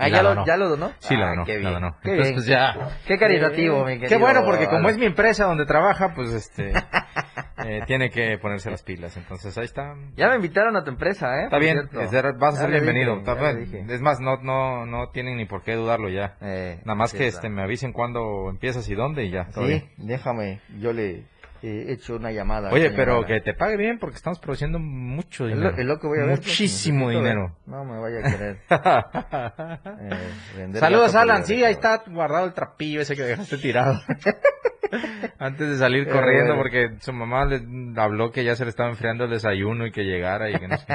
Ah, 0.00 0.08
¿ya 0.08 0.16
la 0.16 0.22
lo, 0.22 0.28
donó. 0.30 0.46
¿ya 0.46 0.56
lo 0.56 0.68
donó? 0.68 0.92
Sí, 0.98 1.16
la 1.16 1.26
Ah, 1.26 1.30
donó, 1.30 1.44
qué 1.44 1.52
la 1.54 1.58
bien, 1.58 1.72
donó. 1.72 1.96
qué 2.02 2.10
Entonces, 2.10 2.24
bien. 2.32 2.34
pues 2.34 2.46
ya. 2.46 2.88
Qué 3.06 3.18
caritativo, 3.18 3.84
mi 3.84 3.94
Qué 3.94 4.00
querido 4.00 4.20
bueno, 4.20 4.44
porque 4.44 4.66
como 4.66 4.88
es 4.88 4.96
mi 4.98 5.06
empresa 5.06 5.44
donde 5.44 5.66
trabaja, 5.66 6.14
pues 6.14 6.32
este. 6.32 6.72
eh, 7.64 7.82
tiene 7.86 8.10
que 8.10 8.38
ponerse 8.38 8.70
las 8.70 8.82
pilas. 8.82 9.16
Entonces 9.16 9.56
ahí 9.58 9.64
está. 9.64 9.94
Ya 10.16 10.28
me 10.28 10.36
invitaron 10.36 10.76
a 10.76 10.84
tu 10.84 10.90
empresa, 10.90 11.40
¿eh? 11.40 11.44
Está 11.44 11.58
bien, 11.58 11.78
es 11.78 12.10
vas 12.38 12.54
a 12.54 12.56
Ya 12.56 12.60
ser 12.62 12.70
bienvenido. 12.70 13.16
dije, 13.16 13.30
Está 13.30 13.52
bien. 13.52 13.90
Es 13.90 14.00
más, 14.00 14.20
no, 14.20 14.36
no, 14.42 14.86
no 14.86 15.10
tienen 15.10 15.36
ni 15.36 15.44
por 15.44 15.62
qué 15.62 15.74
dudarlo 15.74 16.08
ya. 16.08 16.36
Eh, 16.40 16.80
Nada 16.84 16.94
más 16.96 17.10
sí 17.10 17.18
que 17.18 17.26
está. 17.26 17.38
este 17.38 17.48
me 17.50 17.62
avisen 17.62 17.92
cuándo 17.92 18.48
empiezas 18.50 18.88
y 18.88 18.94
dónde 18.94 19.24
y 19.24 19.30
ya. 19.30 19.48
bien. 19.56 19.80
Sí, 19.80 19.90
déjame, 19.98 20.60
yo 20.78 20.92
le 20.92 21.24
he 21.62 21.92
hecho 21.92 22.16
una 22.16 22.30
llamada. 22.32 22.70
Oye, 22.70 22.90
pero 22.90 23.20
llamada. 23.22 23.26
que 23.26 23.40
te 23.40 23.54
pague 23.54 23.76
bien 23.76 23.98
porque 23.98 24.16
estamos 24.16 24.38
produciendo 24.38 24.78
mucho 24.78 25.46
Es 25.48 25.54
dinero. 25.54 25.72
lo, 25.72 25.78
es 25.80 25.86
lo 25.86 25.98
que 26.00 26.06
voy 26.06 26.18
a 26.18 26.22
ver. 26.26 26.30
Muchísimo 26.38 27.06
ver. 27.08 27.16
dinero. 27.16 27.56
No 27.66 27.84
me 27.84 27.98
vaya 27.98 28.18
a 28.18 28.30
querer. 28.30 28.56
eh, 30.00 30.30
vender 30.56 30.80
Saludos, 30.80 31.14
Alan. 31.14 31.44
Sí, 31.44 31.62
ahí 31.64 31.72
está 31.72 32.02
guardado 32.06 32.46
el 32.46 32.52
trapillo 32.54 33.00
ese 33.00 33.16
que 33.16 33.22
dejaste 33.22 33.58
tirado. 33.58 34.00
Antes 35.38 35.68
de 35.70 35.76
salir 35.76 36.08
Eh, 36.08 36.10
corriendo 36.10 36.56
porque 36.56 36.96
su 37.00 37.12
mamá 37.12 37.44
le 37.44 37.60
habló 38.00 38.32
que 38.32 38.44
ya 38.44 38.56
se 38.56 38.64
le 38.64 38.70
estaba 38.70 38.88
enfriando 38.90 39.24
el 39.24 39.30
desayuno 39.30 39.86
y 39.86 39.92
que 39.92 40.02
llegara 40.04 40.50
y 40.50 40.58
que 40.58 40.66
no 40.68 40.76
sé. 40.76 40.86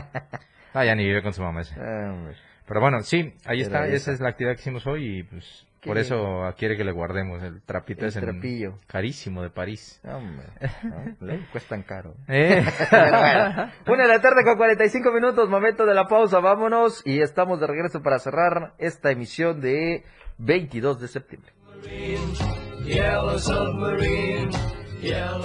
Ah, 0.73 0.83
ya 0.83 0.95
ni 0.95 1.05
vive 1.05 1.21
con 1.23 1.33
su 1.33 1.41
mamá 1.41 1.61
ese. 1.61 1.75
Eh, 1.79 2.09
hombre. 2.11 2.35
Pero 2.67 2.81
bueno, 2.81 3.01
sí, 3.01 3.33
ahí 3.45 3.61
está. 3.61 3.87
Esa 3.87 4.11
es 4.11 4.19
la 4.19 4.29
actividad 4.29 4.55
que 4.55 4.61
hicimos 4.61 4.85
hoy 4.87 5.19
y 5.19 5.23
pues 5.23 5.65
Qué 5.85 5.89
por 5.89 5.97
bien. 5.97 6.05
eso 6.07 6.51
quiere 6.57 6.75
que 6.75 6.83
le 6.83 6.91
guardemos 6.91 7.43
el 7.43 7.61
trapito 7.61 8.01
El 8.01 8.07
ese. 8.07 8.19
trapillo. 8.19 8.79
Carísimo 8.87 9.43
de 9.43 9.51
París. 9.51 10.01
Hombre, 10.03 10.47
¿no? 10.83 11.27
Le 11.27 11.45
cuestan 11.51 11.83
caro. 11.83 12.15
Eh. 12.27 12.65
Bueno, 12.89 13.71
Una 13.87 14.03
de 14.03 14.09
la 14.09 14.19
tarde 14.19 14.43
con 14.43 14.57
45 14.57 15.11
minutos, 15.11 15.47
momento 15.47 15.85
de 15.85 15.93
la 15.93 16.07
pausa, 16.07 16.39
vámonos 16.39 17.03
y 17.05 17.21
estamos 17.21 17.59
de 17.59 17.67
regreso 17.67 18.01
para 18.01 18.17
cerrar 18.17 18.73
esta 18.79 19.11
emisión 19.11 19.61
de 19.61 20.03
22 20.39 20.99
de 20.99 21.07
septiembre. 21.07 21.51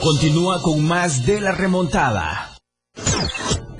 Continúa 0.02 0.62
con 0.62 0.82
más 0.88 1.26
de 1.26 1.40
la 1.42 1.52
remontada. 1.52 2.48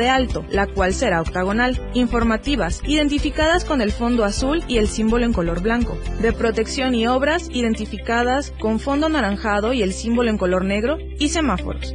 de 0.00 0.08
alto, 0.08 0.44
la 0.50 0.66
cual 0.66 0.92
será 0.92 1.20
octagonal, 1.20 1.80
informativas, 1.94 2.82
identificadas 2.84 3.64
con 3.64 3.80
el 3.80 3.92
fondo 3.92 4.24
azul 4.24 4.64
y 4.66 4.78
el 4.78 4.88
símbolo 4.88 5.24
en 5.24 5.32
color 5.32 5.62
blanco, 5.62 5.96
de 6.20 6.32
protección 6.32 6.96
y 6.96 7.06
obras, 7.06 7.48
identificadas 7.52 8.52
con 8.58 8.80
fondo 8.80 9.06
anaranjado 9.06 9.72
y 9.72 9.82
el 9.82 9.92
símbolo 9.92 10.30
en 10.30 10.38
color 10.38 10.64
negro, 10.64 10.98
y 11.20 11.28
semáforos. 11.28 11.94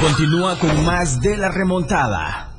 Continúa 0.00 0.58
con 0.58 0.84
más 0.86 1.20
de 1.20 1.36
la 1.36 1.50
remontada. 1.50 2.54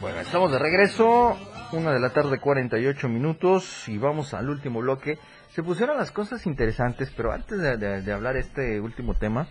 Bueno, 0.00 0.20
estamos 0.20 0.52
de 0.52 0.58
regreso, 0.60 1.36
una 1.72 1.92
de 1.92 1.98
la 1.98 2.10
tarde 2.10 2.38
48 2.38 3.08
minutos 3.08 3.88
y 3.88 3.98
vamos 3.98 4.34
al 4.34 4.48
último 4.48 4.78
bloque. 4.78 5.18
Se 5.56 5.62
pusieron 5.62 5.96
las 5.96 6.10
cosas 6.12 6.44
interesantes, 6.46 7.10
pero 7.16 7.32
antes 7.32 7.58
de, 7.58 7.78
de- 7.78 8.02
de 8.02 8.12
hablar 8.12 8.36
este 8.36 8.78
último 8.78 9.14
tema, 9.14 9.48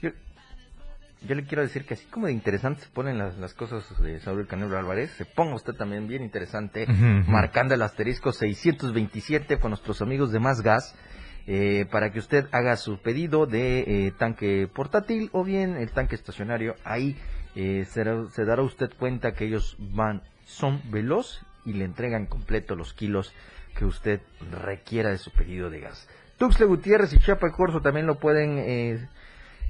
yo, 0.00 0.08
yo 1.28 1.34
le 1.34 1.44
quiero 1.44 1.60
decir 1.62 1.84
que 1.84 1.92
así 1.92 2.06
como 2.06 2.26
de 2.26 2.32
interesantes 2.32 2.84
se 2.84 2.90
ponen 2.90 3.18
las, 3.18 3.36
las 3.36 3.52
cosas 3.52 3.84
de 4.00 4.18
Saúl 4.20 4.40
El 4.40 4.46
Canelo 4.46 4.78
Álvarez, 4.78 5.10
se 5.10 5.26
ponga 5.26 5.54
usted 5.54 5.74
también 5.74 6.08
bien 6.08 6.22
interesante, 6.22 6.86
marcando 7.28 7.74
el 7.74 7.82
asterisco 7.82 8.32
627 8.32 9.58
con 9.58 9.72
nuestros 9.72 10.00
amigos 10.00 10.32
de 10.32 10.40
Más 10.40 10.62
Gas, 10.62 10.94
eh, 11.46 11.84
para 11.92 12.10
que 12.12 12.18
usted 12.18 12.46
haga 12.52 12.76
su 12.76 12.98
pedido 13.02 13.44
de 13.44 13.80
eh, 14.06 14.12
tanque 14.18 14.68
portátil 14.74 15.28
o 15.32 15.44
bien 15.44 15.76
el 15.76 15.90
tanque 15.92 16.14
estacionario. 16.14 16.76
Ahí 16.82 17.14
eh, 17.54 17.84
será- 17.90 18.24
se 18.30 18.46
dará 18.46 18.62
usted 18.62 18.90
cuenta 18.98 19.32
que 19.34 19.44
ellos 19.44 19.76
van, 19.78 20.22
son 20.46 20.80
veloz 20.90 21.42
y 21.66 21.74
le 21.74 21.84
entregan 21.84 22.24
completo 22.26 22.74
los 22.74 22.94
kilos 22.94 23.32
que 23.76 23.84
usted 23.84 24.20
requiera 24.50 25.10
de 25.10 25.18
su 25.18 25.30
pedido 25.30 25.70
de 25.70 25.78
gas. 25.80 26.08
Tuxle 26.38 26.66
Gutiérrez 26.66 27.12
y 27.12 27.18
Chiapa 27.18 27.52
Corso 27.52 27.80
también 27.80 28.06
lo 28.06 28.18
pueden 28.18 28.58
eh, 28.58 29.08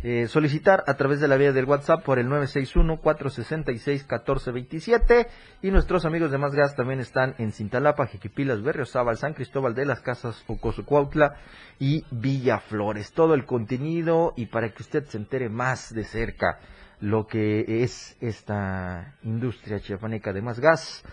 eh, 0.03 0.27
solicitar 0.29 0.85
a 0.87 0.95
través 0.95 1.21
de 1.21 1.29
la 1.29 1.37
vía 1.37 1.53
del 1.53 1.65
WhatsApp 1.65 2.05
por 2.05 2.19
el 2.19 2.29
961-466-1427 2.29 5.27
y 5.63 5.71
nuestros 5.71 6.05
amigos 6.05 6.31
de 6.31 6.37
Más 6.39 6.55
Gas 6.55 6.77
también 6.77 7.01
están 7.01 7.35
en 7.39 7.53
Cintalapa, 7.53 8.07
Jequipilas, 8.07 8.63
Berriozábal, 8.63 9.17
San 9.17 9.33
Cristóbal 9.35 9.75
de 9.75 9.87
las 9.87 10.01
Casas, 10.01 10.45
Ocosocuautla 10.47 11.37
y 11.79 12.05
Villaflores. 12.11 13.13
Todo 13.13 13.35
el 13.35 13.47
contenido 13.47 14.35
y 14.37 14.47
para 14.47 14.73
que 14.73 14.83
usted 14.83 15.05
se 15.05 15.19
entere 15.19 15.49
más 15.49 15.95
de 15.95 16.05
cerca 16.05 16.59
lo 17.01 17.27
que 17.27 17.83
es 17.83 18.17
esta 18.21 19.17
industria 19.23 19.81
chiapaneca 19.81 20.33
de 20.33 20.43
Más 20.43 20.61
Gas. 20.61 21.05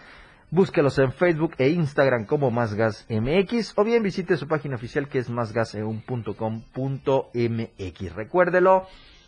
Búsquelos 0.54 1.00
en 1.00 1.12
Facebook 1.12 1.56
e 1.58 1.70
Instagram 1.70 2.28
como 2.28 2.52
Más 2.52 2.76
Gas 2.76 3.08
MX 3.10 3.74
o 3.76 3.84
bien 3.84 4.04
visite 4.04 4.38
su 4.38 4.48
página 4.48 4.76
oficial 4.76 5.08
que 5.08 5.18
es 5.18 5.28
másgaseun.com.mx. 5.28 8.16
Recuérdelo, 8.16 8.86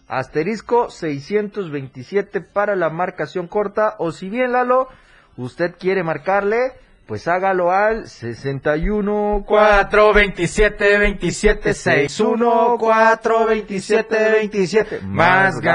asterisco 0.07 0.91
627 0.91 2.41
para 2.41 2.75
la 2.75 2.91
marcación 2.91 3.47
corta 3.47 3.95
o 3.97 4.11
si 4.11 4.29
bien 4.29 4.51
Lalo, 4.51 4.87
usted 5.35 5.73
quiere 5.79 6.03
marcarle, 6.03 6.73
pues 7.07 7.27
hágalo 7.27 7.71
al 7.71 8.07
61 8.07 9.45
4 9.47 10.13
27 10.13 10.99
27 10.99 11.73
61 11.73 12.77
4 12.79 13.45
27 13.47 14.31
27 14.31 14.99
más 15.01 15.59
gas. 15.59 15.73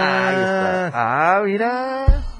Ahí 0.00 0.42
está. 0.42 0.90
Ah, 0.94 1.42
mira. 1.44 1.83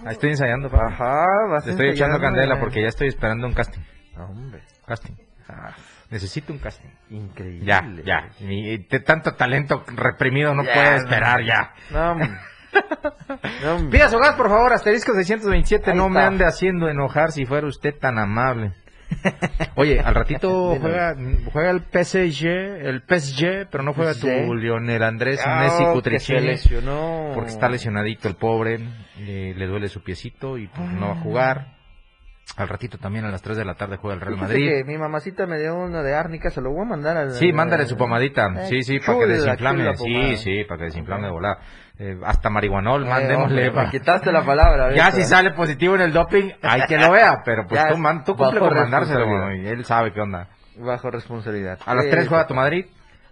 Ahí 0.04 0.12
estoy 0.12 0.30
ensayando, 0.30 0.70
papá. 0.70 0.86
Ajá, 0.88 1.26
vas 1.50 1.66
estoy 1.66 1.90
echando 1.90 2.18
candela 2.20 2.58
porque 2.60 2.82
ya 2.82 2.88
estoy 2.88 3.08
esperando 3.08 3.46
un 3.46 3.54
casting. 3.54 3.80
Hombre. 4.16 4.62
Casting. 4.86 5.14
Ah, 5.48 5.74
Necesito 6.10 6.52
un 6.52 6.58
casting. 6.58 6.88
increíble. 7.10 7.64
Ya, 7.66 7.82
ya. 8.04 8.28
Y 8.40 8.78
de 8.86 9.00
tanto 9.00 9.32
talento 9.34 9.84
reprimido 9.88 10.54
no 10.54 10.62
Ya, 10.64 10.72
puede 10.72 10.96
esperar 10.96 11.42
ya. 11.44 11.72
No, 11.90 12.12
hombre. 12.12 12.30
No, 13.62 13.74
hombre. 13.76 13.90
Pida 13.98 14.08
su 14.08 14.18
gas, 14.18 14.34
por 14.36 14.48
favor, 14.48 14.72
asterisco 14.72 15.12
627. 15.14 15.90
Ahí 15.90 15.96
no 15.96 16.08
me 16.08 16.20
está. 16.20 16.26
ande 16.28 16.44
haciendo 16.44 16.88
enojar 16.88 17.32
si 17.32 17.46
fuera 17.46 17.66
usted 17.66 17.94
tan 17.98 18.18
amable. 18.18 18.72
Oye, 19.76 20.00
al 20.00 20.14
ratito 20.14 20.76
juega, 20.80 21.16
juega 21.52 21.70
el 21.70 21.80
PSG, 21.80 22.46
el 22.46 23.02
PSG, 23.02 23.68
pero 23.70 23.82
no 23.82 23.94
juega 23.94 24.14
tu. 24.14 24.26
Lionel 24.54 25.02
Andrés 25.02 25.40
Ah, 25.44 25.60
Messi 25.62 25.84
lesionó. 26.40 27.32
Porque 27.34 27.50
está 27.50 27.68
lesionadito 27.68 28.28
el 28.28 28.34
pobre, 28.34 28.80
eh, 29.18 29.54
le 29.56 29.66
duele 29.66 29.88
su 29.88 30.02
piecito 30.02 30.58
y 30.58 30.68
pues, 30.68 30.90
no 30.92 31.08
va 31.08 31.12
a 31.12 31.20
jugar. 31.20 31.74
Al 32.56 32.68
ratito 32.68 32.98
también 32.98 33.24
a 33.24 33.30
las 33.30 33.42
3 33.42 33.56
de 33.56 33.64
la 33.64 33.74
tarde 33.74 33.96
juega 33.96 34.14
el 34.14 34.20
Real 34.20 34.34
Fíjate 34.34 34.52
Madrid. 34.52 34.68
que 34.70 34.84
mi 34.84 34.96
mamacita 34.96 35.44
me 35.46 35.58
dio 35.58 35.74
una 35.74 36.02
de 36.02 36.14
árnica, 36.14 36.50
se 36.50 36.60
lo 36.60 36.70
voy 36.70 36.82
a 36.82 36.88
mandar 36.88 37.16
al... 37.16 37.32
Sí, 37.32 37.52
mándale 37.52 37.84
su 37.86 37.96
pomadita. 37.96 38.46
Eh, 38.46 38.66
Sí, 38.68 38.82
sí, 38.82 39.00
para 39.00 39.18
que 39.18 39.26
desinflame. 39.26 39.96
Sí, 39.96 40.36
sí, 40.36 40.64
para 40.64 40.78
que 40.78 40.84
desinflame 40.84 41.24
de 41.26 41.32
volada. 41.32 41.58
Eh, 41.98 42.16
hasta 42.24 42.50
marihuanol, 42.50 43.04
Eh, 43.06 43.10
mandémosle. 43.10 43.68
hombre, 43.68 43.84
me 43.84 43.90
quitaste 43.90 44.30
la 44.30 44.44
palabra. 44.44 44.94
Ya 44.94 45.10
si 45.10 45.24
sale 45.24 45.50
positivo 45.52 45.96
en 45.96 46.02
el 46.02 46.12
doping, 46.12 46.50
hay 46.62 46.82
que 46.82 46.96
lo 46.96 47.10
vea, 47.10 47.42
pero 47.44 47.66
pues 47.66 47.80
Ya 47.84 47.88
tú, 47.88 47.98
man, 47.98 48.22
tú 48.24 48.36
cumple 48.36 48.60
con 48.60 48.74
mandárselo, 48.74 49.52
y 49.54 49.66
él 49.66 49.84
sabe 49.84 50.12
qué 50.12 50.20
onda. 50.20 50.48
Bajo 50.76 51.10
responsabilidad. 51.10 51.78
A 51.86 51.94
las 51.94 52.04
Eh, 52.06 52.10
3 52.10 52.28
juega 52.28 52.46
tu 52.46 52.54
Madrid. 52.54 52.86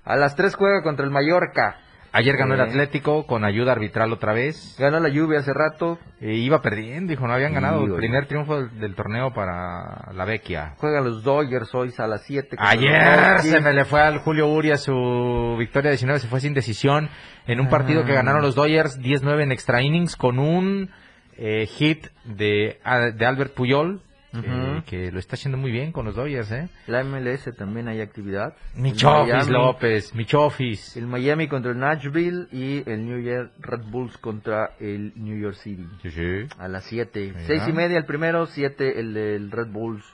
A 0.04 0.16
las 0.16 0.34
3 0.34 0.56
juega 0.56 0.82
contra 0.82 1.04
el 1.04 1.12
Mallorca. 1.12 1.76
Ayer 2.12 2.36
ganó 2.36 2.54
el. 2.54 2.60
Atlético 2.60 3.26
con 3.26 3.44
ayuda 3.44 3.72
arbitral 3.72 4.12
otra 4.12 4.32
vez. 4.34 4.76
Ganó 4.78 5.00
la 5.00 5.08
lluvia 5.08 5.38
hace 5.40 5.52
rato. 5.54 5.98
Eh, 6.20 6.34
iba 6.34 6.60
perdiendo, 6.60 7.10
dijo, 7.10 7.26
no 7.26 7.32
habían 7.32 7.54
ganado 7.54 7.84
el 7.84 7.94
primer 7.94 8.26
triunfo 8.26 8.56
del, 8.62 8.78
del 8.78 8.94
torneo 8.94 9.32
para 9.32 10.12
la 10.12 10.24
Vecchia. 10.26 10.74
Juegan 10.76 11.04
los 11.04 11.22
Dodgers 11.24 11.74
hoy 11.74 11.92
a 11.96 12.06
las 12.06 12.22
7. 12.24 12.56
Ayer 12.58 13.40
se 13.40 13.60
me 13.60 13.72
le 13.72 13.84
fue 13.86 14.00
al 14.02 14.18
Julio 14.18 14.48
Uria 14.48 14.76
su 14.76 15.56
victoria 15.58 15.90
19, 15.90 16.20
se 16.20 16.28
fue 16.28 16.40
sin 16.40 16.52
decisión 16.54 17.08
en 17.46 17.60
un 17.60 17.68
partido 17.68 18.04
que 18.04 18.12
Ah. 18.12 18.16
ganaron 18.16 18.42
los 18.42 18.54
Dodgers 18.54 18.98
19 19.00 19.42
en 19.44 19.52
extra 19.52 19.80
innings 19.82 20.14
con 20.16 20.38
un 20.38 20.90
eh, 21.38 21.66
hit 21.66 22.08
de, 22.24 22.78
a- 22.84 23.10
de 23.10 23.24
Albert 23.26 23.54
Puyol, 23.54 24.02
eh, 24.34 24.38
Ujú. 24.38 24.84
que 24.86 25.12
lo 25.12 25.18
está 25.18 25.36
haciendo 25.36 25.58
muy 25.58 25.70
bien 25.70 25.92
con 25.92 26.06
los 26.06 26.14
Dodgers, 26.14 26.50
¿eh? 26.52 26.68
La 26.86 27.04
MLS 27.04 27.54
también 27.56 27.88
hay 27.88 28.00
actividad. 28.00 28.54
Michofis 28.74 29.48
López, 29.48 30.14
Michofis. 30.14 30.96
El 30.96 31.06
Miami 31.06 31.48
contra 31.48 31.72
el 31.72 31.78
Nashville 31.78 32.48
y 32.50 32.88
el 32.90 33.04
New 33.04 33.20
York 33.20 33.52
Red 33.58 33.82
Bulls 33.90 34.16
contra 34.18 34.70
el 34.80 35.12
New 35.16 35.38
York 35.38 35.56
City. 35.56 35.86
Sí, 36.02 36.10
sí. 36.10 36.46
A 36.58 36.68
las 36.68 36.84
7. 36.84 37.32
Mira. 37.34 37.46
6 37.46 37.68
y 37.68 37.72
media 37.72 37.98
el 37.98 38.06
primero, 38.06 38.46
7 38.46 38.98
el 39.00 39.14
del 39.14 39.50
Red 39.50 39.68
Bulls. 39.68 40.04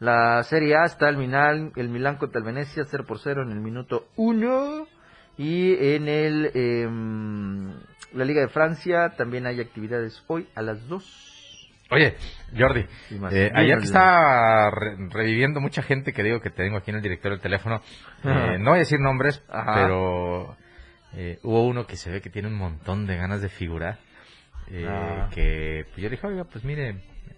La 0.00 0.42
Serie 0.42 0.74
A 0.76 0.84
está 0.84 1.08
el 1.08 1.16
Milan, 1.16 1.72
el 1.76 1.88
Milán 1.88 2.16
contra 2.16 2.40
el 2.40 2.44
Venecia 2.44 2.82
0 2.84 3.04
por 3.06 3.20
0 3.20 3.42
en 3.44 3.52
el 3.52 3.60
minuto 3.60 4.08
1. 4.16 4.88
Y 5.38 5.74
en 5.94 6.08
el 6.08 6.50
em, 6.54 7.72
la 8.12 8.24
Liga 8.24 8.40
de 8.40 8.48
Francia 8.48 9.14
también 9.16 9.46
hay 9.46 9.60
actividades 9.60 10.22
hoy 10.26 10.48
a 10.54 10.62
las 10.62 10.86
2. 10.88 11.31
Oye, 11.92 12.16
Jordi, 12.56 12.86
eh, 13.32 13.50
ayer 13.54 13.78
que 13.78 13.84
estaba 13.84 14.70
re- 14.70 14.96
reviviendo 15.10 15.60
mucha 15.60 15.82
gente 15.82 16.12
que 16.12 16.22
digo 16.22 16.40
que 16.40 16.50
tengo 16.50 16.78
aquí 16.78 16.90
en 16.90 16.96
el 16.96 17.02
directorio 17.02 17.36
del 17.36 17.42
teléfono, 17.42 17.82
eh, 18.24 18.56
no 18.58 18.70
voy 18.70 18.76
a 18.76 18.80
decir 18.80 18.98
nombres, 18.98 19.42
Ajá. 19.48 19.74
pero 19.74 20.56
eh, 21.14 21.38
hubo 21.42 21.66
uno 21.66 21.86
que 21.86 21.96
se 21.96 22.10
ve 22.10 22.20
que 22.22 22.30
tiene 22.30 22.48
un 22.48 22.54
montón 22.56 23.06
de 23.06 23.16
ganas 23.16 23.42
de 23.42 23.48
figurar, 23.50 23.98
eh, 24.70 24.86
Ah. 24.88 25.28
que 25.34 25.84
pues, 25.90 25.98
yo 25.98 26.04
le 26.04 26.10
dije, 26.16 26.26
oiga, 26.26 26.44
pues 26.44 26.64
mire, 26.64 26.88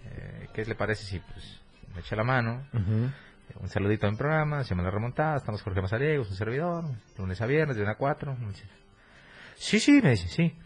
eh, 0.04 0.46
¿qué 0.54 0.64
le 0.64 0.74
parece 0.76 1.02
si 1.04 1.18
pues 1.18 1.60
me 1.94 2.00
echa 2.00 2.14
la 2.14 2.24
mano? 2.24 2.64
Un 3.60 3.68
saludito 3.68 4.06
a 4.06 4.10
mi 4.10 4.16
programa, 4.16 4.62
se 4.64 4.70
llama 4.70 4.84
La 4.84 4.90
Remontada, 4.90 5.36
estamos 5.36 5.62
Jorge 5.62 5.80
Mazariegos, 5.82 6.30
un 6.30 6.36
servidor, 6.36 6.84
lunes 7.18 7.40
a 7.40 7.46
viernes, 7.46 7.76
de 7.76 7.82
1 7.82 7.90
a 7.90 7.94
4. 7.96 8.36
Me 8.40 8.48
dice, 8.48 8.64
Sí, 9.56 9.78
sí, 9.80 10.00
me 10.02 10.10
dice, 10.10 10.28
sí. 10.28 10.56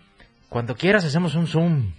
Cuando 0.49 0.74
quieras 0.74 1.05
hacemos 1.05 1.34
un 1.34 1.47
Zoom 1.47 1.93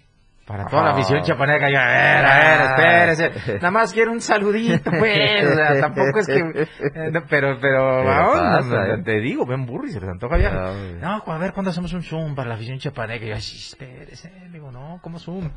Para 0.49 0.65
toda 0.65 0.81
la 0.81 0.89
Ah. 0.89 0.93
afición 0.93 1.21
chapaneca, 1.21 1.69
yo, 1.69 1.77
a 1.79 1.85
ver, 1.85 2.25
a 2.25 2.39
ver, 2.39 2.61
Ah. 2.61 3.11
espérese. 3.11 3.53
Nada 3.61 3.69
más 3.71 3.93
quiero 3.93 4.11
un 4.11 4.19
saludito, 4.19 4.89
pues. 4.97 5.45
O 5.47 5.53
sea, 5.53 5.79
tampoco 5.79 6.19
es 6.19 6.25
que. 6.25 6.39
eh, 6.39 7.11
no, 7.11 7.21
pero, 7.29 7.59
pero, 7.61 8.03
vamos, 8.03 8.65
no, 8.65 8.83
¿eh? 8.83 9.03
te 9.03 9.19
digo, 9.19 9.45
ven 9.45 9.67
burro 9.67 9.85
y 9.85 9.91
se 9.91 9.99
les 9.99 10.09
antoja 10.09 10.39
ya. 10.39 10.49
Ah. 10.51 10.73
No, 10.99 11.23
a 11.33 11.37
ver, 11.37 11.53
¿cuándo 11.53 11.69
hacemos 11.69 11.93
un 11.93 12.01
Zoom 12.01 12.33
para 12.33 12.49
la 12.49 12.55
afición 12.55 12.79
chapaneca? 12.79 13.23
Y 13.25 13.29
yo, 13.29 13.35
espérese. 13.35 14.31
Digo, 14.51 14.71
no, 14.71 14.99
¿cómo 15.03 15.19
Zoom? 15.19 15.51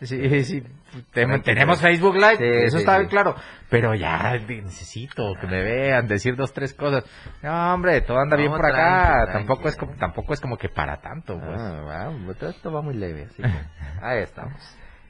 Sí, 0.00 0.44
sí, 0.44 0.62
tenemos 1.12 1.80
Facebook 1.80 2.16
Live, 2.16 2.36
Sí, 2.36 2.44
eso 2.44 2.76
sí, 2.76 2.82
está 2.82 2.92
sí. 2.92 2.98
bien 2.98 3.08
claro. 3.08 3.34
Pero 3.70 3.94
ya 3.94 4.38
necesito 4.46 5.32
que 5.40 5.46
me 5.46 5.62
vean, 5.62 6.06
decir 6.06 6.36
dos, 6.36 6.52
tres 6.52 6.74
cosas. 6.74 7.04
No, 7.42 7.74
hombre, 7.74 8.02
todo 8.02 8.18
anda 8.18 8.36
bien 8.36 8.50
por 8.50 8.64
acá. 8.66 8.76
tranqui, 8.76 9.32
tranqui. 9.32 9.32
tampoco 9.32 9.68
es 9.68 9.76
como, 9.76 9.92
tampoco 9.96 10.34
es 10.34 10.40
como 10.40 10.56
que 10.58 10.68
para 10.68 11.00
tanto, 11.00 11.38
pues. 11.38 11.60
Ah, 11.60 12.10
todo 12.38 12.50
esto 12.50 12.70
va 12.72 12.82
muy 12.82 12.94
leve, 12.94 13.24
así 13.24 13.42
que 13.42 13.48
ahí 14.02 14.22
estamos. 14.22 14.60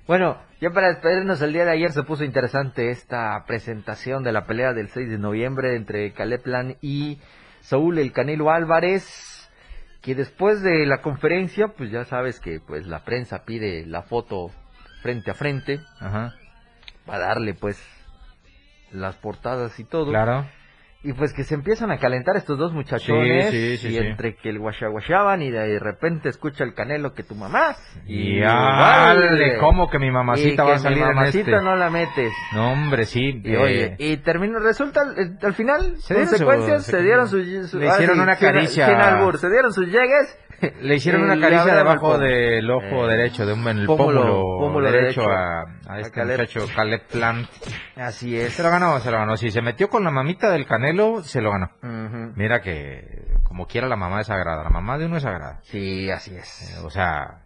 Bueno, 0.07 0.41
ya 0.61 0.71
para 0.71 0.89
despedirnos 0.89 1.43
el 1.43 1.53
día 1.53 1.65
de 1.65 1.73
ayer 1.73 1.91
se 1.91 2.05
puso 2.05 2.23
interesante 2.23 2.91
esta 2.91 3.45
presentación 3.45 4.23
de 4.23 4.31
la 4.31 4.47
pelea 4.47 4.73
del 4.73 4.89
6 4.89 5.11
de 5.11 5.19
noviembre 5.19 5.75
entre 5.75 6.13
Caleb 6.13 6.43
Plan 6.43 6.77
y 6.81 7.21
Saúl 7.61 7.99
El 7.99 8.13
Canelo 8.13 8.53
Álvarez, 8.53 9.51
que 10.03 10.15
después 10.15 10.63
de 10.63 10.87
la 10.87 11.03
conferencia, 11.03 11.69
pues 11.77 11.91
ya 11.91 12.05
sabes 12.05 12.39
que 12.39 12.61
pues 12.65 12.87
la 12.87 13.03
prensa 13.05 13.45
pide 13.45 13.85
la 13.85 14.03
foto 14.03 14.53
frente 15.03 15.31
a 15.31 15.35
frente 15.35 15.81
Ajá. 16.01 16.35
para 17.07 17.27
darle 17.27 17.55
pues 17.55 17.83
las 18.93 19.17
portadas 19.17 19.79
y 19.81 19.85
todo. 19.85 20.11
Claro. 20.11 20.47
Y 21.03 21.13
pues 21.13 21.33
que 21.33 21.45
se 21.45 21.55
empiezan 21.55 21.93
a 21.93 21.99
calentar 21.99 22.37
estos 22.37 22.59
dos 22.59 22.73
muchachones. 22.73 23.51
Sí, 23.51 23.77
sí, 23.77 23.89
sí, 23.89 23.95
y 23.95 23.99
entre 23.99 24.35
que 24.35 24.49
el 24.49 24.59
guachaguachaban 24.59 25.41
y 25.41 25.53
de 25.53 25.79
repente 25.79 26.29
escucha 26.29 26.65
el 26.65 26.75
canelo 26.75 27.15
que 27.15 27.23
tu 27.23 27.37
mamá. 27.37 27.77
Y 28.07 28.41
vale, 28.41 29.29
ale, 29.29 29.59
¿cómo 29.59 29.89
que 29.89 30.01
mi 30.01 30.11
mamacita 30.11 30.65
y 30.65 30.67
va 30.67 30.75
a 30.75 30.79
salir 30.79 30.99
mi 30.99 31.05
en 31.09 31.15
mamacita 31.15 31.51
este? 31.51 31.63
no 31.63 31.77
la 31.77 31.91
metes. 31.91 32.33
No, 32.55 32.73
hombre, 32.73 33.05
sí. 33.05 33.41
Y 33.45 33.53
eh, 33.53 33.57
oye, 33.59 33.97
y 34.01 34.17
terminó, 34.17 34.59
resulta, 34.59 35.03
eh, 35.17 35.31
al 35.43 35.55
final, 35.55 35.97
Se 35.99 36.15
consecuencias, 36.15 36.85
se- 36.87 36.93
se 36.93 37.03
dieron 37.03 37.29
sus... 37.29 37.71
su- 37.71 37.79
le 37.79 37.87
hicieron 37.87 38.19
ah, 38.19 38.23
una 38.25 38.35
sin- 38.35 38.49
caricia. 38.49 38.87
Sin, 38.89 38.97
albur, 38.97 39.39
se 39.39 39.49
dieron 39.49 39.73
sus 39.73 39.87
llegues. 39.87 40.37
Le 40.81 40.95
hicieron 40.95 41.23
una 41.23 41.35
le 41.35 41.41
caricia 41.43 41.75
debajo 41.75 42.19
del 42.19 42.71
ojo 42.71 43.07
Eh, 43.09 43.17
derecho, 43.17 43.45
de 43.47 43.53
un, 43.53 43.67
en 43.69 43.79
el 43.79 43.87
pómulo- 43.87 44.23
pómulo, 44.23 44.43
pómulo 44.59 44.91
derecho, 44.91 45.23
derecho. 45.23 45.31
a, 45.33 45.93
a 45.95 46.01
este 46.01 46.13
Caleb. 46.13 46.41
muchacho 46.41 46.67
Caleb 46.75 47.03
Plant. 47.09 47.49
Así 47.97 48.39
es. 48.39 48.53
Se 48.55 48.63
lo 48.63 48.71
ganó, 48.71 48.99
se 49.01 49.11
lo 49.11 49.19
ganó. 49.19 49.37
Si 49.37 49.51
se 49.51 49.61
metió 49.63 49.89
con 49.91 50.05
la 50.05 50.11
mamita 50.11 50.51
del 50.51 50.67
Canelo, 50.67 51.23
se 51.23 51.41
lo 51.41 51.51
ganó. 51.53 51.71
Mira 52.37 52.61
que, 52.63 53.29
como 53.45 53.67
quiera, 53.67 53.87
la 53.89 53.97
mamá 53.97 54.21
es 54.21 54.29
sagrada. 54.29 54.63
La 54.63 54.71
mamá 54.71 54.97
de 54.99 55.07
uno 55.07 55.17
es 55.19 55.23
sagrada. 55.23 55.61
Sí, 55.63 56.11
así 56.11 56.35
es. 56.37 56.75
Eh, 56.77 56.85
o 56.85 56.91
sea, 56.91 57.43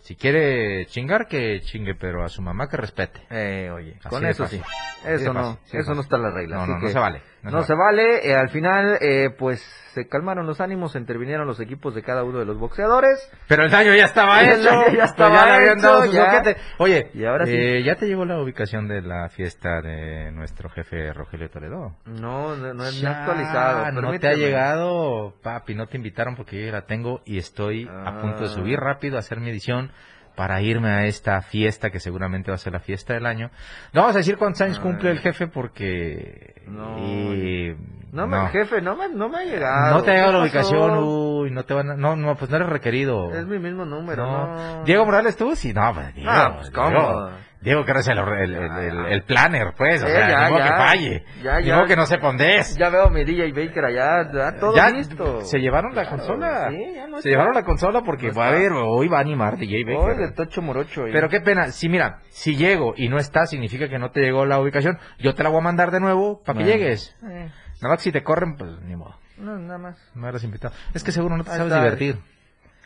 si 0.00 0.16
quiere 0.16 0.86
chingar, 0.86 1.26
que 1.26 1.60
chingue, 1.62 1.94
pero 1.94 2.24
a 2.24 2.28
su 2.28 2.42
mamá 2.42 2.68
que 2.68 2.76
respete. 2.76 3.20
Eh, 3.30 3.70
oye, 3.70 3.96
Así 4.00 4.08
con 4.08 4.24
eso 4.26 4.44
fácil. 4.44 4.60
sí. 4.60 5.08
Eso 5.08 5.32
no, 5.34 5.58
eso 5.72 5.94
no 5.94 6.00
está 6.02 6.16
en 6.16 6.22
la 6.22 6.30
regla. 6.30 6.56
No, 6.56 6.66
no, 6.66 6.78
no 6.78 6.88
se 6.88 6.98
vale. 6.98 7.20
No, 7.52 7.62
se 7.62 7.74
vale. 7.74 8.28
eh, 8.28 8.34
al 8.34 8.48
final, 8.48 8.98
eh, 9.00 9.30
pues 9.38 9.60
se 9.94 10.08
calmaron 10.08 10.46
los 10.46 10.60
ánimos, 10.60 10.96
intervinieron 10.96 11.46
los 11.46 11.60
equipos 11.60 11.94
de 11.94 12.02
cada 12.02 12.24
uno 12.24 12.40
de 12.40 12.44
los 12.44 12.58
boxeadores. 12.58 13.30
Pero 13.46 13.62
el 13.64 13.70
daño 13.70 13.94
ya 13.94 14.06
estaba 14.06 14.40
El 14.42 14.60
hecho. 14.60 14.68
daño 14.70 14.96
ya 14.96 15.04
estaba 15.04 15.46
le 15.46 15.52
habían 15.52 15.78
hecho, 15.78 15.86
dado 15.86 16.02
su 16.06 16.12
ya. 16.12 16.32
soquete. 16.32 16.60
Oye, 16.78 17.10
Y 17.14 17.24
ahora 17.24 17.46
sí. 17.46 17.52
eh, 17.54 17.82
¿ya 17.84 17.94
te 17.94 18.06
llegó 18.06 18.24
la 18.24 18.40
ubicación 18.42 18.88
de 18.88 19.02
la 19.02 19.28
fiesta 19.28 19.80
de 19.82 20.32
nuestro 20.32 20.68
jefe 20.70 21.12
Rogelio 21.12 21.48
Toledo? 21.48 21.94
No, 22.06 22.56
no, 22.56 22.74
no, 22.74 22.90
Ya, 22.90 23.20
actualizado. 23.20 23.92
No 23.92 24.18
te 24.18 24.26
ha 24.28 24.34
llegado, 24.34 25.34
papi, 25.42 25.74
no 25.76 25.86
te 25.86 25.96
invitaron 25.96 26.34
porque 26.36 26.58
yo 26.58 26.66
ya 26.66 26.72
la 26.72 26.86
tengo 26.86 27.20
y 27.24 27.38
estoy 27.38 27.86
a 27.88 28.20
punto 28.20 28.40
de 28.40 28.46
Ah. 28.46 28.48
subir 28.54 28.78
rápido 28.80 29.16
a 29.16 29.20
hacer 29.20 29.38
mi 29.40 29.50
edición 29.50 29.92
para 30.34 30.60
irme 30.62 30.88
a 30.90 31.06
esta 31.06 31.40
fiesta 31.42 31.90
que 31.90 32.00
seguramente 32.00 32.50
va 32.50 32.56
a 32.56 32.58
ser 32.58 32.72
la 32.72 32.80
fiesta 32.80 33.14
del 33.14 33.26
año. 33.26 33.50
No 33.92 34.00
vamos 34.02 34.16
a 34.16 34.18
decir 34.18 34.36
cuántos 34.36 34.60
años 34.62 34.80
cumple 34.80 35.10
el 35.10 35.18
jefe 35.20 35.46
porque... 35.46 36.62
No, 36.66 36.98
y- 36.98 37.76
No, 38.12 38.26
me, 38.26 38.48
jefe, 38.48 38.80
no 38.80 38.96
me, 38.96 39.08
no 39.08 39.28
me 39.28 39.38
ha 39.38 39.44
llegado. 39.44 39.96
No 39.96 40.02
te 40.02 40.10
ha 40.10 40.14
llegado 40.14 40.32
la 40.34 40.42
ubicación, 40.42 40.98
uy, 41.02 41.50
no 41.50 41.64
te 41.64 41.74
van 41.74 41.90
a... 41.90 41.96
No, 41.96 42.16
no, 42.16 42.36
pues 42.36 42.50
no 42.50 42.56
eres 42.56 42.68
requerido. 42.68 43.32
Es 43.34 43.46
mi 43.46 43.58
mismo 43.58 43.84
número, 43.84 44.24
No. 44.26 44.76
no. 44.78 44.84
Diego 44.84 45.04
Morales, 45.04 45.36
tú 45.36 45.54
sí, 45.56 45.72
no, 45.72 45.92
pues 45.94 46.14
Diego. 46.14 46.30
Ah, 46.32 46.54
pues, 46.58 46.70
¿cómo? 46.70 46.90
Diego, 46.90 47.30
Diego 47.64 47.84
que 47.84 47.90
eres 47.92 48.06
el, 48.08 48.18
el, 48.18 48.54
el, 48.54 48.78
el- 48.78 49.06
el 49.06 49.22
planner, 49.24 49.72
pues, 49.76 50.02
o 50.02 50.06
Eh, 50.06 50.10
sea, 50.10 50.28
ya, 50.28 50.48
modo 50.50 50.58
ya. 50.58 50.64
que 50.64 50.70
falle. 50.76 51.24
Ya, 51.42 51.74
modo 51.76 51.86
que 51.86 51.96
no 51.96 52.06
sepa 52.06 52.26
dónde 52.28 52.56
es. 52.58 52.76
Ya 52.76 52.90
veo 52.90 53.06
a 53.06 53.10
mi 53.10 53.24
DJ 53.24 53.52
Baker 53.52 53.84
allá, 53.86 54.30
ya 54.32 54.60
todo 54.60 54.76
Ya 54.76 54.90
listo. 54.90 55.40
Se 55.40 55.58
llevaron 55.58 55.94
la 55.94 56.08
consola. 56.08 56.68
Sí, 56.70 56.94
ya 56.94 57.06
no 57.08 57.20
se 57.22 57.28
llevaron 57.30 57.54
la 57.54 57.62
consola 57.64 58.02
porque 58.02 58.28
No 58.28 58.34
va 58.38 58.44
a 58.44 58.48
haber, 58.50 58.72
hoy 58.72 59.08
va 59.08 59.18
a 59.18 59.20
animar 59.22 59.56
DJ 59.56 59.84
Baker. 59.84 59.98
Oye, 60.16 60.26
de 60.26 60.32
Tocho 60.32 60.62
Morocho. 60.62 61.04
ahí. 61.04 61.12
Pero 61.12 61.28
qué 61.28 61.40
pena, 61.40 61.72
si 61.72 61.88
mira, 61.88 62.18
si 62.28 62.54
llego 62.56 62.94
y 62.96 63.08
no 63.08 63.16
está, 63.18 63.46
significa 63.46 63.88
que 63.88 63.98
no 63.98 64.10
te 64.10 64.20
llegó 64.20 64.44
la 64.46 64.60
ubicación. 64.60 64.98
Yo 65.18 65.34
te 65.34 65.42
la 65.42 65.48
voy 65.48 65.58
a 65.58 65.62
mandar 65.62 65.90
de 65.90 66.00
nuevo 66.00 66.42
para 66.44 66.58
que 66.58 66.64
Bueno. 66.64 66.78
llegues. 66.78 67.16
Eh, 67.22 67.48
Nada 67.80 67.94
más 67.94 67.98
que 67.98 68.02
si 68.04 68.12
te 68.12 68.22
corren, 68.22 68.56
pues 68.56 68.70
ni 68.82 68.94
modo. 68.94 69.16
no, 69.38 69.56
nada 69.58 69.78
más. 69.78 69.96
No 70.14 70.28
eres 70.28 70.44
invitado. 70.44 70.74
Es 70.94 71.02
que 71.02 71.12
seguro 71.12 71.36
no 71.36 71.44
te 71.44 71.50
Ahí 71.50 71.56
sabes 71.56 71.72
está. 71.72 71.82
divertir. 71.82 72.18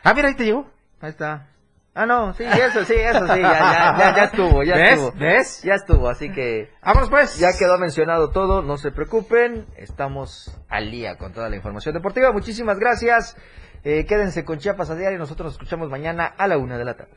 Ah, 0.03 0.13
mira, 0.13 0.29
ahí 0.29 0.35
te 0.35 0.45
llegó. 0.45 0.65
Ahí 1.01 1.09
está. 1.09 1.47
Ah, 1.95 2.05
no, 2.05 2.33
sí, 2.33 2.43
eso 2.43 2.85
sí, 2.85 2.93
eso 2.93 3.27
sí, 3.27 3.41
ya, 3.41 3.51
ya, 3.51 3.95
ya, 3.97 4.15
ya 4.15 4.23
estuvo, 4.25 4.63
ya 4.63 4.75
¿Ves? 4.75 4.89
estuvo. 4.91 5.11
¿Ves? 5.19 5.61
Ya 5.63 5.73
estuvo, 5.73 6.07
así 6.09 6.31
que 6.31 6.69
Vamos 6.81 7.09
pues. 7.09 7.37
ya 7.39 7.49
quedó 7.57 7.77
mencionado 7.77 8.29
todo, 8.29 8.61
no 8.61 8.77
se 8.77 8.91
preocupen, 8.91 9.65
estamos 9.75 10.55
al 10.69 10.91
día 10.91 11.17
con 11.17 11.33
toda 11.33 11.49
la 11.49 11.55
información 11.55 11.95
deportiva. 11.95 12.31
Muchísimas 12.31 12.77
gracias. 12.77 13.35
Eh, 13.83 14.05
quédense 14.05 14.45
con 14.45 14.59
Chiapas 14.59 14.89
a 14.89 14.95
diario, 14.95 15.17
nosotros 15.17 15.45
nos 15.45 15.53
escuchamos 15.53 15.89
mañana 15.89 16.25
a 16.25 16.47
la 16.47 16.57
una 16.57 16.77
de 16.77 16.85
la 16.85 16.95
tarde. 16.95 17.11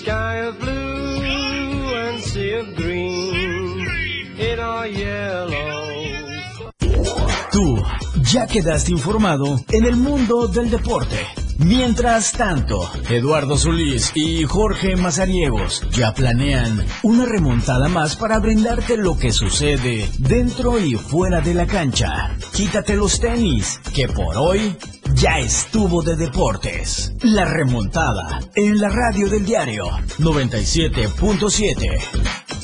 Sky 0.00 0.46
of 0.48 0.58
blue 0.58 1.94
and 1.96 2.20
sea 2.20 2.60
of 2.60 2.68
green 2.76 3.84
yellow. 4.36 5.50
Tú 7.52 7.76
ya 8.32 8.46
quedaste 8.46 8.92
informado 8.92 9.58
en 9.70 9.84
el 9.84 9.96
mundo 9.96 10.48
del 10.48 10.70
deporte. 10.70 11.43
Mientras 11.58 12.32
tanto, 12.32 12.90
Eduardo 13.08 13.56
Solís 13.56 14.12
y 14.14 14.44
Jorge 14.44 14.96
Mazariegos 14.96 15.82
ya 15.90 16.12
planean 16.12 16.84
una 17.02 17.26
remontada 17.26 17.88
más 17.88 18.16
para 18.16 18.38
brindarte 18.38 18.96
lo 18.96 19.18
que 19.18 19.32
sucede 19.32 20.08
dentro 20.18 20.78
y 20.78 20.94
fuera 20.94 21.40
de 21.40 21.54
la 21.54 21.66
cancha. 21.66 22.36
Quítate 22.52 22.96
los 22.96 23.20
tenis, 23.20 23.80
que 23.94 24.08
por 24.08 24.36
hoy 24.36 24.76
ya 25.14 25.38
estuvo 25.38 26.02
de 26.02 26.16
deportes. 26.16 27.12
La 27.22 27.44
remontada 27.44 28.40
en 28.54 28.80
la 28.80 28.88
radio 28.88 29.28
del 29.28 29.46
diario 29.46 29.86
97.7. 30.18 32.63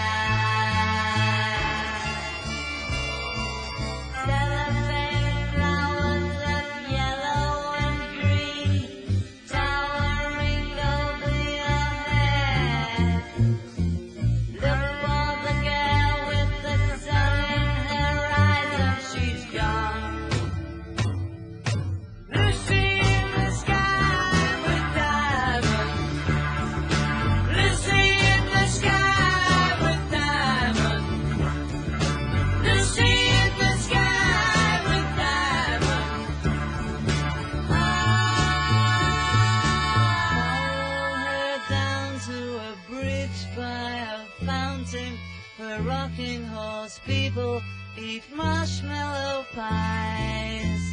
Eat 48.11 48.23
marshmallow 48.35 49.45
pies. 49.55 50.83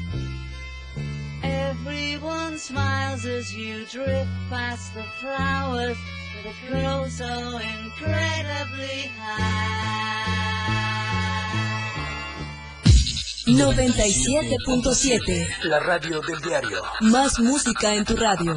Everyone 1.43 2.57
smiles 2.59 3.25
as 3.25 3.53
you 3.53 3.85
drift 3.87 4.31
past 4.51 4.95
the 4.95 5.03
flowers 5.21 5.97
with 6.37 6.53
a 6.53 6.55
crow 6.67 7.09
so 7.09 7.59
incredibly 7.59 9.11
high. 9.19 9.89
97.7. 13.47 15.65
La 15.65 15.81
radio 15.81 16.21
del 16.21 16.41
diario. 16.41 16.83
Más 17.01 17.41
música 17.41 17.95
en 17.95 18.05
tu 18.05 18.15
radio. 18.15 18.57